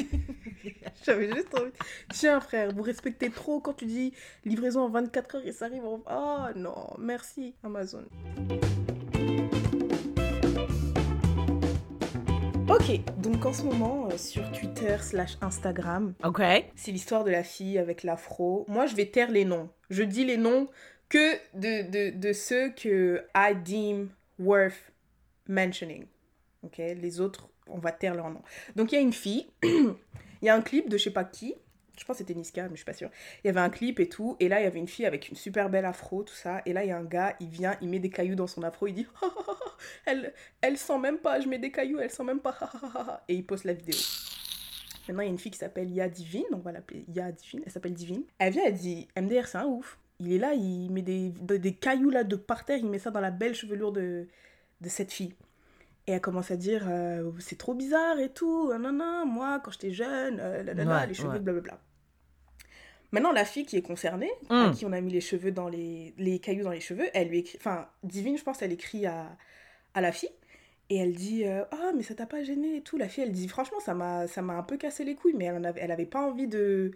j'avais 1.05 1.31
juste 1.31 1.53
envie. 1.57 1.71
Tiens, 2.13 2.39
frère, 2.39 2.73
vous 2.73 2.83
respectez 2.83 3.29
trop 3.29 3.59
quand 3.59 3.73
tu 3.73 3.85
dis 3.85 4.13
livraison 4.45 4.81
en 4.81 4.89
24 4.89 5.35
heures 5.35 5.45
et 5.45 5.51
ça 5.51 5.65
arrive 5.65 5.85
en. 5.85 6.01
Oh 6.09 6.57
non, 6.57 6.95
merci, 6.99 7.55
Amazon. 7.63 8.05
Ok, 12.69 13.01
donc 13.17 13.45
en 13.45 13.51
ce 13.51 13.63
moment, 13.63 14.07
euh, 14.09 14.17
sur 14.17 14.49
Twitter 14.51 14.95
slash 15.01 15.37
Instagram, 15.41 16.13
OK. 16.23 16.41
c'est 16.75 16.91
l'histoire 16.91 17.25
de 17.25 17.29
la 17.29 17.43
fille 17.43 17.77
avec 17.77 18.03
l'afro. 18.03 18.65
Moi, 18.69 18.85
je 18.85 18.95
vais 18.95 19.07
taire 19.07 19.29
les 19.29 19.43
noms. 19.43 19.69
Je 19.89 20.03
dis 20.03 20.23
les 20.23 20.37
noms 20.37 20.69
que 21.11 21.35
de, 21.53 21.91
de, 21.91 22.17
de 22.17 22.33
ceux 22.33 22.69
que 22.69 23.23
I 23.35 23.53
deem 23.53 24.09
worth 24.39 24.91
mentioning. 25.47 26.05
Ok, 26.63 26.77
les 26.77 27.19
autres, 27.19 27.49
on 27.67 27.79
va 27.79 27.91
taire 27.91 28.15
leurs 28.15 28.29
noms. 28.29 28.43
Donc, 28.75 28.91
il 28.91 28.95
y 28.95 28.97
a 28.97 29.01
une 29.01 29.13
fille, 29.13 29.47
il 29.63 29.95
y 30.41 30.49
a 30.49 30.55
un 30.55 30.61
clip 30.61 30.87
de 30.87 30.97
je 30.97 31.03
sais 31.03 31.11
pas 31.11 31.25
qui. 31.25 31.53
Je 31.97 32.05
pense 32.05 32.15
que 32.15 32.19
c'était 32.19 32.33
Niska, 32.33 32.63
mais 32.63 32.69
je 32.71 32.75
suis 32.77 32.85
pas 32.85 32.93
sûre. 32.93 33.11
Il 33.43 33.47
y 33.47 33.49
avait 33.49 33.59
un 33.59 33.69
clip 33.69 33.99
et 33.99 34.07
tout, 34.07 34.37
et 34.39 34.47
là, 34.47 34.61
il 34.61 34.63
y 34.63 34.67
avait 34.67 34.79
une 34.79 34.87
fille 34.87 35.05
avec 35.05 35.27
une 35.27 35.35
super 35.35 35.69
belle 35.69 35.85
afro, 35.85 36.23
tout 36.23 36.33
ça. 36.33 36.61
Et 36.65 36.71
là, 36.71 36.83
il 36.83 36.87
y 36.87 36.91
a 36.91 36.97
un 36.97 37.03
gars, 37.03 37.35
il 37.41 37.49
vient, 37.49 37.77
il 37.81 37.89
met 37.89 37.99
des 37.99 38.09
cailloux 38.09 38.35
dans 38.35 38.47
son 38.47 38.63
afro, 38.63 38.87
il 38.87 38.93
dit 38.93 39.07
elle, 40.05 40.33
elle 40.61 40.77
sent 40.77 40.97
même 40.97 41.17
pas, 41.19 41.41
je 41.41 41.47
mets 41.49 41.59
des 41.59 41.71
cailloux, 41.71 41.99
elle 41.99 42.09
sent 42.09 42.23
même 42.23 42.39
pas. 42.39 42.57
et 43.27 43.35
il 43.35 43.45
poste 43.45 43.65
la 43.65 43.73
vidéo. 43.73 43.99
Maintenant, 45.07 45.23
il 45.23 45.25
y 45.25 45.29
a 45.29 45.31
une 45.31 45.39
fille 45.39 45.51
qui 45.51 45.59
s'appelle 45.59 45.91
Ya 45.91 46.07
Divine, 46.07 46.45
on 46.53 46.59
va 46.59 46.71
l'appeler 46.71 47.03
Ya 47.13 47.31
Divine, 47.31 47.63
elle 47.65 47.71
s'appelle 47.71 47.93
Divine. 47.93 48.23
Elle 48.39 48.53
vient, 48.53 48.63
elle 48.65 48.75
dit 48.75 49.07
MDR, 49.17 49.45
c'est 49.45 49.57
un 49.57 49.65
ouf. 49.65 49.99
Il 50.21 50.31
est 50.33 50.37
là, 50.37 50.53
il 50.53 50.89
met 50.91 51.01
des, 51.01 51.29
des, 51.29 51.73
cailloux 51.73 52.09
là 52.11 52.23
de 52.23 52.35
par 52.35 52.63
terre, 52.63 52.77
il 52.77 52.85
met 52.87 52.99
ça 52.99 53.09
dans 53.11 53.19
la 53.19 53.31
belle 53.31 53.55
chevelure 53.55 53.91
de, 53.91 54.27
de 54.81 54.89
cette 54.89 55.11
fille. 55.11 55.33
Et 56.07 56.11
elle 56.13 56.21
commence 56.21 56.51
à 56.51 56.55
dire 56.57 56.85
euh, 56.87 57.31
c'est 57.39 57.57
trop 57.57 57.73
bizarre 57.73 58.19
et 58.19 58.29
tout, 58.29 58.71
non, 58.77 58.91
non, 58.91 59.25
moi 59.25 59.59
quand 59.63 59.71
j'étais 59.71 59.91
jeune, 59.91 60.39
euh, 60.39 60.63
Ouais, 60.63 61.07
les 61.07 61.13
cheveux, 61.13 61.29
ouais. 61.29 61.39
blablabla. 61.39 61.79
Maintenant, 63.11 63.31
la 63.33 63.43
fille 63.45 63.65
qui 63.65 63.75
est 63.77 63.81
concernée, 63.81 64.31
à 64.49 64.67
Mm. 64.69 64.71
qui 64.73 64.85
on 64.85 64.93
a 64.93 65.01
mis 65.01 65.11
les 65.11 65.19
cheveux 65.21 65.51
dans 65.51 65.67
les, 65.67 66.13
les 66.17 66.39
cailloux 66.39 66.63
dans 66.63 66.71
les 66.71 66.79
cheveux, 66.79 67.05
elle 67.13 67.27
lui 67.27 67.39
écrit, 67.39 67.57
enfin, 67.59 67.87
Divine, 68.03 68.37
je 68.37 68.43
pense, 68.43 68.61
elle 68.61 68.71
écrit 68.71 69.05
à, 69.05 69.35
à 69.93 70.01
la 70.01 70.11
fille. 70.11 70.29
Et 70.89 70.97
elle 70.97 71.13
dit 71.13 71.45
euh, 71.45 71.63
Ah, 71.71 71.91
mais 71.95 72.03
ça 72.03 72.15
t'a 72.15 72.25
pas 72.25 72.43
gêné 72.43 72.77
et 72.77 72.81
tout. 72.81 72.97
La 72.97 73.07
fille, 73.09 73.23
elle 73.23 73.31
dit 73.31 73.47
Franchement, 73.47 73.79
ça 73.79 73.93
m'a 73.93 74.27
ça 74.27 74.41
m'a 74.41 74.53
un 74.53 74.63
peu 74.63 74.77
cassé 74.77 75.03
les 75.03 75.15
couilles, 75.15 75.33
mais 75.35 75.45
elle, 75.45 75.55
en 75.57 75.63
avait, 75.63 75.81
elle 75.81 75.91
avait 75.91 76.05
pas 76.05 76.21
envie 76.21 76.47
de, 76.47 76.91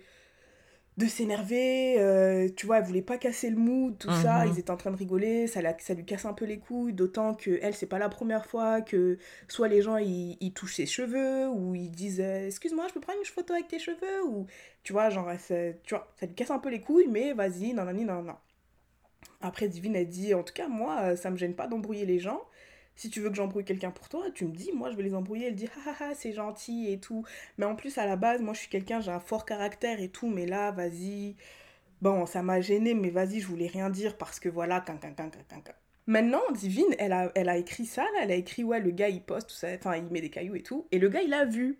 de 0.97 1.05
s'énerver. 1.07 1.95
euh, 1.99 2.47
tu 2.55 2.65
vois, 2.65 2.77
elle 2.79 2.85
voulait 2.85 3.01
pas 3.01 3.17
casser 3.17 3.49
le 3.49 3.57
mood, 3.57 3.97
tout 3.97 4.11
ça. 4.11 4.45
Mhm. 4.45 4.47
Ils 4.47 4.59
étaient 4.59 4.71
en 4.71 4.77
train 4.77 4.91
de 4.91 4.95
rigoler, 4.97 5.47
ça, 5.47 5.61
la- 5.61 5.77
ça 5.79 5.93
lui 5.93 6.05
casse 6.05 6.25
un 6.25 6.33
peu 6.33 6.45
les 6.45 6.59
couilles. 6.59 6.93
D'autant 6.93 7.33
que 7.35 7.59
elle, 7.61 7.73
c'est 7.75 7.85
pas 7.87 7.99
la 7.99 8.09
première 8.09 8.45
fois 8.45 8.81
que 8.81 9.17
soit 9.49 9.67
les 9.67 9.81
gens 9.81 9.97
ils, 9.97 10.37
ils 10.39 10.53
touchent 10.53 10.75
ses 10.75 10.85
cheveux, 10.85 11.47
ou 11.49 11.75
ils 11.75 11.91
disent 11.91 12.21
euh, 12.21 12.47
Excuse-moi, 12.47 12.87
je 12.89 12.93
peux 12.93 13.01
prendre 13.01 13.19
une 13.19 13.25
photo 13.25 13.53
avec 13.53 13.67
tes 13.67 13.79
cheveux 13.79 14.23
Ou 14.25 14.47
tu 14.83 14.93
vois, 14.93 15.09
genre, 15.09 15.29
tu 15.83 15.95
vois, 15.95 16.07
ça 16.19 16.25
lui 16.27 16.35
casse 16.35 16.51
un 16.51 16.59
peu 16.59 16.69
les 16.69 16.81
couilles, 16.81 17.07
mais 17.09 17.33
vas-y, 17.33 17.73
non, 17.73 17.85
non, 17.85 17.93
non, 17.93 18.21
non. 18.23 18.35
Après, 19.41 19.67
Divine, 19.67 19.95
elle 19.95 20.07
dit 20.07 20.33
En 20.33 20.43
tout 20.43 20.53
cas, 20.53 20.67
moi, 20.67 20.99
euh, 21.01 21.15
ça 21.15 21.29
me 21.29 21.37
gêne 21.37 21.55
pas 21.55 21.67
d'embrouiller 21.67 22.05
les 22.05 22.19
gens. 22.19 22.41
Si 22.95 23.09
tu 23.09 23.19
veux 23.19 23.29
que 23.29 23.35
j'embrouille 23.35 23.65
quelqu'un 23.65 23.91
pour 23.91 24.09
toi, 24.09 24.25
tu 24.33 24.45
me 24.45 24.53
dis, 24.53 24.71
moi 24.73 24.91
je 24.91 24.95
vais 24.95 25.03
les 25.03 25.13
embrouiller. 25.15 25.47
Elle 25.47 25.55
dit, 25.55 25.67
ah 25.75 25.89
ah 25.89 25.95
ah, 25.99 26.11
c'est 26.15 26.31
gentil 26.33 26.91
et 26.91 26.99
tout. 26.99 27.25
Mais 27.57 27.65
en 27.65 27.75
plus, 27.75 27.97
à 27.97 28.05
la 28.05 28.15
base, 28.15 28.41
moi 28.41 28.53
je 28.53 28.59
suis 28.59 28.69
quelqu'un, 28.69 29.01
j'ai 29.01 29.11
un 29.11 29.19
fort 29.19 29.45
caractère 29.45 29.99
et 30.01 30.09
tout, 30.09 30.29
mais 30.29 30.45
là, 30.45 30.71
vas-y. 30.71 31.35
Bon, 32.01 32.25
ça 32.25 32.43
m'a 32.43 32.61
gêné, 32.61 32.93
mais 32.93 33.09
vas-y, 33.09 33.39
je 33.39 33.47
voulais 33.47 33.67
rien 33.67 33.89
dire 33.89 34.17
parce 34.17 34.39
que 34.39 34.49
voilà, 34.49 34.81
can, 34.81 34.97
can, 34.97 35.13
can. 35.15 35.29
Maintenant, 36.07 36.41
Divine, 36.53 36.93
elle 36.99 37.13
a, 37.13 37.31
elle 37.33 37.49
a 37.49 37.57
écrit 37.57 37.85
ça, 37.85 38.03
là, 38.03 38.19
elle 38.23 38.31
a 38.31 38.35
écrit, 38.35 38.63
ouais, 38.63 38.79
le 38.79 38.91
gars 38.91 39.09
il 39.09 39.21
poste, 39.21 39.49
tout 39.49 39.55
ça, 39.55 39.69
enfin, 39.73 39.95
il 39.97 40.03
met 40.05 40.21
des 40.21 40.29
cailloux 40.29 40.55
et 40.55 40.61
tout. 40.61 40.85
Et 40.91 40.99
le 40.99 41.09
gars, 41.09 41.21
il 41.21 41.33
a 41.33 41.45
vu. 41.45 41.77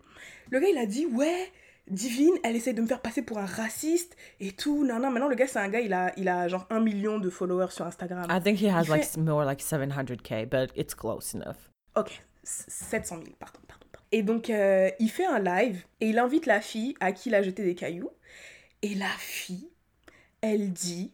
Le 0.50 0.58
gars, 0.58 0.68
il 0.68 0.78
a 0.78 0.86
dit, 0.86 1.06
ouais, 1.06 1.52
Divine, 1.88 2.34
elle 2.42 2.56
essaie 2.56 2.72
de 2.72 2.82
me 2.82 2.86
faire 2.86 3.00
passer 3.00 3.22
pour 3.22 3.38
un 3.38 3.46
raciste 3.46 4.16
et 4.40 4.52
tout. 4.52 4.84
Non, 4.84 4.98
non, 4.98 5.10
maintenant, 5.10 5.28
le 5.28 5.36
gars, 5.36 5.46
c'est 5.46 5.58
un 5.60 5.68
gars, 5.68 5.80
il 5.80 5.92
a, 5.92 6.12
il 6.18 6.28
a 6.28 6.48
genre 6.48 6.66
un 6.70 6.80
million 6.80 7.18
de 7.18 7.30
followers 7.30 7.70
sur 7.70 7.86
Instagram. 7.86 8.26
I 8.30 8.40
think 8.42 8.60
he 8.60 8.66
has 8.68 8.84
Il 8.84 8.90
like 8.90 9.04
fait- 9.04 9.20
more 9.20 9.44
like 9.44 9.60
700k, 9.62 10.46
but 10.46 10.72
it's 10.76 10.94
close 10.94 11.34
enough. 11.34 11.56
Ok, 11.94 12.22
s- 12.42 12.64
700 12.68 13.16
000, 13.24 13.36
pardon, 13.38 13.60
pardon, 13.68 13.86
pardon. 13.92 14.06
Et 14.12 14.22
donc, 14.22 14.50
euh, 14.50 14.90
il 14.98 15.08
fait 15.10 15.26
un 15.26 15.38
live 15.38 15.84
et 16.00 16.08
il 16.08 16.18
invite 16.18 16.46
la 16.46 16.60
fille 16.60 16.94
à 17.00 17.12
qui 17.12 17.28
il 17.28 17.34
a 17.34 17.42
jeté 17.42 17.62
des 17.64 17.74
cailloux. 17.74 18.10
Et 18.82 18.94
la 18.94 19.08
fille, 19.18 19.70
elle 20.40 20.72
dit 20.72 21.12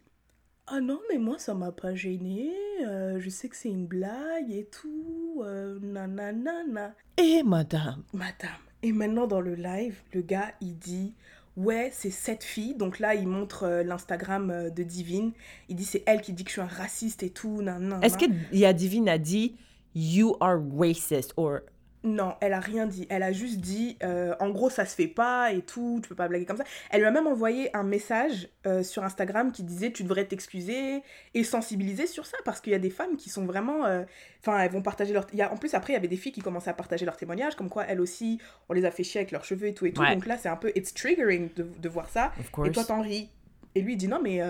Ah 0.67 0.79
non, 0.81 0.99
mais 1.11 1.17
moi, 1.19 1.37
ça 1.37 1.53
m'a 1.53 1.71
pas 1.71 1.93
gêné. 1.93 2.51
euh, 2.85 3.19
je 3.19 3.29
sais 3.29 3.47
que 3.47 3.55
c'est 3.55 3.69
une 3.69 3.85
blague 3.85 4.51
et 4.51 4.65
tout. 4.65 5.41
Euh, 5.45 5.77
nanana. 5.81 6.93
Et 7.17 7.43
madame. 7.43 8.03
Madame. 8.13 8.49
Et 8.83 8.91
maintenant, 8.91 9.27
dans 9.27 9.41
le 9.41 9.55
live, 9.55 9.95
le 10.13 10.21
gars, 10.21 10.51
il 10.61 10.77
dit 10.77 11.13
Ouais, 11.55 11.89
c'est 11.93 12.09
cette 12.09 12.43
fille. 12.43 12.75
Donc 12.75 12.99
là, 12.99 13.15
il 13.15 13.27
montre 13.27 13.63
euh, 13.63 13.83
l'Instagram 13.83 14.49
euh, 14.51 14.69
de 14.69 14.83
Divine. 14.83 15.31
Il 15.69 15.75
dit 15.75 15.85
C'est 15.85 16.03
elle 16.05 16.21
qui 16.21 16.33
dit 16.33 16.43
que 16.43 16.49
je 16.49 16.53
suis 16.53 16.61
un 16.61 16.65
raciste 16.65 17.23
et 17.23 17.29
tout. 17.29 17.61
Est-ce 18.01 18.17
que 18.17 18.25
Yadivine 18.51 19.07
a 19.07 19.17
dit 19.17 19.55
You 19.95 20.35
are 20.41 20.59
racist 20.75 21.33
or 21.37 21.59
Non, 22.05 22.35
elle 22.41 22.51
a 22.51 22.59
rien 22.59 22.85
dit. 22.85 23.07
Elle 23.09 23.23
a 23.23 23.31
juste 23.31 23.59
dit, 23.61 23.97
euh, 24.03 24.35
en 24.41 24.49
gros, 24.49 24.69
ça 24.69 24.85
se 24.85 24.93
fait 24.93 25.07
pas 25.07 25.53
et 25.53 25.61
tout, 25.61 25.99
tu 26.03 26.09
peux 26.09 26.15
pas 26.15 26.27
blaguer 26.27 26.45
comme 26.45 26.57
ça. 26.57 26.65
Elle 26.89 26.99
lui 26.99 27.07
a 27.07 27.11
même 27.11 27.27
envoyé 27.27 27.73
un 27.75 27.83
message 27.83 28.49
euh, 28.67 28.83
sur 28.83 29.03
Instagram 29.05 29.53
qui 29.53 29.63
disait 29.63 29.91
tu 29.91 30.03
devrais 30.03 30.25
t'excuser 30.25 31.01
et 31.33 31.43
sensibiliser 31.45 32.05
sur 32.05 32.25
ça 32.25 32.35
parce 32.43 32.59
qu'il 32.59 32.73
y 32.73 32.75
a 32.75 32.79
des 32.79 32.89
femmes 32.89 33.15
qui 33.15 33.29
sont 33.29 33.45
vraiment. 33.45 33.85
euh, 33.85 34.03
Enfin, 34.41 34.59
elles 34.59 34.71
vont 34.71 34.81
partager 34.81 35.13
leur. 35.13 35.25
il 35.31 35.39
y 35.39 35.41
a- 35.41 35.53
En 35.53 35.55
plus, 35.55 35.73
après, 35.73 35.93
il 35.93 35.95
y 35.95 35.97
avait 35.97 36.09
des 36.09 36.17
filles 36.17 36.33
qui 36.33 36.41
commençaient 36.41 36.69
à 36.69 36.73
partager 36.73 37.05
leurs 37.05 37.15
témoignages, 37.15 37.55
comme 37.55 37.69
quoi 37.69 37.85
elles 37.87 38.01
aussi, 38.01 38.39
on 38.67 38.73
les 38.73 38.83
a 38.83 38.91
fait 38.91 39.03
chier 39.05 39.21
avec 39.21 39.31
leurs 39.31 39.45
cheveux 39.45 39.67
et 39.67 39.73
tout 39.73 39.85
et 39.85 39.93
tout. 39.93 40.01
Ouais. 40.01 40.13
Donc 40.15 40.25
là, 40.25 40.37
c'est 40.37 40.49
un 40.49 40.57
peu. 40.57 40.73
It's 40.75 40.93
triggering 40.93 41.49
de, 41.55 41.63
de 41.63 41.89
voir 41.89 42.09
ça. 42.09 42.33
Et 42.67 42.71
toi, 42.73 42.83
t'en 42.83 43.01
ris. 43.01 43.29
Et 43.75 43.81
lui, 43.81 43.93
il 43.93 43.97
dit 43.97 44.09
non, 44.09 44.19
mais 44.21 44.41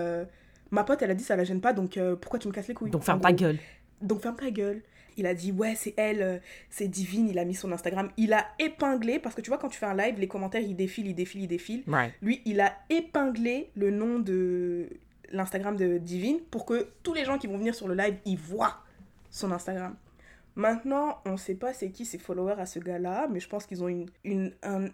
ma 0.72 0.82
pote, 0.82 1.00
elle 1.02 1.12
a 1.12 1.14
dit 1.14 1.22
ça 1.22 1.36
la 1.36 1.44
gêne 1.44 1.60
pas, 1.60 1.72
donc 1.72 1.96
pourquoi 2.20 2.40
tu 2.40 2.48
me 2.48 2.52
casses 2.52 2.66
les 2.66 2.74
couilles? 2.74 2.90
Donc 2.90 3.04
ferme 3.04 3.20
ta 3.20 3.28
gueule. 3.32 3.58
Donc 4.02 4.20
ferme 4.20 4.34
ta 4.36 4.50
gueule. 4.50 4.82
Il 5.16 5.26
a 5.26 5.34
dit 5.34 5.52
ouais 5.52 5.74
c'est 5.74 5.94
elle, 5.96 6.22
euh, 6.22 6.38
c'est 6.70 6.88
divine, 6.88 7.28
il 7.28 7.38
a 7.38 7.44
mis 7.44 7.54
son 7.54 7.72
Instagram. 7.72 8.10
Il 8.16 8.32
a 8.32 8.46
épinglé, 8.58 9.18
parce 9.18 9.34
que 9.34 9.40
tu 9.40 9.50
vois 9.50 9.58
quand 9.58 9.68
tu 9.68 9.78
fais 9.78 9.86
un 9.86 9.96
live, 9.96 10.18
les 10.18 10.28
commentaires 10.28 10.62
ils 10.62 10.76
défilent, 10.76 11.06
ils 11.06 11.14
défilent, 11.14 11.42
ils 11.42 11.48
défilent. 11.48 11.84
Right. 11.86 12.14
Lui 12.22 12.42
il 12.44 12.60
a 12.60 12.76
épinglé 12.90 13.70
le 13.74 13.90
nom 13.90 14.18
de 14.18 14.88
l'Instagram 15.30 15.76
de 15.76 15.98
Divine 15.98 16.40
pour 16.50 16.64
que 16.64 16.88
tous 17.02 17.14
les 17.14 17.24
gens 17.24 17.38
qui 17.38 17.46
vont 17.46 17.58
venir 17.58 17.74
sur 17.74 17.88
le 17.88 17.94
live, 17.94 18.16
ils 18.24 18.38
voient 18.38 18.78
son 19.30 19.52
Instagram. 19.52 19.96
Maintenant, 20.56 21.18
on 21.24 21.36
sait 21.36 21.54
pas 21.54 21.72
c'est 21.72 21.90
qui 21.90 22.04
ses 22.04 22.18
followers 22.18 22.60
à 22.60 22.66
ce 22.66 22.78
gars-là, 22.78 23.26
mais 23.30 23.40
je 23.40 23.48
pense 23.48 23.66
qu'ils 23.66 23.82
ont 23.82 23.88
une, 23.88 24.06
une, 24.22 24.52
un, 24.62 24.86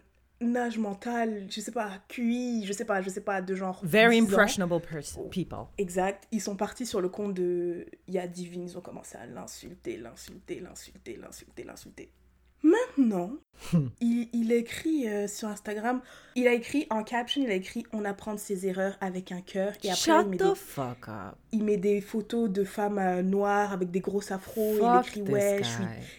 âge 0.57 0.79
mental, 0.79 1.47
je 1.51 1.61
sais 1.61 1.73
pas, 1.73 1.91
QI, 2.09 2.65
je 2.65 2.73
sais 2.73 2.85
pas, 2.85 3.03
je 3.03 3.11
sais 3.11 3.21
pas, 3.21 3.43
de 3.43 3.55
genre. 3.55 3.81
Very 3.83 4.21
10 4.21 4.23
ans. 4.23 4.39
impressionable 4.39 4.81
person, 4.81 5.29
people. 5.29 5.67
Exact. 5.79 6.27
Ils 6.33 6.41
sont 6.41 6.57
partis 6.57 6.87
sur 6.87 7.01
le 7.01 7.09
compte 7.09 7.35
de 7.35 7.87
Ya 8.09 8.27
Divine. 8.27 8.63
Ils 8.65 8.79
ont 8.79 8.81
commencé 8.81 9.17
à 9.19 9.27
l'insulter, 9.27 9.97
l'insulter, 9.97 10.61
l'insulter, 10.61 11.17
l'insulter, 11.17 11.65
l'insulter. 11.65 12.13
Maintenant, 12.63 13.33
il, 14.01 14.29
il 14.33 14.53
écrit 14.53 15.09
euh, 15.09 15.27
sur 15.27 15.49
Instagram, 15.49 16.01
il 16.37 16.47
a 16.47 16.53
écrit 16.53 16.87
en 16.91 17.03
caption, 17.03 17.43
il 17.43 17.51
a 17.51 17.55
écrit 17.55 17.87
On 17.93 18.05
apprend 18.05 18.35
de 18.35 18.39
ses 18.39 18.67
erreurs 18.67 18.97
avec 19.01 19.33
un 19.33 19.41
cœur. 19.41 19.73
Et 19.83 19.91
après, 19.91 20.23
il 20.23 20.29
met, 20.29 20.37
the 20.37 20.43
des, 20.43 20.55
fuck 20.55 21.09
up. 21.09 21.35
il 21.53 21.65
met 21.65 21.77
des 21.77 22.01
photos 22.01 22.51
de 22.51 22.65
femmes 22.65 22.99
euh, 22.99 23.23
noires 23.23 23.73
avec 23.73 23.91
des 23.91 24.01
grosses 24.01 24.31
afros. 24.31 24.75
il 24.75 24.81
Fuck 24.81 25.07
écrit 25.07 25.25
this 25.25 25.33
Ouais, 25.33 25.63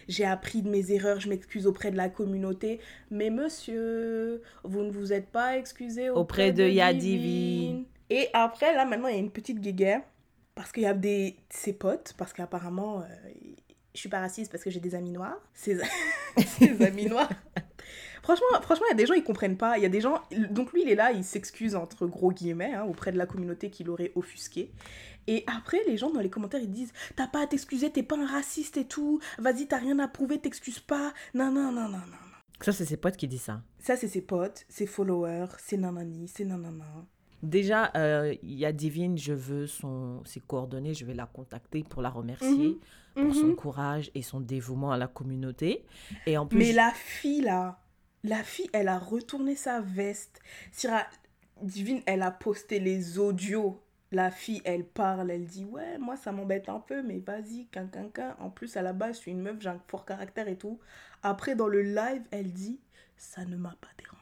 j'ai 0.08 0.24
appris 0.24 0.62
de 0.62 0.68
mes 0.68 0.90
erreurs, 0.92 1.20
je 1.20 1.28
m'excuse 1.28 1.66
auprès 1.66 1.90
de 1.90 1.96
la 1.96 2.08
communauté. 2.08 2.80
Mais 3.10 3.30
monsieur, 3.30 4.42
vous 4.64 4.82
ne 4.82 4.90
vous 4.90 5.12
êtes 5.12 5.28
pas 5.28 5.56
excusé 5.56 6.10
auprès, 6.10 6.20
Auprès 6.48 6.52
de 6.52 6.68
Ya 6.68 6.92
Divine. 6.92 7.20
Divine. 7.20 7.84
Et 8.10 8.28
après, 8.32 8.74
là, 8.74 8.84
maintenant, 8.84 9.08
il 9.08 9.14
y 9.14 9.18
a 9.18 9.20
une 9.20 9.30
petite 9.30 9.60
guéguerre. 9.60 10.02
Parce 10.54 10.70
qu'il 10.70 10.82
y 10.82 10.86
a 10.86 10.92
des... 10.92 11.36
ses 11.48 11.72
potes, 11.72 12.12
parce 12.18 12.34
qu'apparemment, 12.34 13.00
euh, 13.00 13.04
je 13.94 14.00
suis 14.00 14.08
pas 14.08 14.20
raciste 14.20 14.50
parce 14.50 14.64
que 14.64 14.70
j'ai 14.70 14.80
des 14.80 14.94
amis 14.94 15.10
noirs. 15.10 15.40
Ses, 15.54 15.78
ses 16.58 16.82
amis 16.86 17.06
noirs. 17.06 17.28
Franchement, 18.22 18.46
franchement, 18.62 18.86
il 18.88 18.92
y 18.92 18.94
a 18.94 18.96
des 18.96 19.06
gens, 19.06 19.14
ils 19.14 19.24
comprennent 19.24 19.56
pas. 19.56 19.78
Il 19.78 19.82
y 19.82 19.86
a 19.86 19.88
des 19.88 20.00
gens... 20.00 20.22
Donc 20.50 20.72
lui, 20.72 20.82
il 20.82 20.88
est 20.88 20.94
là, 20.94 21.12
il 21.12 21.24
s'excuse, 21.24 21.74
entre 21.74 22.06
gros 22.06 22.32
guillemets, 22.32 22.74
hein, 22.74 22.84
auprès 22.84 23.10
de 23.10 23.18
la 23.18 23.26
communauté 23.26 23.68
qui 23.68 23.82
l'aurait 23.82 24.12
offusqué. 24.14 24.70
Et 25.26 25.44
après, 25.46 25.78
les 25.86 25.96
gens 25.96 26.10
dans 26.10 26.20
les 26.20 26.30
commentaires, 26.30 26.60
ils 26.60 26.70
disent 26.70 26.92
T'as 27.16 27.26
pas 27.26 27.42
à 27.42 27.46
t'excuser, 27.46 27.90
t'es 27.90 28.02
pas 28.02 28.16
un 28.16 28.26
raciste 28.26 28.76
et 28.76 28.86
tout. 28.86 29.20
Vas-y, 29.38 29.66
t'as 29.66 29.78
rien 29.78 29.98
à 29.98 30.08
prouver, 30.08 30.38
t'excuses 30.38 30.80
pas. 30.80 31.12
Non, 31.34 31.50
non, 31.50 31.72
non, 31.72 31.88
non, 31.88 31.98
non. 31.98 32.22
Ça, 32.60 32.72
c'est 32.72 32.84
ses 32.84 32.96
potes 32.96 33.16
qui 33.16 33.26
disent 33.26 33.42
ça. 33.42 33.62
Ça, 33.80 33.96
c'est 33.96 34.08
ses 34.08 34.22
potes, 34.22 34.64
ses 34.68 34.86
followers, 34.86 35.48
ses 35.58 35.76
nanani, 35.76 36.28
ses 36.28 36.44
nanana. 36.44 37.04
Déjà, 37.42 37.90
euh, 37.96 38.34
il 38.42 38.54
y 38.54 38.64
a 38.66 38.72
Divine, 38.72 39.18
je 39.18 39.32
veux 39.32 39.66
son, 39.66 40.22
ses 40.24 40.40
coordonnées, 40.40 40.94
je 40.94 41.04
vais 41.04 41.14
la 41.14 41.26
contacter 41.26 41.82
pour 41.84 42.02
la 42.02 42.10
remercier 42.10 42.80
pour 43.18 43.34
son 43.34 43.50
Mhm. 43.50 43.56
courage 43.56 44.10
et 44.14 44.22
son 44.22 44.40
dévouement 44.40 44.92
à 44.92 44.96
la 44.98 45.08
communauté. 45.08 45.84
Et 46.26 46.38
en 46.38 46.46
plus, 46.46 46.60
Mais 46.60 46.72
la 46.72 46.92
fille, 46.92 47.40
là, 47.42 47.80
la 48.24 48.42
fille, 48.42 48.68
elle 48.72 48.88
a 48.88 48.98
retourné 48.98 49.56
sa 49.56 49.80
veste. 49.80 50.40
Syrah, 50.70 51.06
Divine, 51.62 52.02
elle 52.06 52.22
a 52.22 52.30
posté 52.30 52.78
les 52.80 53.18
audios. 53.18 53.80
La 54.10 54.30
fille, 54.30 54.60
elle 54.64 54.84
parle, 54.86 55.30
elle 55.30 55.46
dit 55.46 55.64
Ouais, 55.64 55.98
moi, 55.98 56.16
ça 56.16 56.32
m'embête 56.32 56.68
un 56.68 56.80
peu, 56.80 57.02
mais 57.02 57.18
vas-y, 57.20 57.66
quin, 57.68 57.86
quin, 57.86 58.08
quin. 58.10 58.36
En 58.40 58.50
plus, 58.50 58.76
à 58.76 58.82
la 58.82 58.92
base, 58.92 59.16
je 59.16 59.20
suis 59.22 59.30
une 59.32 59.40
meuf, 59.42 59.56
j'ai 59.60 59.68
un 59.70 59.80
fort 59.88 60.04
caractère 60.04 60.48
et 60.48 60.58
tout. 60.58 60.78
Après, 61.22 61.54
dans 61.56 61.68
le 61.68 61.82
live, 61.82 62.22
elle 62.30 62.52
dit 62.52 62.80
Ça 63.16 63.44
ne 63.44 63.56
m'a 63.56 63.74
pas 63.80 63.88
dérangé. 63.98 64.21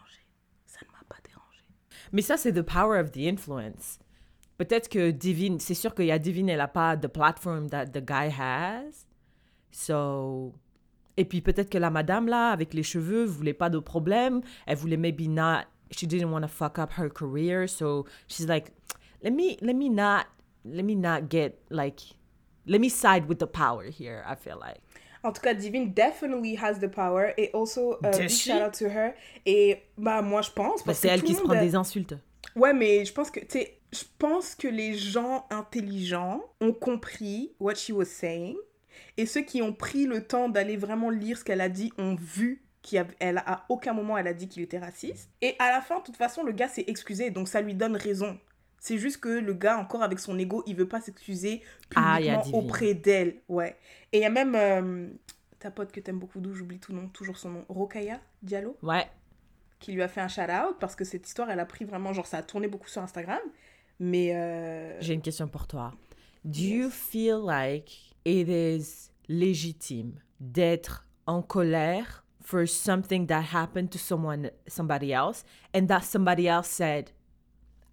Mais 2.12 2.22
ça, 2.22 2.36
c'est 2.36 2.52
the 2.52 2.62
power 2.62 2.98
of 2.98 3.12
the 3.12 3.26
influence. 3.26 3.98
Peut-être 4.58 4.88
que 4.88 5.10
Divine, 5.10 5.58
c'est 5.58 5.74
sûr 5.74 5.94
qu'il 5.94 6.06
y 6.06 6.12
a 6.12 6.18
Divine, 6.18 6.48
elle 6.50 6.58
n'a 6.58 6.68
pas 6.68 6.96
the 6.96 7.08
platform 7.08 7.70
that 7.70 7.86
the 7.86 8.04
guy 8.04 8.28
has. 8.28 9.06
So. 9.70 10.52
Et 11.16 11.24
puis 11.24 11.40
peut-être 11.40 11.70
que 11.70 11.78
la 11.78 11.90
madame 11.90 12.28
là, 12.28 12.50
avec 12.50 12.74
les 12.74 12.82
cheveux, 12.82 13.24
voulait 13.24 13.54
pas 13.54 13.70
de 13.70 13.78
problème. 13.78 14.42
Elle 14.66 14.76
voulait 14.76 14.96
maybe 14.96 15.28
not. 15.28 15.62
She 15.90 16.06
didn't 16.06 16.30
want 16.30 16.42
to 16.42 16.48
fuck 16.48 16.78
up 16.78 16.92
her 16.98 17.08
career, 17.08 17.66
so 17.66 18.06
she's 18.28 18.46
like, 18.46 18.72
let 19.22 19.32
me, 19.32 19.56
let 19.60 19.74
me 19.74 19.88
not, 19.88 20.26
let 20.64 20.84
me 20.84 20.94
not 20.94 21.28
get 21.28 21.58
like, 21.70 22.00
let 22.66 22.80
me 22.80 22.88
side 22.88 23.28
with 23.28 23.38
the 23.38 23.46
power 23.46 23.90
here. 23.90 24.24
I 24.26 24.34
feel 24.34 24.58
like. 24.58 24.80
En 25.22 25.32
tout 25.32 25.42
cas, 25.42 25.54
Divine 25.54 25.92
definitely 25.92 26.56
has 26.56 26.78
the 26.80 26.88
power. 26.88 27.32
Et 27.36 27.50
also, 27.52 27.96
uh, 28.04 28.10
big 28.18 28.28
shout 28.28 28.52
out 28.52 28.72
to 28.78 28.86
her. 28.86 29.12
Et 29.46 29.82
bah, 29.98 30.22
moi, 30.22 30.42
je 30.42 30.50
pense. 30.50 30.84
Bah, 30.84 30.94
c'est 30.94 31.08
elle 31.08 31.22
qui 31.22 31.34
se 31.34 31.42
prend 31.42 31.52
a- 31.52 31.60
des 31.60 31.74
insultes. 31.74 32.14
Ouais, 32.56 32.72
mais 32.72 33.04
je 33.04 33.12
pense 33.12 33.30
que, 33.30 33.40
tu 33.40 33.58
je 33.92 34.04
pense 34.18 34.54
que 34.54 34.68
les 34.68 34.94
gens 34.94 35.46
intelligents 35.50 36.42
ont 36.60 36.72
compris 36.72 37.52
what 37.60 37.74
she 37.74 37.90
was 37.90 38.04
saying. 38.06 38.56
Et 39.16 39.26
ceux 39.26 39.42
qui 39.42 39.62
ont 39.62 39.72
pris 39.72 40.06
le 40.06 40.26
temps 40.26 40.48
d'aller 40.48 40.76
vraiment 40.76 41.10
lire 41.10 41.38
ce 41.38 41.44
qu'elle 41.44 41.60
a 41.60 41.68
dit 41.68 41.92
ont 41.98 42.14
vu 42.14 42.62
qu'elle 42.82 43.06
a, 43.20 43.52
à 43.52 43.66
aucun 43.68 43.92
moment 43.92 44.16
elle 44.16 44.26
a 44.26 44.32
dit 44.32 44.48
qu'il 44.48 44.62
était 44.62 44.78
raciste. 44.78 45.30
Et 45.42 45.54
à 45.58 45.70
la 45.70 45.80
fin, 45.80 45.98
de 45.98 46.04
toute 46.04 46.16
façon, 46.16 46.42
le 46.42 46.52
gars 46.52 46.68
s'est 46.68 46.84
excusé, 46.86 47.30
donc 47.30 47.48
ça 47.48 47.60
lui 47.60 47.74
donne 47.74 47.96
raison. 47.96 48.38
C'est 48.80 48.96
juste 48.98 49.18
que 49.18 49.28
le 49.28 49.52
gars, 49.54 49.78
encore 49.78 50.02
avec 50.02 50.18
son 50.18 50.38
ego, 50.38 50.62
il 50.66 50.74
veut 50.74 50.88
pas 50.88 51.00
s'excuser 51.00 51.62
Ah, 51.94 52.16
publiquement 52.18 52.58
auprès 52.58 52.94
d'elle. 52.94 53.36
Ouais. 53.48 53.76
Et 54.12 54.18
il 54.18 54.22
y 54.22 54.24
a 54.24 54.30
même 54.30 54.54
euh, 54.56 55.08
ta 55.58 55.70
pote 55.70 55.92
que 55.92 56.00
t'aimes 56.00 56.18
beaucoup, 56.18 56.40
d'où 56.40 56.54
j'oublie 56.54 56.78
tout 56.78 56.92
nom, 56.94 57.06
toujours 57.08 57.36
son 57.36 57.50
nom, 57.50 57.64
Rokaya 57.68 58.18
Diallo 58.42 58.76
Ouais. 58.82 59.06
qui 59.78 59.92
lui 59.92 60.02
a 60.02 60.08
fait 60.08 60.20
un 60.22 60.28
shout-out 60.28 60.76
parce 60.80 60.96
que 60.96 61.04
cette 61.04 61.26
histoire, 61.26 61.50
elle 61.50 61.60
a 61.60 61.66
pris 61.66 61.84
vraiment, 61.84 62.12
genre, 62.14 62.26
ça 62.26 62.38
a 62.38 62.42
tourné 62.42 62.68
beaucoup 62.68 62.88
sur 62.88 63.02
Instagram. 63.02 63.38
Mais 63.98 64.34
euh, 64.34 64.98
J'ai 65.00 65.12
une 65.14 65.20
question 65.22 65.46
pour 65.46 65.66
toi. 65.66 65.92
Do 66.44 66.60
you 66.62 66.88
feel 66.90 67.36
like 67.44 68.14
it 68.24 68.48
is 68.48 69.10
légitime 69.28 70.14
d'être 70.40 71.06
en 71.26 71.42
colère 71.42 72.24
for 72.42 72.66
something 72.66 73.26
that 73.26 73.42
happened 73.52 73.90
to 73.90 73.98
someone 73.98 74.50
somebody 74.66 75.12
else 75.12 75.44
and 75.74 75.86
that 75.88 76.00
somebody 76.00 76.46
else 76.48 76.66
said 76.68 77.10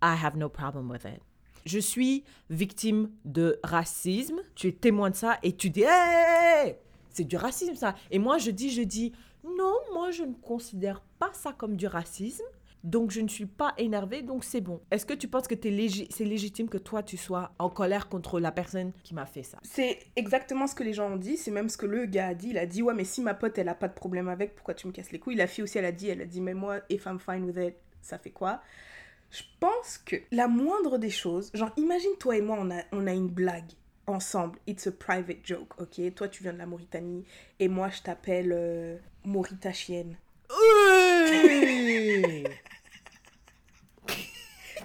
I 0.02 0.16
have 0.24 0.38
no 0.38 0.50
problem 0.50 0.90
with 0.90 1.06
it. 1.06 1.22
Je 1.66 1.80
suis 1.80 2.24
victime 2.50 3.10
de 3.26 3.60
racisme, 3.64 4.40
tu 4.56 4.68
es 4.68 4.72
témoin 4.72 5.10
de 5.10 5.16
ça 5.16 5.38
et 5.44 5.56
tu 5.56 5.70
dis 5.70 5.84
hey, 5.86 6.76
c'est 7.10 7.26
du 7.26 7.36
racisme 7.36 7.76
ça. 7.76 7.96
Et 8.12 8.20
moi 8.20 8.38
je 8.38 8.52
dis 8.52 8.70
je 8.70 8.84
dis 8.84 9.12
non, 9.44 9.76
moi 9.94 10.12
je 10.12 10.24
ne 10.24 10.34
considère 10.34 11.02
pas 11.20 11.32
ça 11.34 11.54
comme 11.54 11.76
du 11.76 11.88
racisme. 11.88 12.46
Donc 12.84 13.12
je 13.12 13.20
ne 13.20 13.28
suis 13.28 13.48
pas 13.48 13.74
énervée, 13.78 14.22
donc 14.22 14.46
c'est 14.46 14.62
bon. 14.62 14.80
Est-ce 14.92 15.06
que 15.06 15.16
tu 15.16 15.28
penses 15.28 15.48
que 15.48 15.56
c'est 15.62 16.24
légitime 16.26 16.70
que 16.70 16.78
toi 16.78 17.04
tu 17.04 17.18
sois 17.18 17.52
en 17.60 17.70
colère 17.70 18.08
contre 18.08 18.40
la 18.40 18.52
personne 18.52 18.94
qui 19.04 19.14
m'a 19.14 19.26
fait 19.26 19.44
ça? 19.44 19.58
C'est 19.64 20.00
exactement 20.16 20.68
ce 20.68 20.76
que 20.76 20.84
les 20.84 20.94
gens 20.94 21.12
ont 21.12 21.18
dit. 21.18 21.36
C'est 21.36 21.52
même 21.52 21.68
ce 21.68 21.78
que 21.78 21.88
le 21.88 22.06
gars 22.06 22.28
a 22.28 22.34
dit. 22.34 22.50
Il 22.50 22.58
a 22.58 22.66
dit, 22.66 22.84
ouais, 22.84 22.94
mais 22.94 23.04
si 23.04 23.20
ma 23.22 23.34
pote, 23.34 23.58
elle 23.58 23.68
a 23.68 23.76
pas 23.76 23.90
de 23.90 23.94
problème 23.94 24.30
avec, 24.30 24.56
pourquoi 24.56 24.74
tu 24.74 24.88
me 24.88 24.94
casses 24.94 25.12
les 25.12 25.20
couilles? 25.20 25.36
La 25.36 25.48
fille 25.48 25.64
aussi, 25.64 25.78
elle 25.80 25.86
a 25.86 25.92
dit, 25.92 26.08
elle 26.08 26.22
a 26.22 26.26
dit, 26.26 26.40
mais 26.40 26.54
moi, 26.54 26.80
if 26.90 27.06
I'm 27.08 27.20
fine 27.20 27.44
with 27.44 27.58
it, 27.58 27.76
ça 28.02 28.20
fait 28.20 28.32
quoi? 28.32 28.62
Je 29.32 29.44
pense 29.60 29.98
que 29.98 30.16
la 30.32 30.48
moindre 30.48 30.98
des 30.98 31.10
choses, 31.10 31.52
genre, 31.54 31.72
imagine 31.78 32.12
toi 32.20 32.38
et 32.38 32.42
moi, 32.42 32.58
on 32.60 32.72
a, 32.72 32.82
on 32.92 33.08
a 33.08 33.14
une 33.14 33.28
blague 33.28 33.72
ensemble. 34.08 34.58
It's 34.68 34.88
a 34.88 34.92
private 34.92 35.40
joke, 35.44 35.80
ok? 35.80 36.14
Toi, 36.16 36.28
tu 36.30 36.44
viens 36.44 36.54
de 36.54 36.58
la 36.58 36.66
Mauritanie 36.66 37.26
et 37.60 37.68
moi, 37.68 37.90
je 37.90 38.02
t'appelle 38.02 38.52
euh, 38.54 38.98
Maurita 39.26 39.74
Chienne. 39.74 40.16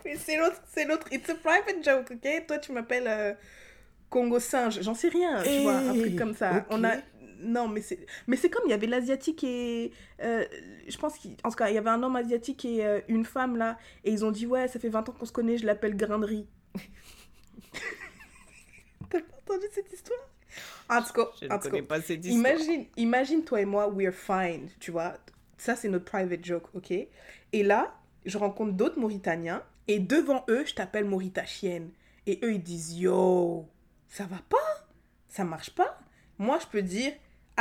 Mais 0.04 0.16
c'est 0.16 0.36
l'autre, 0.36 0.60
c'est 0.74 0.84
l'autre. 0.84 1.06
It's 1.12 1.30
a 1.30 1.34
private 1.36 1.84
joke, 1.84 2.10
ok? 2.10 2.46
Toi, 2.46 2.58
tu 2.58 2.72
m'appelles 2.72 3.06
euh, 3.06 3.34
Congo 4.10 4.40
singe. 4.40 4.80
J'en 4.82 4.94
sais 4.94 5.08
rien, 5.08 5.42
tu 5.42 5.62
vois, 5.62 5.76
un 5.76 5.94
truc 5.94 6.16
comme 6.16 6.34
ça. 6.34 6.66
On 6.70 6.82
a... 6.84 6.96
Non, 7.42 7.66
mais 7.68 7.80
c'est, 7.82 8.06
mais 8.26 8.36
c'est 8.36 8.48
comme 8.50 8.62
il 8.66 8.70
y 8.70 8.74
avait 8.74 8.86
l'asiatique 8.86 9.42
et... 9.44 9.92
euh, 10.22 10.44
je 10.88 10.96
pense 10.96 11.18
qu'en 11.18 11.50
tout 11.50 11.56
cas, 11.56 11.68
il 11.68 11.74
y 11.74 11.78
avait 11.78 11.90
un 11.90 12.02
homme 12.02 12.16
asiatique 12.16 12.64
et 12.64 12.86
euh, 12.86 13.00
une 13.08 13.24
femme, 13.24 13.56
là. 13.56 13.78
Et 14.04 14.12
ils 14.12 14.24
ont 14.24 14.30
dit, 14.30 14.46
ouais, 14.46 14.68
ça 14.68 14.78
fait 14.78 14.88
20 14.88 15.08
ans 15.08 15.12
qu'on 15.12 15.24
se 15.26 15.32
connaît, 15.32 15.58
je 15.58 15.66
l'appelle 15.66 15.96
grain 15.96 16.18
de 16.18 16.26
riz. 16.26 16.46
T'as 19.10 19.20
pas 19.20 19.36
entendu 19.54 19.66
cette 19.72 19.92
histoire? 19.92 20.18
En 20.88 21.02
tout 21.02 21.12
cas, 21.12 21.28
Je 21.40 21.46
en 21.46 21.54
ne 21.56 21.62
tout 21.62 21.68
connais 21.68 21.80
cas, 21.82 21.86
pas 21.96 22.00
cette 22.02 22.24
histoire. 22.24 22.52
Imagine, 22.54 22.86
imagine 22.96 23.44
toi 23.44 23.60
et 23.60 23.64
moi, 23.64 23.88
we're 23.88 24.12
fine, 24.12 24.68
tu 24.80 24.90
vois. 24.90 25.14
Ça, 25.58 25.76
c'est 25.76 25.88
notre 25.88 26.04
private 26.04 26.44
joke, 26.44 26.68
ok? 26.74 26.90
Et 26.90 27.62
là, 27.62 27.94
je 28.24 28.36
rencontre 28.38 28.72
d'autres 28.72 28.98
Mauritaniens 28.98 29.62
et 29.88 29.98
devant 29.98 30.44
eux, 30.48 30.64
je 30.66 30.74
t'appelle 30.74 31.04
Maurita 31.04 31.44
chienne. 31.44 31.90
Et 32.26 32.38
eux, 32.42 32.52
ils 32.54 32.62
disent 32.62 32.98
Yo, 32.98 33.66
ça 34.08 34.24
va 34.24 34.38
pas? 34.48 34.86
Ça 35.28 35.44
marche 35.44 35.70
pas? 35.74 35.98
Moi, 36.38 36.58
je 36.60 36.66
peux 36.66 36.82
dire 36.82 37.12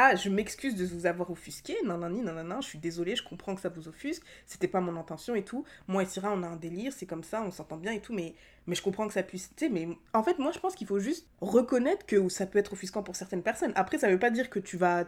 Ah, 0.04 0.16
je 0.16 0.30
m'excuse 0.30 0.74
de 0.76 0.86
vous 0.86 1.06
avoir 1.06 1.30
offusqué. 1.30 1.76
Non, 1.86 1.98
non, 1.98 2.10
non, 2.10 2.34
non, 2.34 2.44
non, 2.44 2.60
je 2.62 2.68
suis 2.68 2.80
désolée, 2.80 3.16
je 3.16 3.24
comprends 3.24 3.54
que 3.54 3.62
ça 3.62 3.70
vous 3.70 3.88
offusque. 3.88 4.24
C'était 4.48 4.68
pas 4.68 4.82
mon 4.82 4.96
intention 4.98 5.36
et 5.36 5.44
tout. 5.44 5.64
Moi 5.88 6.02
et 6.02 6.06
Syrah, 6.08 6.32
on 6.34 6.42
a 6.42 6.48
un 6.48 6.56
délire, 6.56 6.92
c'est 6.92 7.06
comme 7.06 7.24
ça, 7.24 7.44
on 7.44 7.52
s'entend 7.52 7.78
bien 7.78 7.92
et 7.92 8.00
tout, 8.02 8.14
mais, 8.14 8.34
mais 8.66 8.74
je 8.76 8.82
comprends 8.82 9.06
que 9.08 9.14
ça 9.14 9.22
puisse. 9.22 9.50
Tu 9.56 9.66
sais, 9.66 9.70
mais 9.72 9.88
en 10.14 10.24
fait, 10.24 10.40
moi, 10.40 10.52
je 10.52 10.60
pense 10.60 10.74
qu'il 10.76 10.88
faut 10.88 11.00
juste 11.00 11.28
reconnaître 11.40 12.06
que 12.08 12.30
ça 12.30 12.48
peut 12.48 12.58
être 12.58 12.74
offusquant 12.74 13.04
pour 13.04 13.16
certaines 13.16 13.44
personnes. 13.44 13.74
Après, 13.76 13.98
ça 14.00 14.10
veut 14.10 14.20
pas 14.20 14.32
dire 14.32 14.50
que 14.50 14.60
tu 14.60 14.78
vas 14.78 15.06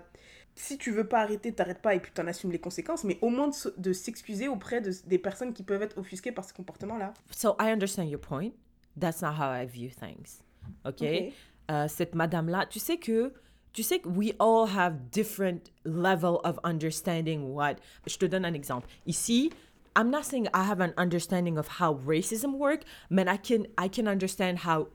si 0.55 0.77
tu 0.77 0.91
veux 0.91 1.07
pas 1.07 1.21
arrêter, 1.21 1.51
t'arrêtes 1.51 1.81
pas 1.81 1.95
et 1.95 1.99
puis 1.99 2.11
t'en 2.11 2.27
assumes 2.27 2.51
les 2.51 2.59
conséquences, 2.59 3.03
mais 3.03 3.17
au 3.23 3.29
moins 3.29 3.47
de, 3.47 3.55
se- 3.55 3.69
de 3.75 3.91
s'excuser 3.91 4.47
auprès 4.47 4.81
de, 4.81 4.91
des 5.07 5.17
personnes 5.17 5.51
qui 5.51 5.63
peuvent 5.63 5.81
être 5.81 5.97
offusquées 5.97 6.31
par 6.31 6.45
ce 6.45 6.53
comportement-là. 6.53 7.15
So 7.31 7.55
I 7.59 7.71
understand 7.71 8.03
your 8.03 8.21
point. 8.21 8.51
That's 8.99 9.23
not 9.23 9.31
how 9.39 9.51
I 9.51 9.65
view 9.65 9.89
things. 9.89 10.43
Okay? 10.85 11.29
Ok. 11.29 11.33
Euh, 11.71 11.87
cette 11.87 12.13
madame-là, 12.13 12.67
tu 12.67 12.77
sais 12.77 12.97
que, 12.97 13.33
tu 13.73 13.83
sais 13.83 13.99
que 13.99 14.07
we 14.07 14.33
all 14.39 14.67
have 14.67 15.09
different 15.11 15.71
level 15.83 16.39
of 16.43 16.59
understanding 16.63 17.53
what. 17.53 17.79
Je 18.07 18.17
te 18.17 18.27
donne 18.27 18.45
un 18.45 18.53
exemple. 18.53 18.87
Ici, 19.05 19.51
I'm 19.95 20.09
not 20.09 20.25
saying 20.25 20.47
I 20.53 20.63
have 20.63 20.79
an 20.79 20.93
understanding 20.97 21.57
of 21.57 21.67
how 21.79 21.95
racism 22.05 22.57
work, 22.57 22.83
but 23.09 23.27
I 23.27 23.37
can 23.37 23.67
I 23.77 23.87
can 23.87 24.07
understand 24.07 24.59
how 24.59 24.87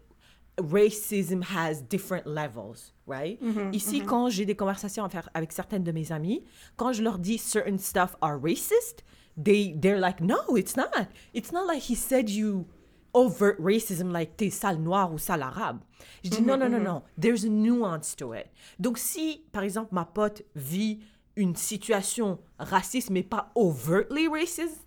racism 0.60 1.44
has 1.44 1.80
different 1.80 2.26
levels, 2.26 2.92
right? 3.06 3.38
Ici, 3.72 4.00
quand 4.00 4.30
j'ai 4.30 4.44
des 4.44 4.56
conversations 4.56 5.04
à 5.04 5.08
faire 5.08 5.28
avec 5.34 5.52
certaines 5.52 5.84
de 5.84 5.92
mes 5.92 6.10
amies, 6.10 6.44
quand 6.76 6.92
je 6.92 7.02
leur 7.02 7.18
dis 7.18 7.38
certain 7.38 7.78
stuff 7.78 8.16
are 8.20 8.38
racist, 8.38 9.02
they 9.36 9.72
they're 9.78 10.00
like, 10.00 10.20
no, 10.20 10.56
it's 10.56 10.76
not. 10.76 11.08
It's 11.32 11.52
not 11.52 11.66
like 11.66 11.82
he 11.82 11.94
said 11.94 12.28
you 12.28 12.66
overt 13.14 13.56
racism 13.58 14.12
like 14.12 14.36
t'es 14.36 14.50
sale 14.50 14.78
noir 14.78 15.12
ou 15.12 15.18
sale 15.18 15.42
arabe. 15.42 15.80
Je 16.24 16.30
dis 16.30 16.42
non, 16.42 16.56
non, 16.56 16.68
non, 16.68 16.80
non. 16.80 17.02
There's 17.20 17.44
a 17.44 17.48
nuance 17.48 18.14
to 18.16 18.34
it. 18.34 18.46
Donc 18.78 18.98
si, 18.98 19.44
par 19.52 19.62
exemple, 19.62 19.94
ma 19.94 20.04
pote 20.04 20.42
vit 20.54 21.00
une 21.36 21.54
situation 21.54 22.38
raciste 22.58 23.10
mais 23.10 23.22
pas 23.22 23.50
overtly 23.54 24.28
racist, 24.28 24.86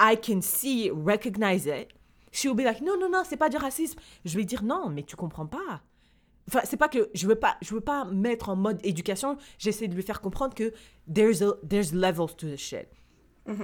I 0.00 0.16
can 0.16 0.40
see 0.42 0.86
it, 0.86 0.92
recognize 0.94 1.66
it. 1.66 1.88
She'll 2.30 2.54
be 2.54 2.62
like, 2.62 2.80
non, 2.82 2.98
non, 2.98 3.08
non, 3.10 3.22
c'est 3.24 3.36
pas 3.36 3.48
du 3.48 3.56
racisme. 3.56 3.98
Je 4.24 4.36
vais 4.36 4.44
dire 4.44 4.62
non, 4.62 4.90
mais 4.90 5.02
tu 5.02 5.16
comprends 5.16 5.46
pas. 5.46 5.82
Enfin, 6.46 6.60
c'est 6.64 6.76
pas 6.76 6.88
que 6.88 7.10
je 7.14 7.26
veux 7.26 7.34
pas, 7.34 7.56
je 7.60 7.74
veux 7.74 7.80
pas 7.80 8.04
mettre 8.04 8.48
en 8.48 8.56
mode 8.56 8.80
éducation. 8.84 9.36
J'essaie 9.58 9.88
de 9.88 9.94
lui 9.94 10.02
faire 10.02 10.20
comprendre 10.20 10.54
que 10.54 10.72
there's 11.12 11.42
a, 11.42 11.54
there's 11.68 11.92
levels 11.92 12.34
to 12.36 12.46
the 12.46 12.56
shit. 12.56 12.88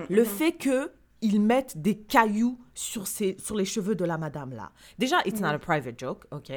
Le 0.09 0.25
fait 0.25 0.53
que 0.53 0.91
ils 1.25 1.41
mettent 1.41 1.79
des 1.81 1.97
cailloux 1.97 2.59
sur 2.75 3.07
ses, 3.07 3.37
sur 3.43 3.57
les 3.57 3.65
cheveux 3.65 3.95
de 3.95 4.05
la 4.05 4.19
madame 4.19 4.53
là. 4.53 4.71
Déjà, 4.99 5.17
it's 5.25 5.41
not 5.41 5.49
a 5.49 5.59
private 5.59 5.99
joke, 5.99 6.27
ok? 6.31 6.51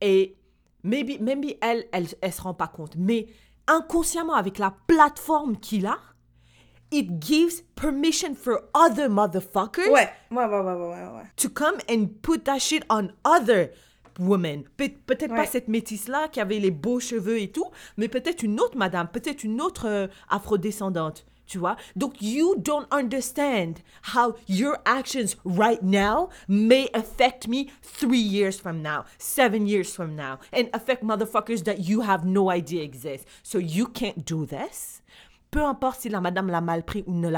Et 0.00 0.36
maybe, 0.82 1.20
maybe 1.20 1.56
elle, 1.60 1.86
elle, 1.92 2.06
elle 2.20 2.32
se 2.32 2.42
rend 2.42 2.54
pas 2.54 2.66
compte, 2.68 2.96
mais 2.96 3.26
inconsciemment 3.68 4.34
avec 4.34 4.58
la 4.58 4.74
plateforme 4.88 5.56
qu'il 5.58 5.86
a, 5.86 5.98
it 6.90 7.08
gives 7.22 7.62
permission 7.76 8.34
for 8.34 8.58
other 8.74 9.08
motherfuckers 9.08 9.90
Ouais, 9.90 10.08
ouais, 10.30 10.44
ouais, 10.44 10.44
ouais, 10.46 10.62
ouais, 10.74 10.74
ouais, 10.74 11.06
ouais. 11.16 11.22
to 11.36 11.48
come 11.48 11.76
and 11.88 12.06
put 12.22 12.40
that 12.44 12.58
shit 12.58 12.84
on 12.90 13.08
other 13.24 13.68
women. 14.18 14.64
Pe- 14.76 14.88
peut-être 15.06 15.34
pas 15.34 15.46
cette 15.46 15.68
métisse-là 15.68 16.28
qui 16.28 16.40
avait 16.40 16.58
les 16.58 16.70
beaux 16.72 17.00
cheveux 17.00 17.40
et 17.40 17.50
tout, 17.52 17.70
mais 17.96 18.08
peut-être 18.08 18.42
une 18.42 18.60
autre 18.60 18.76
madame, 18.76 19.08
peut-être 19.08 19.44
une 19.44 19.60
autre 19.60 19.86
euh, 19.86 20.06
afrodescendante. 20.28 21.24
Tu 21.52 21.58
vois? 21.58 21.76
Donc, 21.94 22.14
you 22.22 22.56
don't 22.56 22.86
understand 22.90 23.82
how 24.14 24.36
your 24.48 24.78
actions 24.86 25.36
right 25.44 25.82
now 25.82 26.30
may 26.48 26.88
affect 26.94 27.46
me 27.46 27.70
three 27.82 28.16
years 28.16 28.58
from 28.58 28.80
now, 28.80 29.04
seven 29.18 29.66
years 29.66 29.94
from 29.94 30.16
now, 30.16 30.38
and 30.50 30.70
affect 30.72 31.04
motherfuckers 31.04 31.64
that 31.64 31.80
you 31.80 32.00
have 32.00 32.24
no 32.24 32.50
idea 32.50 32.82
exist. 32.82 33.26
So, 33.42 33.58
you 33.58 33.86
can't 33.86 34.24
do 34.24 34.46
this. 34.46 35.02
Peu 35.50 35.62
importe 35.62 36.00
si 36.00 36.08
la 36.08 36.22
madame 36.22 36.48
l'a 36.48 36.62
mal 36.62 36.86
pris 36.86 37.04
ou 37.06 37.12
ne 37.12 37.28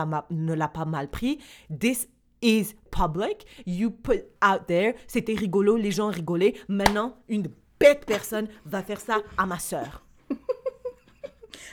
l'a 0.54 0.68
pas 0.68 0.84
mal 0.84 1.08
pris, 1.08 1.40
this 1.68 2.06
is 2.40 2.76
public. 2.92 3.44
You 3.66 3.90
put 3.90 4.26
out 4.40 4.68
there, 4.68 4.94
c'était 5.08 5.34
rigolo, 5.34 5.74
les 5.76 5.90
gens 5.90 6.06
rigolaient. 6.06 6.54
Maintenant, 6.68 7.16
une 7.28 7.48
bête 7.80 8.06
personne 8.06 8.46
va 8.64 8.80
faire 8.84 9.00
ça 9.00 9.18
à 9.36 9.44
ma 9.44 9.58
sœur. 9.58 10.03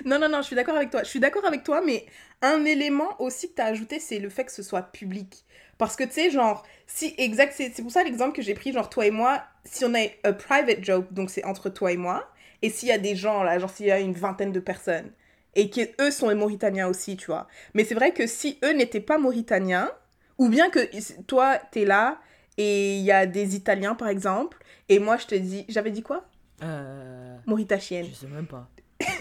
Non, 0.06 0.20
non, 0.20 0.30
non, 0.30 0.38
je 0.42 0.48
suis 0.48 0.56
d'accord 0.56 0.76
avec 0.76 0.90
toi. 0.90 1.04
Je 1.04 1.10
suis 1.10 1.20
d'accord 1.20 1.46
avec 1.46 1.64
toi, 1.64 1.82
mais 1.86 2.06
un 2.42 2.66
élément 2.66 3.20
aussi 3.20 3.50
que 3.50 3.56
tu 3.56 3.62
as 3.62 3.66
ajouté, 3.66 4.00
c'est 4.00 4.20
le 4.20 4.30
fait 4.30 4.46
que 4.46 4.52
ce 4.52 4.64
soit 4.64 4.82
public. 4.84 5.46
Parce 5.78 5.96
que 5.96 6.04
tu 6.04 6.12
sais, 6.12 6.30
genre, 6.30 6.64
si, 6.88 7.16
exact, 7.18 7.54
c'est 7.58 7.82
pour 7.82 7.92
ça 7.92 8.04
l'exemple 8.04 8.36
que 8.36 8.42
j'ai 8.42 8.54
pris, 8.54 8.72
genre, 8.72 8.90
toi 8.90 9.06
et 9.06 9.12
moi, 9.12 9.44
si 9.64 9.84
on 9.86 9.94
a 9.96 10.06
a 10.24 10.34
private 10.34 10.84
joke, 10.84 11.12
donc 11.12 11.30
c'est 11.30 11.44
entre 11.44 11.70
toi 11.70 11.92
et 11.92 11.98
moi, 11.98 12.28
et 12.62 12.70
s'il 12.70 12.90
y 12.90 12.92
a 12.92 12.98
des 13.00 13.16
gens 13.16 13.44
là, 13.44 13.58
genre, 13.58 13.70
s'il 13.70 13.88
y 13.88 13.92
a 13.92 14.00
une 14.00 14.14
vingtaine 14.14 14.52
de 14.52 14.60
personnes, 14.60 15.12
et 15.56 15.70
qu'eux 15.70 16.12
sont 16.12 16.34
mauritaniens 16.36 16.88
aussi, 16.88 17.18
tu 17.18 17.28
vois. 17.28 17.48
Mais 17.74 17.84
c'est 17.84 17.96
vrai 17.96 18.12
que 18.14 18.28
si 18.28 18.60
eux 18.64 18.74
n'étaient 18.74 19.02
pas 19.02 19.18
mauritaniens, 19.18 19.92
ou 20.38 20.50
bien 20.50 20.70
que 20.70 20.88
toi, 21.24 21.58
t'es 21.72 21.86
là, 21.86 22.20
et 22.58 22.98
il 22.98 23.04
y 23.04 23.12
a 23.12 23.26
des 23.26 23.56
Italiens, 23.56 23.96
par 23.96 24.08
exemple, 24.08 24.58
et 24.90 25.00
moi, 25.00 25.18
je 25.18 25.26
te 25.26 25.36
dis, 25.36 25.66
j'avais 25.68 25.92
dit 25.92 26.04
quoi? 26.04 26.26
Euh, 26.62 27.38
Mauritachienne 27.48 28.06
je 28.06 28.14
sais 28.14 28.28
même 28.28 28.46
pas. 28.46 28.70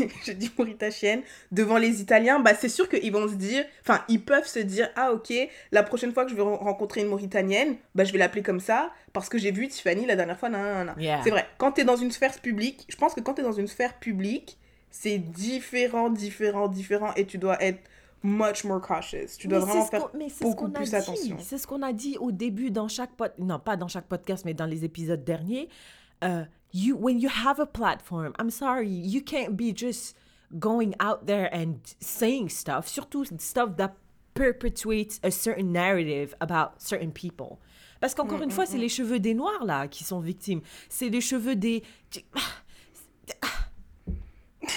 je 0.26 0.32
dis 0.32 0.50
mauritachienne, 0.56 1.22
devant 1.52 1.76
les 1.78 2.00
Italiens, 2.00 2.38
bah 2.40 2.54
c'est 2.54 2.68
sûr 2.68 2.88
qu'ils 2.88 3.12
vont 3.12 3.28
se 3.28 3.34
dire, 3.34 3.64
enfin 3.82 4.02
ils 4.08 4.22
peuvent 4.22 4.46
se 4.46 4.58
dire, 4.58 4.88
ah 4.96 5.12
ok, 5.12 5.32
la 5.72 5.82
prochaine 5.82 6.12
fois 6.12 6.24
que 6.24 6.30
je 6.30 6.36
vais 6.36 6.42
ren- 6.42 6.56
rencontrer 6.56 7.00
une 7.02 7.08
Mauritanienne, 7.08 7.76
bah 7.94 8.04
je 8.04 8.12
vais 8.12 8.18
l'appeler 8.18 8.42
comme 8.42 8.60
ça, 8.60 8.90
parce 9.12 9.28
que 9.28 9.38
j'ai 9.38 9.52
vu 9.52 9.68
Tiffany 9.68 10.06
la 10.06 10.16
dernière 10.16 10.38
fois. 10.38 10.50
Yeah. 10.98 11.20
C'est 11.22 11.30
vrai, 11.30 11.46
quand 11.58 11.72
t'es 11.72 11.84
dans 11.84 11.96
une 11.96 12.10
sphère 12.10 12.32
publique, 12.40 12.86
je 12.88 12.96
pense 12.96 13.14
que 13.14 13.20
quand 13.20 13.34
t'es 13.34 13.42
dans 13.42 13.52
une 13.52 13.66
sphère 13.66 13.98
publique, 13.98 14.58
c'est 14.90 15.18
différent, 15.18 16.10
différent, 16.10 16.68
différent, 16.68 17.12
et 17.14 17.24
tu 17.26 17.38
dois 17.38 17.62
être 17.62 17.80
much 18.22 18.64
more 18.64 18.80
cautious. 18.80 19.36
Tu 19.38 19.48
dois 19.48 19.60
Mais 19.60 19.64
vraiment 19.64 19.86
faire 19.86 20.08
beaucoup 20.42 20.68
plus 20.68 20.90
dit. 20.90 20.96
attention. 20.96 21.36
C'est 21.40 21.58
ce 21.58 21.66
qu'on 21.66 21.82
a 21.82 21.92
dit 21.92 22.16
au 22.18 22.32
début 22.32 22.70
dans 22.70 22.88
chaque 22.88 23.12
pod... 23.12 23.32
non 23.38 23.58
pas 23.58 23.76
dans 23.76 23.88
chaque 23.88 24.06
podcast 24.06 24.44
mais 24.44 24.54
dans 24.54 24.66
les 24.66 24.84
épisodes 24.84 25.24
derniers. 25.24 25.68
Euh, 26.22 26.44
you 26.72 26.96
when 26.96 27.20
you 27.20 27.28
have 27.28 27.58
a 27.58 27.66
platform, 27.66 28.34
I'm 28.38 28.50
sorry, 28.50 28.88
you 28.88 29.22
can't 29.22 29.56
be 29.56 29.72
just 29.72 30.16
going 30.58 30.94
out 31.00 31.26
there 31.26 31.48
and 31.52 31.80
saying 32.00 32.48
stuff, 32.50 32.88
surtout 32.88 33.40
stuff 33.40 33.76
that 33.76 33.94
perpetuates 34.34 35.20
a 35.22 35.30
certain 35.30 35.72
narrative 35.72 36.34
about 36.40 36.80
certain 36.80 37.12
people. 37.12 37.58
Parce 38.00 38.14
qu'encore 38.14 38.42
une 38.42 38.50
fois, 38.50 38.64
c'est 38.64 38.78
les 38.78 38.88
cheveux 38.88 39.20
des 39.20 39.34
noirs 39.34 39.64
là 39.64 39.86
qui 39.86 40.04
sont 40.04 40.20
victimes. 40.20 40.62
C'est 40.88 41.10
les 41.10 41.20
cheveux 41.20 41.54
des 41.54 41.82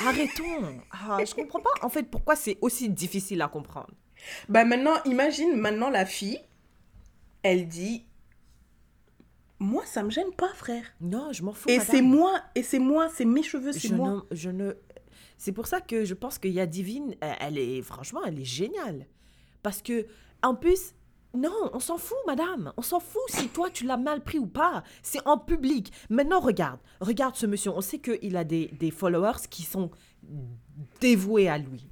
Arrêtons. 0.05 0.81
Ah, 0.91 1.17
je 1.25 1.33
comprends 1.33 1.59
pas 1.59 1.69
en 1.81 1.89
fait 1.89 2.03
pourquoi 2.03 2.35
c'est 2.35 2.57
aussi 2.61 2.89
difficile 2.89 3.41
à 3.41 3.47
comprendre. 3.47 3.93
Bah 4.49 4.65
maintenant, 4.65 4.95
imagine 5.05 5.55
maintenant 5.55 5.89
la 5.89 6.05
fille, 6.05 6.39
elle 7.43 7.67
dit, 7.67 8.05
moi 9.63 9.83
ça 9.85 10.03
me 10.03 10.09
gêne 10.09 10.31
pas 10.37 10.53
frère. 10.53 10.83
Non, 11.01 11.31
je 11.31 11.41
m'en 11.43 11.53
fous. 11.53 11.69
Et 11.69 11.79
c'est 11.79 12.01
moi, 12.01 12.39
et 12.55 12.63
c'est 12.63 12.79
moi, 12.79 13.09
c'est 13.09 13.25
mes 13.25 13.43
cheveux, 13.43 13.71
c'est 13.71 13.91
moi. 13.91 14.23
ne, 14.29 14.35
je 14.35 14.49
ne... 14.49 14.73
C'est 15.37 15.51
pour 15.51 15.67
ça 15.67 15.81
que 15.81 16.05
je 16.05 16.13
pense 16.13 16.37
que 16.37 16.47
Yadivine, 16.47 17.15
elle 17.21 17.35
elle 17.41 17.57
est, 17.57 17.81
franchement, 17.81 18.21
elle 18.25 18.39
est 18.39 18.45
géniale. 18.45 19.07
Parce 19.61 19.81
que, 19.81 20.05
en 20.41 20.55
plus, 20.55 20.93
non, 21.35 21.51
on 21.73 21.79
s'en 21.79 21.97
fout, 21.97 22.17
madame. 22.27 22.71
On 22.77 22.81
s'en 22.81 22.99
fout 22.99 23.21
si 23.29 23.47
toi, 23.47 23.69
tu 23.69 23.85
l'as 23.85 23.97
mal 23.97 24.21
pris 24.23 24.37
ou 24.39 24.45
pas. 24.45 24.83
C'est 25.01 25.25
en 25.25 25.37
public. 25.37 25.91
Maintenant, 26.09 26.39
regarde. 26.39 26.79
Regarde 27.01 27.35
ce 27.35 27.45
monsieur. 27.45 27.71
On 27.71 27.81
sait 27.81 27.99
qu'il 27.99 28.37
a 28.37 28.43
des, 28.43 28.67
des 28.79 28.91
followers 28.91 29.47
qui 29.49 29.63
sont 29.63 29.89
dévoués 31.01 31.49
à 31.49 31.57
lui. 31.57 31.87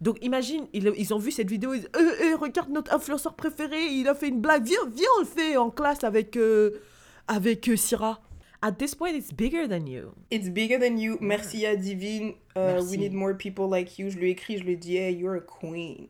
Donc, 0.00 0.18
imagine, 0.22 0.66
ils, 0.72 0.92
ils 0.96 1.12
ont 1.14 1.18
vu 1.18 1.30
cette 1.30 1.50
vidéo. 1.50 1.74
Ils 1.74 1.80
disent, 1.80 1.90
Euh, 1.96 2.32
euh, 2.32 2.36
regarde 2.36 2.70
notre 2.70 2.94
influenceur 2.94 3.34
préféré. 3.34 3.86
Il 3.86 4.08
a 4.08 4.14
fait 4.14 4.28
une 4.28 4.40
blague. 4.40 4.64
Viens, 4.64 4.86
viens, 4.92 5.08
on 5.18 5.20
le 5.20 5.26
fait 5.26 5.56
en 5.56 5.70
classe 5.70 6.02
avec, 6.02 6.36
euh, 6.36 6.80
avec 7.28 7.68
euh, 7.68 7.76
Syrah. 7.76 8.20
At 8.62 8.78
this 8.78 8.94
point, 8.94 9.14
it's 9.14 9.32
bigger 9.32 9.68
than 9.68 9.86
you. 9.86 10.14
It's 10.30 10.48
bigger 10.48 10.78
than 10.78 10.98
you. 10.98 11.18
Merci 11.20 11.66
à 11.66 11.76
Divine. 11.76 12.34
Uh, 12.56 12.74
Merci. 12.74 12.90
We 12.90 12.96
need 12.98 13.12
more 13.12 13.34
people 13.34 13.68
like 13.68 13.98
you. 13.98 14.10
Je 14.10 14.18
lui 14.18 14.28
ai 14.28 14.32
écrit, 14.32 14.58
je 14.58 14.64
lui 14.64 14.96
hey, 14.96 15.12
you're 15.12 15.36
a 15.36 15.40
queen. 15.40 16.08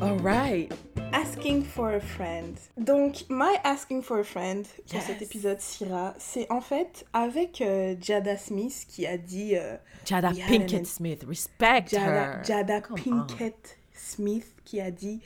All 0.00 0.16
right. 0.18 0.70
Asking 1.12 1.64
for 1.64 1.94
a 1.94 2.00
friend. 2.00 2.58
Donc, 2.76 3.28
my 3.30 3.56
asking 3.64 4.02
for 4.02 4.20
a 4.20 4.24
friend 4.24 4.66
pour 4.88 5.00
cet 5.00 5.22
épisode 5.22 5.60
Syrah, 5.60 6.14
c'est 6.18 6.46
en 6.50 6.60
fait 6.60 7.06
avec 7.12 7.60
euh, 7.60 7.96
Jada 8.00 8.36
Smith 8.36 8.84
qui 8.86 9.06
a 9.06 9.16
dit. 9.16 9.56
euh, 9.56 9.76
Jada 10.04 10.30
Pinkett 10.30 10.86
Smith, 10.86 11.24
respect 11.26 11.88
Jada, 11.90 12.36
her. 12.36 12.44
Jada 12.44 12.80
Come 12.80 12.96
Pinkett 13.26 13.78
Smith 13.92 14.46
qui 14.64 14.80
a 14.80 14.90
dit 14.90 15.20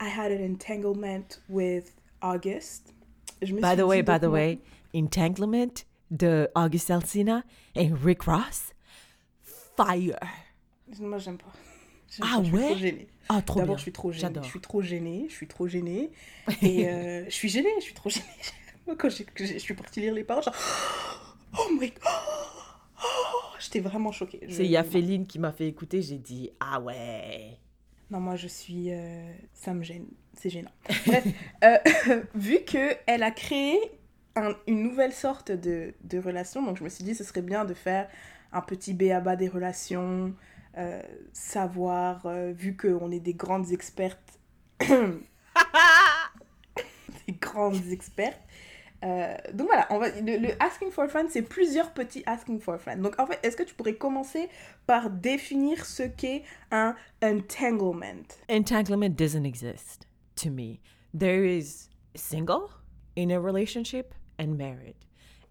I 0.00 0.08
had 0.08 0.32
an 0.32 0.42
entanglement 0.42 1.40
with 1.48 1.92
August. 2.22 2.92
By 3.60 3.74
the 3.74 3.86
way, 3.86 4.02
by 4.02 4.18
the 4.18 4.30
way, 4.30 4.60
Entanglement 4.94 5.84
de 6.10 6.48
August 6.54 6.90
Alsina 6.90 7.42
et 7.74 7.90
Rick 7.92 8.22
Ross, 8.22 8.72
fire. 9.42 10.18
Moi, 11.00 11.18
j'aime 11.18 11.38
pas. 11.38 11.46
Ah 12.20 12.40
je 12.44 12.52
ouais? 12.52 13.08
Ah, 13.28 13.42
trop 13.42 13.56
bien. 13.56 13.64
D'abord, 13.64 13.78
je 13.78 13.82
suis 13.82 13.92
trop 13.92 14.12
gênée. 14.12 14.40
Je 14.40 14.48
suis 14.48 14.60
trop 14.60 14.82
gênée. 14.82 15.26
Je 15.28 15.34
suis 15.34 15.48
trop 15.48 15.66
gênée. 15.66 16.12
Et 16.62 16.88
euh, 16.88 17.24
je 17.24 17.30
suis 17.34 17.48
gênée. 17.48 17.72
Je 17.78 17.84
suis 17.84 17.94
trop 17.94 18.08
gênée. 18.08 18.26
Moi, 18.86 18.94
quand 18.96 19.08
je 19.08 19.58
suis 19.58 19.74
partie 19.74 20.00
lire 20.00 20.14
les 20.14 20.22
paroles, 20.22 20.44
genre, 20.44 20.54
oh 21.58 21.70
my 21.72 21.88
god. 21.90 21.98
Oh, 23.06 23.56
J'étais 23.58 23.80
vraiment 23.80 24.12
choquée. 24.12 24.40
C'est 24.48 24.66
Yaféline 24.66 25.26
qui 25.26 25.38
m'a 25.38 25.52
fait 25.52 25.66
écouter, 25.66 26.00
j'ai 26.00 26.18
dit 26.18 26.50
ah 26.60 26.80
ouais. 26.80 27.58
Non, 28.10 28.20
moi, 28.20 28.36
je 28.36 28.48
suis. 28.48 28.92
euh, 28.92 29.32
ça 29.54 29.72
me 29.74 29.82
gêne. 29.82 30.06
C'est 30.34 30.50
gênant. 30.50 30.70
Bref, 31.06 31.26
euh, 31.64 32.22
vu 32.34 32.60
que 32.64 32.94
elle 33.06 33.22
a 33.22 33.30
créé 33.30 33.78
un- 34.36 34.56
une 34.66 34.82
nouvelle 34.82 35.12
sorte 35.12 35.52
de, 35.52 35.94
de 36.02 36.18
relation, 36.18 36.62
donc 36.62 36.78
je 36.78 36.84
me 36.84 36.88
suis 36.88 37.04
dit, 37.04 37.14
ce 37.14 37.24
serait 37.24 37.42
bien 37.42 37.64
de 37.64 37.74
faire 37.74 38.08
un 38.52 38.60
petit 38.60 38.94
béaba 38.94 39.36
des 39.36 39.48
relations, 39.48 40.34
euh, 40.76 41.00
savoir, 41.32 42.26
euh, 42.26 42.52
vu 42.52 42.76
qu'on 42.76 43.10
est 43.10 43.20
des 43.20 43.34
grandes 43.34 43.72
expertes. 43.72 44.38
des 47.26 47.32
grandes 47.40 47.86
expertes. 47.90 48.40
Euh, 49.04 49.36
donc 49.52 49.68
voilà, 49.68 49.86
le, 50.22 50.38
le 50.38 50.62
asking 50.62 50.90
for 50.90 51.04
a 51.04 51.08
friend, 51.08 51.28
c'est 51.30 51.42
plusieurs 51.42 51.92
petits 51.92 52.22
asking 52.26 52.58
for 52.60 52.74
a 52.74 52.78
friend. 52.78 53.02
Donc 53.02 53.18
en 53.18 53.26
fait, 53.26 53.38
est-ce 53.42 53.56
que 53.56 53.62
tu 53.62 53.74
pourrais 53.74 53.96
commencer 53.96 54.48
par 54.86 55.10
définir 55.10 55.84
ce 55.84 56.04
qu'est 56.04 56.42
un 56.70 56.94
entanglement? 57.22 58.26
Entanglement 58.48 59.10
doesn't 59.10 59.44
exist 59.44 60.08
to 60.36 60.50
me. 60.50 60.80
There 61.12 61.44
is 61.44 61.88
single 62.14 62.70
in 63.16 63.30
a 63.30 63.38
relationship 63.38 64.14
and 64.38 64.56
married. 64.56 64.96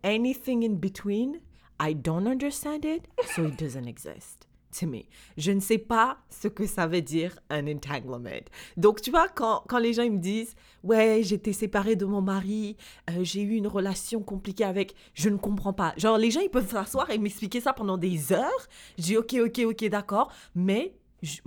Anything 0.04 0.63
in 0.63 0.80
between, 0.80 1.42
I 1.80 1.94
don't 1.94 2.28
understand 2.28 2.86
it, 2.86 3.08
so 3.36 3.46
it 3.46 3.58
doesn't 3.58 3.88
exist 3.88 4.42
to 4.77 4.88
me. 4.88 5.03
Je 5.38 5.51
ne 5.51 5.59
sais 5.59 5.77
pas 5.77 6.17
ce 6.29 6.47
que 6.47 6.65
ça 6.65 6.88
veut 6.88 7.01
dire 7.01 7.39
un 7.49 7.67
entanglement. 7.67 8.29
Donc, 8.77 9.01
tu 9.01 9.12
vois, 9.12 9.27
quand, 9.29 9.63
quand 9.67 9.79
les 9.79 9.93
gens 9.93 10.03
ils 10.03 10.12
me 10.12 10.19
disent 10.19 10.55
Ouais, 10.83 11.21
j'étais 11.23 11.53
séparée 11.53 11.95
de 11.95 12.05
mon 12.05 12.21
mari, 12.21 12.75
euh, 13.09 13.23
j'ai 13.23 13.41
eu 13.41 13.55
une 13.55 13.67
relation 13.67 14.21
compliquée 14.21 14.65
avec. 14.65 14.95
Je 15.13 15.29
ne 15.29 15.38
comprends 15.38 15.73
pas. 15.73 15.93
Genre, 15.97 16.17
les 16.17 16.31
gens 16.31 16.41
ils 16.41 16.49
peuvent 16.49 16.69
s'asseoir 16.69 17.09
et 17.09 17.17
m'expliquer 17.17 17.62
ça 17.62 17.73
pendant 17.73 17.97
des 17.97 18.33
heures. 18.33 18.67
Je 18.97 19.03
dis 19.03 19.17
Ok, 19.17 19.33
ok, 19.33 19.62
ok, 19.65 19.86
d'accord. 19.86 20.31
Mais 20.55 20.93
je, 21.21 21.39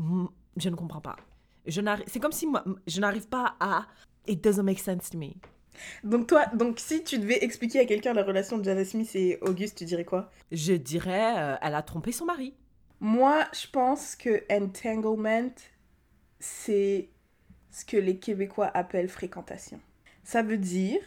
je 0.57 0.69
ne 0.69 0.75
comprends 0.75 1.01
pas. 1.01 1.17
Je 1.67 1.81
c'est 2.07 2.21
comme 2.21 2.33
si 2.33 2.47
moi, 2.47 2.65
je 2.87 3.01
n'arrive 3.01 3.29
pas 3.29 3.57
à. 3.61 3.87
It 4.27 4.43
doesn't 4.43 4.63
make 4.63 4.79
sense 4.79 5.11
to 5.11 5.19
me. 5.19 5.35
Donc 6.05 6.27
toi, 6.27 6.47
donc 6.55 6.79
si 6.81 7.05
tu 7.05 7.19
devais 7.19 7.45
expliquer 7.45 7.81
à 7.81 7.85
quelqu'un 7.85 8.13
la 8.13 8.23
relation 8.23 8.59
de 8.59 8.65
Jada 8.65 8.85
Smith 8.85 9.15
et 9.15 9.39
Auguste, 9.43 9.79
tu 9.79 9.85
dirais 9.85 10.05
quoi? 10.05 10.31
Je 10.53 10.73
dirais, 10.75 11.35
euh, 11.37 11.57
elle 11.61 11.75
a 11.75 11.83
trompé 11.83 12.13
son 12.13 12.25
mari. 12.25 12.55
Moi, 13.01 13.47
je 13.53 13.67
pense 13.69 14.17
que 14.17 14.45
entanglement, 14.51 15.55
c'est 16.41 17.11
ce 17.71 17.85
que 17.85 17.97
les 17.97 18.19
Québécois 18.19 18.71
appellent 18.73 19.09
fréquentation. 19.09 19.81
Ça 20.25 20.43
veut 20.43 20.59
dire, 20.59 21.01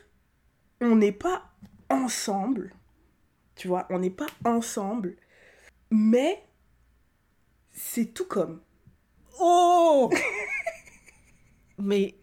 on 0.82 0.96
n'est 0.96 1.12
pas 1.12 1.52
ensemble, 1.90 2.74
tu 3.56 3.68
vois, 3.68 3.88
on 3.90 4.00
n'est 4.00 4.10
pas 4.12 4.28
ensemble, 4.46 5.16
mais 5.90 6.44
c'est 7.72 8.14
tout 8.14 8.26
comme. 8.26 8.62
Oh 9.40 10.12
Mais 11.78 12.16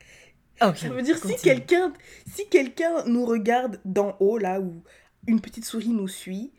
ça 0.58 0.70
veut 0.70 1.02
dire 1.02 1.18
si 1.18 1.36
quelqu'un 1.36 1.92
si 2.26 2.48
quelqu'un 2.48 3.04
nous 3.04 3.24
regarde 3.24 3.80
d'en 3.84 4.16
haut 4.20 4.38
là 4.38 4.60
où 4.60 4.82
une 5.26 5.40
petite 5.40 5.64
souris 5.64 5.88
nous 5.88 6.08
suit 6.08 6.52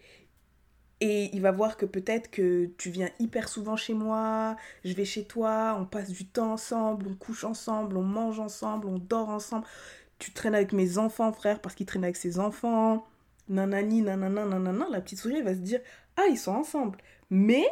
et 0.99 1.29
il 1.35 1.41
va 1.41 1.51
voir 1.51 1.77
que 1.77 1.85
peut-être 1.85 2.31
que 2.31 2.71
tu 2.77 2.89
viens 2.89 3.09
hyper 3.19 3.49
souvent 3.49 3.75
chez 3.75 3.93
moi, 3.93 4.55
je 4.83 4.93
vais 4.93 5.05
chez 5.05 5.25
toi, 5.25 5.77
on 5.79 5.85
passe 5.85 6.09
du 6.09 6.25
temps 6.25 6.53
ensemble, 6.53 7.07
on 7.07 7.15
couche 7.15 7.43
ensemble, 7.43 7.97
on 7.97 8.03
mange 8.03 8.39
ensemble, 8.39 8.87
on 8.87 8.97
dort 8.97 9.29
ensemble. 9.29 9.65
Tu 10.17 10.31
traînes 10.31 10.55
avec 10.55 10.73
mes 10.73 10.97
enfants, 10.97 11.31
frère, 11.31 11.61
parce 11.61 11.75
qu'il 11.75 11.85
traîne 11.85 12.03
avec 12.03 12.15
ses 12.15 12.39
enfants. 12.39 13.05
Nanani, 13.47 14.01
nanana, 14.01 14.45
nanana. 14.45 14.87
La 14.89 15.01
petite 15.01 15.19
souris 15.19 15.43
va 15.43 15.53
se 15.53 15.59
dire 15.59 15.81
Ah, 16.15 16.25
ils 16.29 16.37
sont 16.37 16.53
ensemble. 16.53 16.97
Mais 17.29 17.65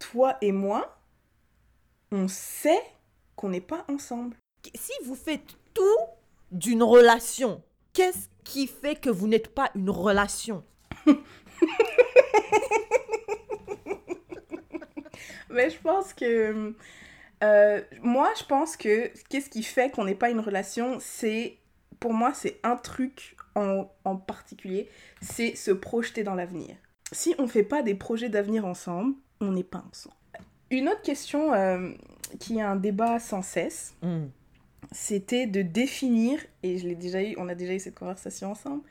toi 0.00 0.36
et 0.40 0.50
moi, 0.50 0.98
on 2.10 2.26
sait 2.26 2.82
qu'on 3.36 3.50
n'est 3.50 3.60
pas 3.60 3.84
ensemble. 3.88 4.36
Si 4.74 4.92
vous 5.04 5.14
faites 5.14 5.56
tout 5.74 5.82
d'une 6.50 6.82
relation, 6.82 7.62
qu'est-ce 7.92 8.28
qui 8.42 8.66
fait 8.66 8.96
que 8.96 9.10
vous 9.10 9.28
n'êtes 9.28 9.54
pas 9.54 9.70
une 9.76 9.90
relation? 9.90 10.64
Mais 15.50 15.70
je 15.70 15.78
pense 15.78 16.12
que. 16.12 16.74
Euh, 17.42 17.80
moi, 18.02 18.30
je 18.38 18.44
pense 18.44 18.76
que 18.76 19.10
qu'est-ce 19.28 19.50
qui 19.50 19.62
fait 19.62 19.90
qu'on 19.90 20.04
n'est 20.04 20.14
pas 20.14 20.30
une 20.30 20.40
relation, 20.40 20.98
c'est. 21.00 21.58
Pour 22.00 22.12
moi, 22.12 22.32
c'est 22.34 22.58
un 22.62 22.76
truc 22.76 23.36
en, 23.54 23.88
en 24.04 24.16
particulier, 24.16 24.88
c'est 25.22 25.54
se 25.54 25.70
projeter 25.70 26.22
dans 26.22 26.34
l'avenir. 26.34 26.76
Si 27.12 27.34
on 27.38 27.42
ne 27.42 27.48
fait 27.48 27.62
pas 27.62 27.82
des 27.82 27.94
projets 27.94 28.28
d'avenir 28.28 28.66
ensemble, 28.66 29.14
on 29.40 29.52
n'est 29.52 29.62
pas 29.62 29.84
ensemble. 29.90 30.16
Une 30.70 30.88
autre 30.88 31.02
question 31.02 31.54
euh, 31.54 31.92
qui 32.40 32.60
a 32.60 32.70
un 32.70 32.76
débat 32.76 33.18
sans 33.20 33.42
cesse, 33.42 33.94
hmm. 34.02 34.24
c'était 34.92 35.46
de 35.46 35.62
définir, 35.62 36.40
et 36.62 36.78
je 36.78 36.88
l'ai 36.88 36.94
déjà 36.94 37.22
eu, 37.22 37.34
on 37.38 37.48
a 37.48 37.54
déjà 37.54 37.74
eu 37.74 37.78
cette 37.78 37.98
conversation 37.98 38.50
ensemble, 38.50 38.82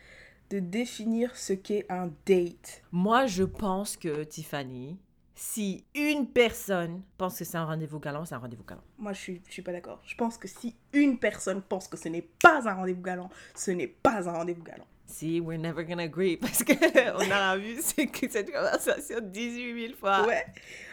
de 0.53 0.59
définir 0.59 1.35
ce 1.35 1.51
qu'est 1.51 1.91
un 1.91 2.11
date. 2.27 2.83
Moi, 2.91 3.25
je 3.25 3.43
pense 3.43 3.97
que 3.97 4.23
Tiffany, 4.23 4.99
si 5.33 5.83
une 5.95 6.27
personne 6.27 7.01
pense 7.17 7.39
que 7.39 7.43
c'est 7.43 7.57
un 7.57 7.65
rendez-vous 7.65 7.99
galant, 7.99 8.23
c'est 8.23 8.35
un 8.35 8.37
rendez-vous 8.37 8.63
galant. 8.63 8.83
Moi, 8.99 9.13
je 9.13 9.19
suis, 9.19 9.41
je 9.47 9.51
suis 9.51 9.63
pas 9.63 9.71
d'accord. 9.71 9.99
Je 10.05 10.13
pense 10.13 10.37
que 10.37 10.47
si 10.47 10.75
une 10.93 11.17
personne 11.17 11.63
pense 11.63 11.87
que 11.87 11.97
ce 11.97 12.07
n'est 12.07 12.29
pas 12.39 12.69
un 12.69 12.75
rendez-vous 12.75 13.01
galant, 13.01 13.31
ce 13.55 13.71
n'est 13.71 13.87
pas 13.87 14.29
un 14.29 14.31
rendez-vous 14.31 14.61
galant. 14.61 14.85
Si, 15.07 15.39
we're 15.39 15.59
never 15.59 15.83
gonna 15.83 16.03
agree 16.03 16.37
parce 16.41 16.63
qu'on 16.63 17.31
a 17.31 17.57
vu 17.57 17.81
cette 17.81 18.51
conversation 18.51 19.21
18 19.21 19.87
000 19.87 19.97
fois. 19.97 20.27
Ouais. 20.27 20.45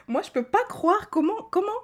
Moi, 0.09 0.23
je 0.23 0.31
peux 0.31 0.44
pas 0.44 0.64
croire 0.70 1.11
comment, 1.11 1.42
comment. 1.51 1.83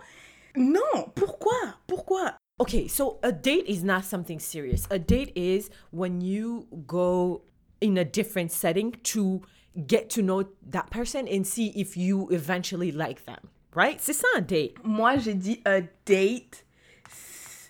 Non, 0.57 1.12
pourquoi, 1.15 1.77
pourquoi? 1.87 2.39
Okay, 2.59 2.89
so 2.89 3.19
a 3.23 3.33
date 3.33 3.69
is 3.69 3.85
not 3.85 4.03
something 4.03 4.39
serious. 4.39 4.87
A 4.91 4.99
date 4.99 5.31
is 5.37 5.69
when 5.93 6.23
you 6.23 6.67
go 6.87 7.43
in 7.81 7.97
a 7.97 8.05
different 8.05 8.51
setting 8.51 8.93
to 9.03 9.43
get 9.87 10.09
to 10.11 10.23
know 10.23 10.45
that 10.71 10.91
person 10.91 11.27
and 11.29 11.45
see 11.45 11.73
if 11.77 11.97
you 11.97 12.29
eventually 12.31 12.91
like 12.91 13.25
them, 13.25 13.41
right? 13.75 13.99
C'est 14.01 14.15
ça 14.15 14.27
un 14.37 14.41
date. 14.41 14.75
Moi, 14.85 15.19
j'ai 15.19 15.35
dit 15.35 15.61
a 15.65 15.81
date. 16.07 16.65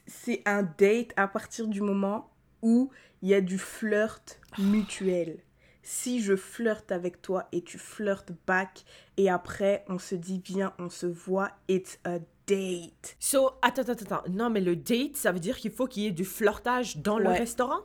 C'est 0.06 0.42
un 0.46 0.62
date 0.62 1.12
à 1.16 1.28
partir 1.28 1.66
du 1.66 1.80
moment 1.80 2.30
où 2.62 2.90
il 3.22 3.30
y 3.30 3.34
a 3.34 3.40
du 3.40 3.58
flirt 3.58 4.40
mutuel. 4.58 5.38
Si 5.82 6.20
je 6.20 6.34
flirte 6.34 6.90
avec 6.90 7.22
toi 7.22 7.48
et 7.52 7.62
tu 7.62 7.78
flirtes 7.78 8.32
back 8.46 8.84
et 9.16 9.30
après 9.30 9.84
on 9.88 9.98
se 9.98 10.16
dit 10.16 10.42
viens, 10.44 10.72
on 10.78 10.88
se 10.88 11.06
voit, 11.06 11.52
it's 11.68 11.98
a 12.04 12.18
date. 12.46 13.16
So, 13.20 13.52
attends, 13.62 13.82
attends, 13.82 14.14
attends. 14.14 14.30
Non, 14.30 14.50
mais 14.50 14.60
le 14.60 14.74
date, 14.74 15.16
ça 15.16 15.32
veut 15.32 15.38
dire 15.38 15.56
qu'il 15.56 15.70
faut 15.70 15.86
qu'il 15.86 16.04
y 16.04 16.06
ait 16.06 16.12
du 16.12 16.24
flirtage 16.24 16.98
dans 16.98 17.18
le 17.18 17.28
restaurant? 17.28 17.80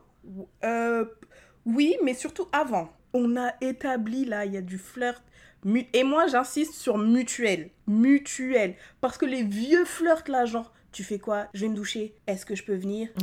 Euh, 0.63 1.05
Oui, 1.65 1.95
mais 2.03 2.13
surtout 2.13 2.47
avant 2.51 2.89
on 3.13 3.37
a 3.37 3.53
établi 3.61 4.25
là, 4.25 4.45
il 4.45 4.53
y 4.53 4.57
a 4.57 4.61
du 4.61 4.77
flirt. 4.77 5.23
Et 5.93 6.03
moi, 6.03 6.27
j'insiste 6.27 6.73
sur 6.73 6.97
mutuel. 6.97 7.69
Mutuel. 7.87 8.75
Parce 8.99 9.17
que 9.17 9.25
les 9.25 9.43
vieux 9.43 9.85
flirts 9.85 10.27
là, 10.27 10.45
genre, 10.45 10.73
tu 10.91 11.03
fais 11.03 11.19
quoi? 11.19 11.47
Je 11.53 11.61
vais 11.61 11.69
me 11.69 11.75
doucher. 11.75 12.15
Est-ce 12.27 12.45
que 12.45 12.55
je 12.55 12.63
peux 12.63 12.75
venir? 12.75 13.09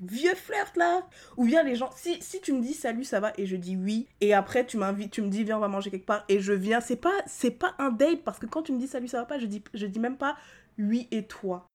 Vieux 0.00 0.34
flirt 0.34 0.76
là 0.76 1.06
Ou 1.36 1.44
bien 1.44 1.62
les 1.62 1.76
gens, 1.76 1.90
si, 1.94 2.20
si 2.20 2.40
tu 2.40 2.52
me 2.52 2.60
dis 2.60 2.74
salut, 2.74 3.04
ça 3.04 3.20
va, 3.20 3.32
et 3.38 3.46
je 3.46 3.54
dis 3.54 3.76
oui, 3.76 4.08
et 4.20 4.34
après 4.34 4.66
tu 4.66 4.76
m'invites, 4.76 5.12
tu 5.12 5.22
me 5.22 5.28
dis 5.28 5.44
viens, 5.44 5.58
on 5.58 5.60
va 5.60 5.68
manger 5.68 5.92
quelque 5.92 6.06
part, 6.06 6.24
et 6.28 6.40
je 6.40 6.52
viens, 6.52 6.80
c'est 6.80 6.96
pas, 6.96 7.14
c'est 7.26 7.52
pas 7.52 7.76
un 7.78 7.90
date, 7.90 8.24
parce 8.24 8.40
que 8.40 8.46
quand 8.46 8.62
tu 8.62 8.72
me 8.72 8.80
dis 8.80 8.88
salut, 8.88 9.06
ça 9.06 9.18
va 9.18 9.26
pas, 9.26 9.38
je 9.38 9.46
dis, 9.46 9.62
je 9.72 9.86
dis 9.86 10.00
même 10.00 10.16
pas 10.16 10.36
oui 10.76 11.06
et 11.12 11.24
toi. 11.24 11.68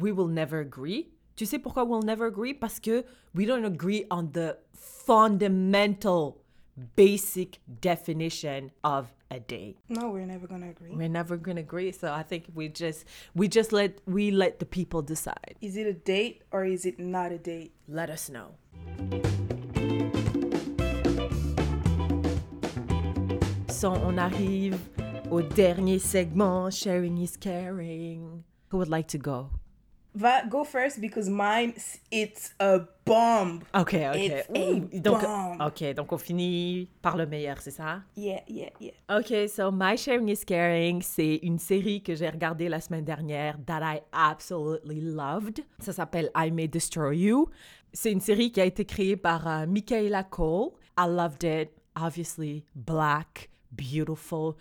We 0.00 0.14
will 0.14 0.32
never 0.32 0.60
agree. 0.60 1.10
Tu 1.36 1.46
sais 1.46 1.58
pourquoi 1.58 1.84
we'll 1.84 2.02
never 2.02 2.26
agree? 2.26 2.54
Parce 2.54 2.78
que 2.78 3.04
we 3.34 3.46
don't 3.46 3.64
agree 3.64 4.04
on 4.10 4.32
the 4.32 4.58
fundamental 4.74 6.42
basic 6.96 7.60
definition 7.80 8.70
of 8.84 9.12
a 9.30 9.40
day. 9.40 9.76
No, 9.88 10.10
we're 10.10 10.26
never 10.26 10.46
gonna 10.46 10.70
agree. 10.70 10.94
We're 10.94 11.08
never 11.08 11.36
gonna 11.36 11.60
agree. 11.60 11.92
So 11.92 12.12
I 12.12 12.22
think 12.22 12.44
we 12.54 12.68
just 12.68 13.06
we 13.34 13.48
just 13.48 13.72
let 13.72 13.98
we 14.06 14.30
let 14.30 14.58
the 14.58 14.66
people 14.66 15.02
decide. 15.02 15.56
Is 15.60 15.76
it 15.76 15.86
a 15.86 15.94
date 15.94 16.42
or 16.50 16.64
is 16.64 16.84
it 16.84 16.98
not 16.98 17.32
a 17.32 17.38
date? 17.38 17.72
Let 17.88 18.10
us 18.10 18.28
know. 18.28 18.54
So 23.68 23.92
on 23.92 24.18
arrive 24.18 24.78
au 25.30 25.40
dernier 25.42 25.98
segment. 25.98 26.72
Sharing 26.74 27.18
is 27.18 27.36
caring. 27.36 28.44
Who 28.68 28.78
would 28.78 28.88
like 28.88 29.08
to 29.08 29.18
go? 29.18 29.50
Va, 30.14 30.42
go 30.46 30.62
first 30.62 31.00
because 31.00 31.30
mine, 31.30 31.72
it's 32.10 32.54
a 32.60 32.80
bomb. 33.06 33.62
Ok, 33.72 33.94
ok. 33.94 34.16
It's 34.16 34.48
a 34.54 35.00
donc, 35.00 35.22
bomb. 35.22 35.60
Ok, 35.60 35.94
donc 35.94 36.12
on 36.12 36.18
finit 36.18 36.90
par 37.00 37.16
le 37.16 37.24
meilleur, 37.24 37.62
c'est 37.62 37.70
ça? 37.70 38.02
Yeah, 38.14 38.42
yeah, 38.46 38.68
yeah. 38.78 38.92
Ok, 39.08 39.48
so 39.48 39.70
My 39.72 39.96
Sharing 39.96 40.28
is 40.28 40.44
Caring, 40.44 41.00
c'est 41.00 41.36
une 41.42 41.58
série 41.58 42.02
que 42.02 42.14
j'ai 42.14 42.28
regardée 42.28 42.68
la 42.68 42.80
semaine 42.80 43.06
dernière 43.06 43.56
that 43.64 43.80
I 43.82 44.02
absolutely 44.12 45.00
loved. 45.00 45.64
Ça 45.78 45.94
s'appelle 45.94 46.30
I 46.36 46.50
May 46.50 46.68
Destroy 46.68 47.16
You. 47.16 47.48
C'est 47.94 48.12
une 48.12 48.20
série 48.20 48.52
qui 48.52 48.60
a 48.60 48.66
été 48.66 48.84
créée 48.84 49.16
par 49.16 49.46
uh, 49.46 49.66
Michaela 49.66 50.24
Cole. 50.24 50.72
I 50.98 51.06
loved 51.08 51.42
it. 51.42 51.70
Obviously, 51.96 52.66
black, 52.74 53.48
beautiful. 53.70 54.56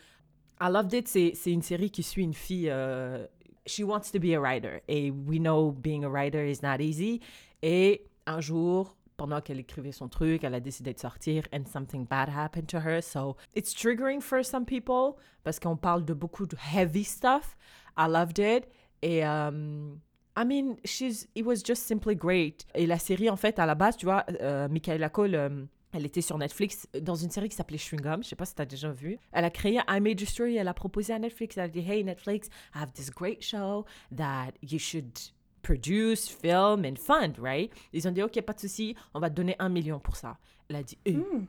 I 0.62 0.70
loved 0.70 0.94
it. 0.94 1.10
C'est 1.10 1.52
une 1.52 1.62
série 1.62 1.92
qui 1.92 2.04
suit 2.04 2.24
une 2.24 2.34
fille... 2.34 2.70
Euh, 2.70 3.28
she 3.72 3.84
wants 3.84 4.12
to 4.12 4.20
be 4.20 4.34
a 4.34 4.40
writer. 4.40 4.82
Et 4.88 5.12
we 5.12 5.40
know 5.40 5.72
being 5.72 6.04
a 6.04 6.10
writer 6.10 6.44
is 6.46 6.62
not 6.62 6.82
easy. 6.82 7.22
Et 7.62 8.02
un 8.28 8.42
jour, 8.42 8.96
pendant 9.18 9.42
qu'elle 9.42 9.60
écrivait 9.60 9.92
son 9.92 10.10
truc, 10.10 10.44
elle 10.44 10.56
a 10.56 10.60
décidé 10.60 10.94
de 10.94 11.00
sortir 11.00 11.44
and 11.54 11.66
something 11.68 12.06
bad 12.06 12.30
happened 12.30 12.68
to 12.68 12.80
her. 12.80 13.02
So 13.02 13.38
it's 13.54 13.74
triggering 13.74 14.22
for 14.22 14.44
some 14.44 14.66
people 14.66 15.18
parce 15.44 15.60
qu'on 15.60 15.78
parle 15.78 16.04
de 16.06 16.14
beaucoup 16.14 16.46
de 16.46 16.58
heavy 16.58 17.04
stuff. 17.04 17.56
I 17.98 18.08
loved 18.08 18.40
it. 18.40 18.68
Et 19.02 19.24
um, 19.24 20.02
I 20.36 20.44
mean, 20.44 20.78
she's, 20.86 21.28
it 21.36 21.46
was 21.46 21.62
just 21.64 21.88
simply 21.88 22.16
great. 22.16 22.66
Et 22.76 22.88
la 22.88 22.98
série, 22.98 23.30
en 23.30 23.36
fait, 23.36 23.60
à 23.60 23.66
la 23.66 23.76
base, 23.76 23.98
tu 23.98 24.06
vois, 24.06 24.26
uh, 24.30 24.68
Michaela 24.70 25.10
Cole, 25.10 25.36
um, 25.36 25.68
elle 25.94 26.06
était 26.06 26.22
sur 26.22 26.38
Netflix 26.38 26.88
euh, 26.96 27.00
dans 27.00 27.16
une 27.16 27.30
série 27.30 27.50
qui 27.50 27.56
s'appelait 27.56 27.78
Chewing 27.78 28.02
Gum. 28.02 28.24
Je 28.24 28.30
sais 28.30 28.36
pas 28.36 28.46
si 28.46 28.56
tu 28.56 28.62
as 28.62 28.66
déjà 28.66 28.92
vu. 28.92 29.18
Elle 29.32 29.46
a 29.46 29.50
créé 29.50 29.80
I 29.90 30.00
Made 30.00 30.20
Story. 30.22 30.58
Elle 30.58 30.68
a 30.68 30.74
proposé 30.74 31.14
à 31.14 31.20
Netflix. 31.20 31.58
Elle 31.58 31.64
a 31.64 31.68
dit 31.68 31.80
Hey 31.80 32.04
Netflix, 32.04 32.48
I 32.76 32.80
have 32.80 32.92
this 32.94 33.10
great 33.10 33.42
show 33.44 33.86
that 34.16 34.52
you 34.62 34.80
should 34.80 35.12
produce, 35.62 36.28
film 36.28 36.86
and 36.86 36.96
fund, 36.96 37.38
right? 37.40 37.72
Ils 37.94 38.08
ont 38.08 38.12
dit 38.12 38.24
Ok, 38.24 38.40
pas 38.42 38.54
de 38.54 38.60
souci, 38.60 38.96
on 39.14 39.20
va 39.20 39.30
te 39.30 39.36
donner 39.36 39.56
un 39.60 39.70
million 39.70 40.00
pour 40.00 40.16
ça. 40.16 40.38
Elle 40.70 40.78
a 40.78 40.84
dit 40.84 40.98
eh, 41.06 41.14
hmm. 41.14 41.46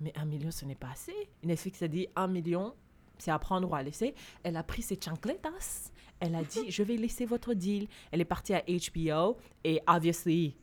Mais 0.00 0.12
un 0.16 0.24
million, 0.24 0.50
ce 0.50 0.64
n'est 0.64 0.74
pas 0.74 0.90
assez. 0.92 1.14
Netflix 1.42 1.82
a 1.82 1.88
dit 1.88 2.08
un 2.16 2.26
million, 2.26 2.74
c'est 3.18 3.30
à 3.30 3.38
prendre 3.38 3.70
ou 3.70 3.74
à 3.74 3.82
laisser. 3.82 4.14
Elle 4.42 4.56
a 4.56 4.62
pris 4.62 4.82
ses 4.82 4.98
chancletas. 5.02 5.90
Elle 6.20 6.34
a 6.34 6.42
dit, 6.42 6.64
je 6.70 6.82
vais 6.82 6.96
laisser 6.96 7.26
votre 7.26 7.52
deal. 7.54 7.86
Elle 8.10 8.20
est 8.20 8.26
partie 8.26 8.54
à 8.54 8.62
HBO 8.62 9.36
et 9.64 9.80
obviously, 9.86 10.56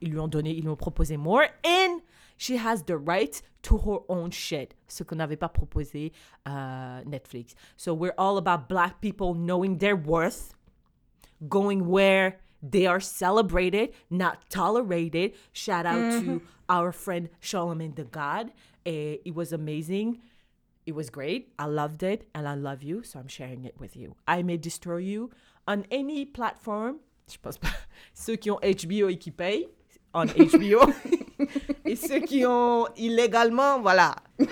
ils 0.00 0.10
lui 0.10 0.18
ont 0.18 0.28
donné, 0.28 0.52
ils 0.52 0.62
lui 0.62 0.68
ont 0.68 0.76
proposé 0.76 1.16
more. 1.16 1.42
And 1.66 2.00
she 2.42 2.56
has 2.56 2.82
the 2.82 2.98
right 2.98 3.40
to 3.62 3.78
her 3.78 3.98
own 4.08 4.32
shit, 4.32 4.74
ce 4.88 5.04
qu'on 5.04 5.16
n'avait 5.16 5.38
pas 5.38 5.48
proposé 5.48 6.12
à 6.44 7.04
Netflix. 7.06 7.54
So 7.76 7.94
we're 7.94 8.14
all 8.18 8.36
about 8.36 8.68
black 8.68 9.00
people 9.00 9.34
knowing 9.34 9.78
their 9.78 9.94
worth, 9.94 10.52
going 11.48 11.86
where 11.86 12.40
they 12.60 12.84
are 12.86 12.98
celebrated, 12.98 13.90
not 14.10 14.50
tolerated. 14.50 15.34
Shout 15.52 15.86
out 15.86 16.20
to 16.22 16.42
our 16.68 16.90
friend 16.90 17.28
Charlemagne 17.40 17.94
the 17.94 18.04
God. 18.04 18.50
Eh, 18.84 19.18
it 19.24 19.34
was 19.36 19.52
amazing. 19.52 20.20
It 20.84 20.96
was 20.96 21.10
great. 21.10 21.52
I 21.60 21.66
loved 21.66 22.02
it 22.02 22.28
and 22.34 22.48
I 22.48 22.54
love 22.54 22.82
you, 22.82 23.04
so 23.04 23.20
I'm 23.20 23.28
sharing 23.28 23.64
it 23.64 23.78
with 23.78 23.96
you. 23.96 24.16
I 24.26 24.42
may 24.42 24.56
destroy 24.56 24.96
you 24.96 25.30
on 25.68 25.86
any 25.92 26.24
platform. 26.24 26.96
Je 27.30 27.38
pense 27.38 27.56
pas. 27.56 27.70
Ceux 28.14 28.36
qui 28.36 28.50
ont 28.50 28.58
HBO 28.60 29.08
et 29.08 29.16
qui 29.16 29.30
payent 29.30 29.68
on 30.12 30.26
HBO. 30.26 30.92
et 31.84 31.96
ceux 31.96 32.20
qui 32.20 32.44
ont 32.46 32.86
illégalement, 32.96 33.80
voilà. 33.80 34.14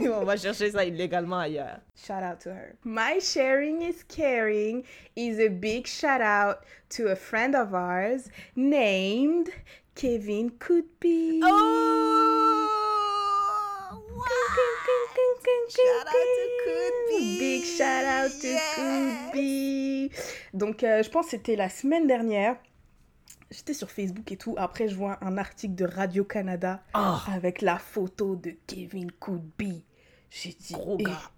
on, 0.00 0.24
va 0.24 0.36
chercher 0.36 0.70
ça 0.70 0.84
illégalement 0.84 1.38
ailleurs. 1.40 1.78
Shout 1.96 2.22
out 2.22 2.40
to 2.40 2.50
her. 2.50 2.74
My 2.84 3.20
sharing 3.20 3.82
is 3.82 4.04
caring 4.08 4.84
is 5.16 5.38
a 5.40 5.48
big 5.48 5.86
shout 5.86 6.20
out 6.20 6.58
to 6.90 7.08
a 7.08 7.16
friend 7.16 7.54
of 7.54 7.74
ours 7.74 8.28
named 8.56 9.48
Kevin 9.94 10.50
Cootby. 10.58 11.40
Oh! 11.42 12.52
Shout 15.74 16.06
out 16.06 16.12
to 16.12 16.48
Cootby. 16.66 17.38
Big 17.38 17.64
shout 17.64 18.04
out 18.04 18.30
to. 18.42 18.58
Cootby. 18.76 20.10
Donc, 20.52 20.82
euh, 20.82 21.02
je 21.02 21.08
pense 21.08 21.26
que 21.26 21.30
c'était 21.30 21.56
la 21.56 21.70
semaine 21.70 22.06
dernière. 22.06 22.56
J'étais 23.52 23.74
sur 23.74 23.90
Facebook 23.90 24.30
et 24.32 24.36
tout. 24.36 24.54
Après, 24.56 24.88
je 24.88 24.96
vois 24.96 25.18
un 25.22 25.36
article 25.36 25.74
de 25.74 25.84
Radio-Canada 25.84 26.82
Oh, 26.94 27.16
avec 27.28 27.60
la 27.60 27.78
photo 27.78 28.34
de 28.34 28.54
Kevin 28.66 29.12
Cootby. 29.12 29.84
J'ai 30.30 30.54
dit, 30.54 30.72
gros 30.72 30.96
eh, 30.98 31.04
gars. 31.04 31.30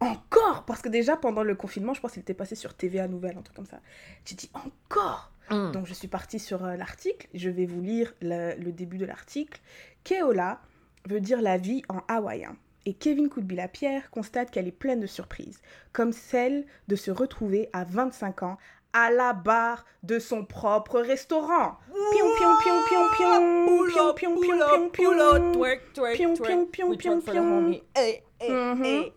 encore? 0.00 0.64
Parce 0.66 0.82
que 0.82 0.88
déjà, 0.88 1.16
pendant 1.16 1.44
le 1.44 1.54
confinement, 1.54 1.94
je 1.94 2.00
pense 2.00 2.12
qu'il 2.12 2.22
était 2.22 2.34
passé 2.34 2.56
sur 2.56 2.74
TVA 2.74 3.06
Nouvelle, 3.06 3.38
un 3.38 3.42
truc 3.42 3.56
comme 3.56 3.66
ça. 3.66 3.80
J'ai 4.24 4.34
dit, 4.34 4.50
encore? 4.54 5.30
Mm. 5.50 5.70
Donc, 5.70 5.86
je 5.86 5.94
suis 5.94 6.08
partie 6.08 6.40
sur 6.40 6.64
euh, 6.64 6.76
l'article. 6.76 7.28
Je 7.32 7.48
vais 7.48 7.66
vous 7.66 7.80
lire 7.80 8.12
le, 8.20 8.54
le 8.56 8.72
début 8.72 8.98
de 8.98 9.06
l'article. 9.06 9.60
Keola 10.02 10.60
veut 11.08 11.20
dire 11.20 11.40
la 11.40 11.58
vie 11.58 11.82
en 11.88 12.00
hawaïen. 12.08 12.56
Et 12.84 12.94
Kevin 12.94 13.28
Cootby-Lapierre 13.28 14.10
constate 14.10 14.50
qu'elle 14.50 14.66
est 14.66 14.72
pleine 14.72 14.98
de 14.98 15.06
surprises, 15.06 15.60
comme 15.92 16.12
celle 16.12 16.66
de 16.88 16.96
se 16.96 17.12
retrouver 17.12 17.68
à 17.72 17.84
25 17.84 18.42
ans 18.42 18.58
à 18.92 19.10
la 19.10 19.32
barre 19.32 19.84
de 20.02 20.18
son 20.18 20.44
propre 20.44 21.00
restaurant. 21.00 21.78
Pion, 22.12 22.26
pion, 22.38 22.50
pion, 22.62 22.74
pion, 22.88 23.02
pion. 23.16 23.66
Pull 23.66 23.92
Pion, 23.92 24.08
up, 24.08 24.16
pion, 24.16 24.34
pull 24.34 24.42
pion, 24.46 24.60
up, 24.60 24.92
pion, 24.92 25.10
pull 25.10 25.20
up, 25.20 25.32
pion. 25.42 25.52
twerk, 25.52 25.80
twerk, 25.94 26.14
Pion, 26.16 26.34
twerk. 26.34 26.48
pion, 26.48 26.66
pion, 26.66 26.88
We 26.90 26.96
pion, 26.98 27.12
twerk 27.20 27.24
for 27.24 27.32
the 27.32 27.36
pion. 27.38 27.58
homie? 27.58 27.82
Hey, 27.96 28.22
hey, 28.40 28.50
Mhm. 28.50 28.84
hey. 28.84 29.12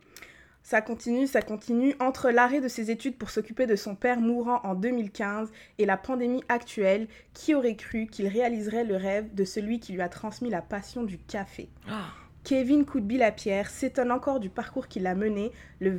Ça 0.63 0.81
continue, 0.81 1.27
ça 1.27 1.43
continue. 1.43 1.93
Entre 1.99 2.31
l'arrêt 2.31 2.59
de 2.59 2.67
ses 2.67 2.89
études 2.89 3.17
pour 3.19 3.29
s'occuper 3.29 3.67
de 3.67 3.75
son 3.75 3.93
père 3.93 4.19
mourant 4.19 4.61
en 4.63 4.73
2015 4.73 5.51
et 5.77 5.85
la 5.85 5.95
pandémie 5.95 6.43
actuelle, 6.49 7.07
qui 7.35 7.53
aurait 7.53 7.75
cru 7.75 8.07
qu'il 8.07 8.27
réaliserait 8.27 8.83
le 8.83 8.95
rêve 8.95 9.35
de 9.35 9.43
celui 9.43 9.79
qui 9.79 9.93
lui 9.93 10.01
a 10.01 10.09
transmis 10.09 10.49
la 10.49 10.63
passion 10.63 11.03
du 11.03 11.19
café? 11.19 11.69
Ah. 11.87 12.05
Kevin 12.43 12.83
Cootby-Lapierre 12.85 13.69
s'étonne 13.69 14.11
encore 14.11 14.39
du 14.39 14.49
parcours 14.49 14.87
qu'il 14.87 15.05
a 15.05 15.13
mené 15.13 15.51
le 15.79 15.91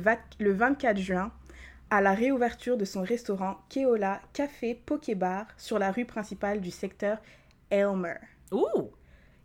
24 0.51 0.97
juin 0.97 1.31
à 1.89 2.01
la 2.01 2.13
réouverture 2.13 2.77
de 2.77 2.85
son 2.85 3.01
restaurant 3.01 3.57
Keola 3.69 4.21
Café 4.33 4.75
Pokébar 4.75 5.45
sur 5.57 5.79
la 5.79 5.91
rue 5.91 6.05
principale 6.05 6.59
du 6.61 6.71
secteur 6.71 7.19
Elmer. 7.69 8.15
Ouh. 8.51 8.91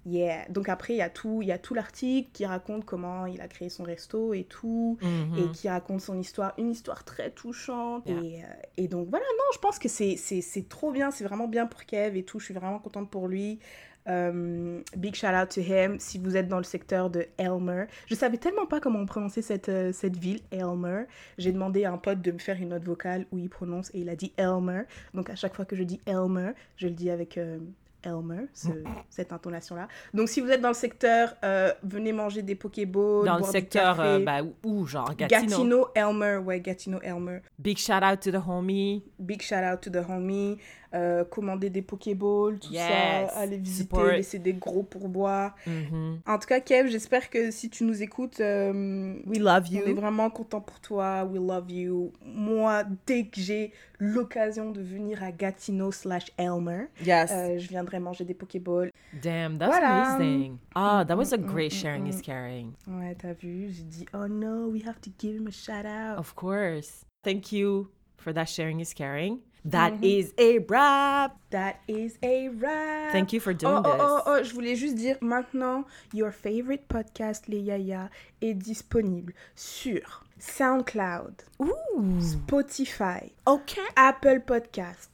Yeah. 0.04 0.46
Donc 0.48 0.68
après, 0.68 0.94
il 0.94 0.96
y 0.96 1.02
a 1.02 1.08
tout, 1.08 1.42
il 1.42 1.48
y 1.48 1.52
a 1.52 1.58
tout 1.58 1.74
l'article 1.74 2.28
qui 2.32 2.44
raconte 2.44 2.84
comment 2.84 3.26
il 3.26 3.40
a 3.40 3.46
créé 3.46 3.68
son 3.68 3.84
resto 3.84 4.34
et 4.34 4.42
tout 4.42 4.98
Mhm. 5.00 5.38
et 5.38 5.52
qui 5.52 5.68
raconte 5.68 6.00
son 6.00 6.18
histoire, 6.18 6.54
une 6.58 6.72
histoire 6.72 7.04
très 7.04 7.30
touchante. 7.30 8.08
Yeah. 8.08 8.20
Et, 8.24 8.42
euh, 8.42 8.46
et 8.78 8.88
donc 8.88 9.08
voilà, 9.08 9.24
non, 9.38 9.44
je 9.54 9.58
pense 9.60 9.78
que 9.78 9.88
c'est 9.88 10.16
c'est- 10.16 10.40
c'est 10.40 10.68
trop 10.68 10.90
bien, 10.90 11.12
c'est 11.12 11.22
vraiment 11.22 11.46
bien 11.46 11.66
pour 11.66 11.84
Kev 11.84 12.16
et 12.18 12.24
tout, 12.24 12.40
je 12.40 12.46
suis 12.46 12.54
vraiment 12.54 12.80
contente 12.80 13.08
pour 13.10 13.28
lui. 13.28 13.60
Euh, 14.08 14.80
big 14.96 15.14
shout 15.14 15.28
out 15.28 15.48
to 15.50 15.60
him 15.60 15.96
si 15.98 16.18
vous 16.18 16.36
êtes 16.36 16.48
dans 16.48 16.58
le 16.58 16.64
secteur 16.64 17.08
de 17.10 17.26
Elmer. 17.38 17.84
Je 18.06 18.14
savais 18.14 18.36
tellement 18.36 18.66
pas 18.66 18.80
comment 18.80 18.98
on 18.98 19.06
prononçait 19.06 19.42
cette, 19.42 19.68
euh, 19.68 19.92
cette 19.92 20.16
ville, 20.16 20.40
Elmer. 20.50 21.04
J'ai 21.38 21.52
demandé 21.52 21.84
à 21.84 21.92
un 21.92 21.98
pote 21.98 22.20
de 22.20 22.32
me 22.32 22.38
faire 22.38 22.56
une 22.60 22.70
note 22.70 22.84
vocale 22.84 23.26
où 23.30 23.38
il 23.38 23.48
prononce 23.48 23.90
et 23.94 24.00
il 24.00 24.08
a 24.08 24.16
dit 24.16 24.32
Elmer. 24.36 24.82
Donc 25.14 25.30
à 25.30 25.36
chaque 25.36 25.54
fois 25.54 25.64
que 25.64 25.76
je 25.76 25.84
dis 25.84 26.00
Elmer, 26.06 26.50
je 26.76 26.88
le 26.88 26.94
dis 26.94 27.10
avec 27.10 27.38
euh, 27.38 27.58
Elmer, 28.04 28.46
ce- 28.52 28.66
cette 29.08 29.32
intonation-là. 29.32 29.86
Donc 30.12 30.28
si 30.28 30.40
vous 30.40 30.48
êtes 30.50 30.60
dans 30.60 30.66
le 30.70 30.74
secteur, 30.74 31.36
euh, 31.44 31.72
venez 31.84 32.12
manger 32.12 32.42
des 32.42 32.56
Pokéballs. 32.56 33.24
Dans 33.24 33.36
le 33.36 33.44
secteur, 33.44 33.96
café. 33.98 34.24
bah, 34.24 34.40
où, 34.64 34.84
genre 34.84 35.14
Gatineau. 35.14 35.48
Gatineau, 35.48 35.86
Elmer, 35.94 36.38
ouais, 36.38 36.58
Gatineau, 36.60 36.98
Elmer. 37.02 37.38
Big 37.60 37.78
shout 37.78 38.02
out 38.02 38.18
to 38.18 38.32
the 38.32 38.42
homie. 38.44 39.04
Big 39.20 39.40
shout 39.40 39.62
out 39.62 39.80
to 39.80 39.90
the 39.90 40.02
homie. 40.08 40.58
Euh, 40.94 41.24
commander 41.24 41.70
des 41.70 41.80
Pokéballs, 41.80 42.58
tout 42.58 42.70
Yes, 42.72 42.86
ça. 42.86 43.38
Aller 43.38 43.56
visiter, 43.56 43.82
support. 43.84 44.06
laisser 44.08 44.38
des 44.38 44.52
gros 44.52 44.82
pourboires. 44.82 45.54
Mhm. 45.66 46.20
En 46.26 46.38
tout 46.38 46.46
cas, 46.46 46.60
Kev, 46.60 46.88
j'espère 46.90 47.30
que 47.30 47.50
si 47.50 47.70
tu 47.70 47.84
nous 47.84 48.02
écoutes, 48.02 48.40
euh, 48.40 49.14
We 49.26 49.38
love 49.38 49.64
on 49.70 49.74
est 49.74 49.88
you. 49.88 49.94
vraiment 49.96 50.28
content 50.28 50.60
pour 50.60 50.80
toi. 50.80 51.24
We 51.24 51.40
love 51.40 51.70
you. 51.70 52.12
Moi, 52.24 52.84
dès 53.06 53.24
que 53.24 53.40
j'ai 53.40 53.72
l'occasion 53.98 54.70
de 54.70 54.82
venir 54.82 55.22
à 55.22 55.32
Gatineau 55.32 55.92
slash 55.92 56.26
Elmer, 56.36 56.88
Yes. 57.02 57.30
euh, 57.32 57.58
je 57.58 57.68
viendrai 57.68 57.98
manger 57.98 58.24
des 58.24 58.34
Pokéballs. 58.34 58.90
Damn, 59.22 59.56
that's 59.58 59.70
voilà. 59.70 60.14
amazing. 60.16 60.58
Ah, 60.74 61.04
that 61.06 61.16
was 61.16 61.32
a 61.32 61.38
Mm, 61.38 61.44
mm, 61.44 61.46
great 61.46 61.72
mm, 61.72 61.74
sharing 61.74 62.06
is 62.06 62.20
caring. 62.20 62.72
Ouais, 62.86 63.14
t'as 63.18 63.32
vu, 63.32 63.70
j'ai 63.70 63.84
dit, 63.84 64.04
oh 64.12 64.28
no, 64.28 64.66
we 64.68 64.82
have 64.86 65.00
to 65.00 65.10
give 65.18 65.34
him 65.36 65.46
a 65.46 65.50
shout 65.50 65.86
out. 65.86 66.18
Of 66.18 66.34
course. 66.34 67.04
Thank 67.24 67.50
you 67.52 67.88
for 68.18 68.34
that 68.34 68.46
sharing 68.46 68.80
is 68.80 68.92
caring. 68.92 69.38
That 69.64 69.94
Mhm. 70.00 70.04
is 70.04 70.34
a 70.38 70.58
wrap. 70.58 71.36
That 71.50 71.76
is 71.86 72.18
a 72.22 72.48
wrap. 72.48 73.12
Thank 73.12 73.32
you 73.32 73.38
for 73.40 73.54
doing 73.54 73.74
Oh, 73.76 73.82
oh, 73.84 73.92
this. 73.92 74.02
oh, 74.02 74.22
oh, 74.26 74.42
je 74.42 74.52
voulais 74.54 74.74
juste 74.76 74.96
dire 74.96 75.16
maintenant, 75.20 75.84
your 76.12 76.32
favorite 76.32 76.88
podcast, 76.88 77.46
les 77.46 77.60
Yaya, 77.60 78.10
est 78.40 78.54
disponible 78.54 79.32
sur 79.54 80.00
SoundCloud, 80.38 81.34
Ooh. 81.60 82.18
Spotify, 82.20 83.30
Okay. 83.46 83.82
Apple 83.96 84.40
Podcast, 84.40 85.10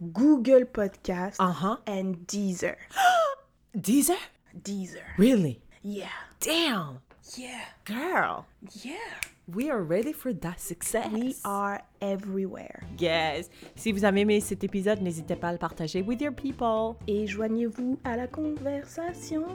Google 0.00 0.64
Podcast, 0.64 1.36
Uh-huh. 1.38 1.76
and 1.86 2.26
Deezer. 2.26 2.76
Deezer? 3.76 4.16
Deezer. 4.56 5.04
Really? 5.18 5.60
Yeah. 5.82 6.08
Damn. 6.40 7.00
Yeah. 7.36 7.64
Girl, 7.84 8.46
Yeah. 8.82 8.96
We 9.54 9.70
are 9.70 9.82
ready 9.82 10.12
for 10.12 10.32
that 10.32 10.60
success. 10.60 11.10
We 11.12 11.36
are 11.44 11.82
everywhere. 12.00 12.82
Yes. 12.98 13.48
Si 13.74 13.92
vous 13.92 14.04
avez 14.04 14.20
aimé 14.20 14.40
cet 14.40 14.64
épisode, 14.64 15.00
n'hésitez 15.00 15.36
pas 15.36 15.48
à 15.48 15.52
le 15.52 15.58
partager 15.58 16.02
with 16.02 16.20
your 16.20 16.32
people. 16.32 16.96
Et 17.06 17.26
joignez-vous 17.26 17.98
à 18.04 18.16
la 18.16 18.26
conversation 18.26 19.46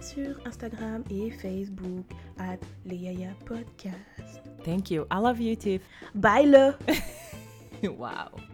sur 0.00 0.38
Instagram 0.46 1.02
et 1.10 1.30
Facebook 1.30 2.06
at 2.38 2.58
Yaya 2.86 3.30
Podcast. 3.44 4.42
Thank 4.64 4.90
you. 4.90 5.06
I 5.10 5.20
love 5.20 5.40
you, 5.40 5.54
Tiff. 5.56 5.82
Bye 6.14 6.46
là! 6.46 6.74
wow. 7.82 8.47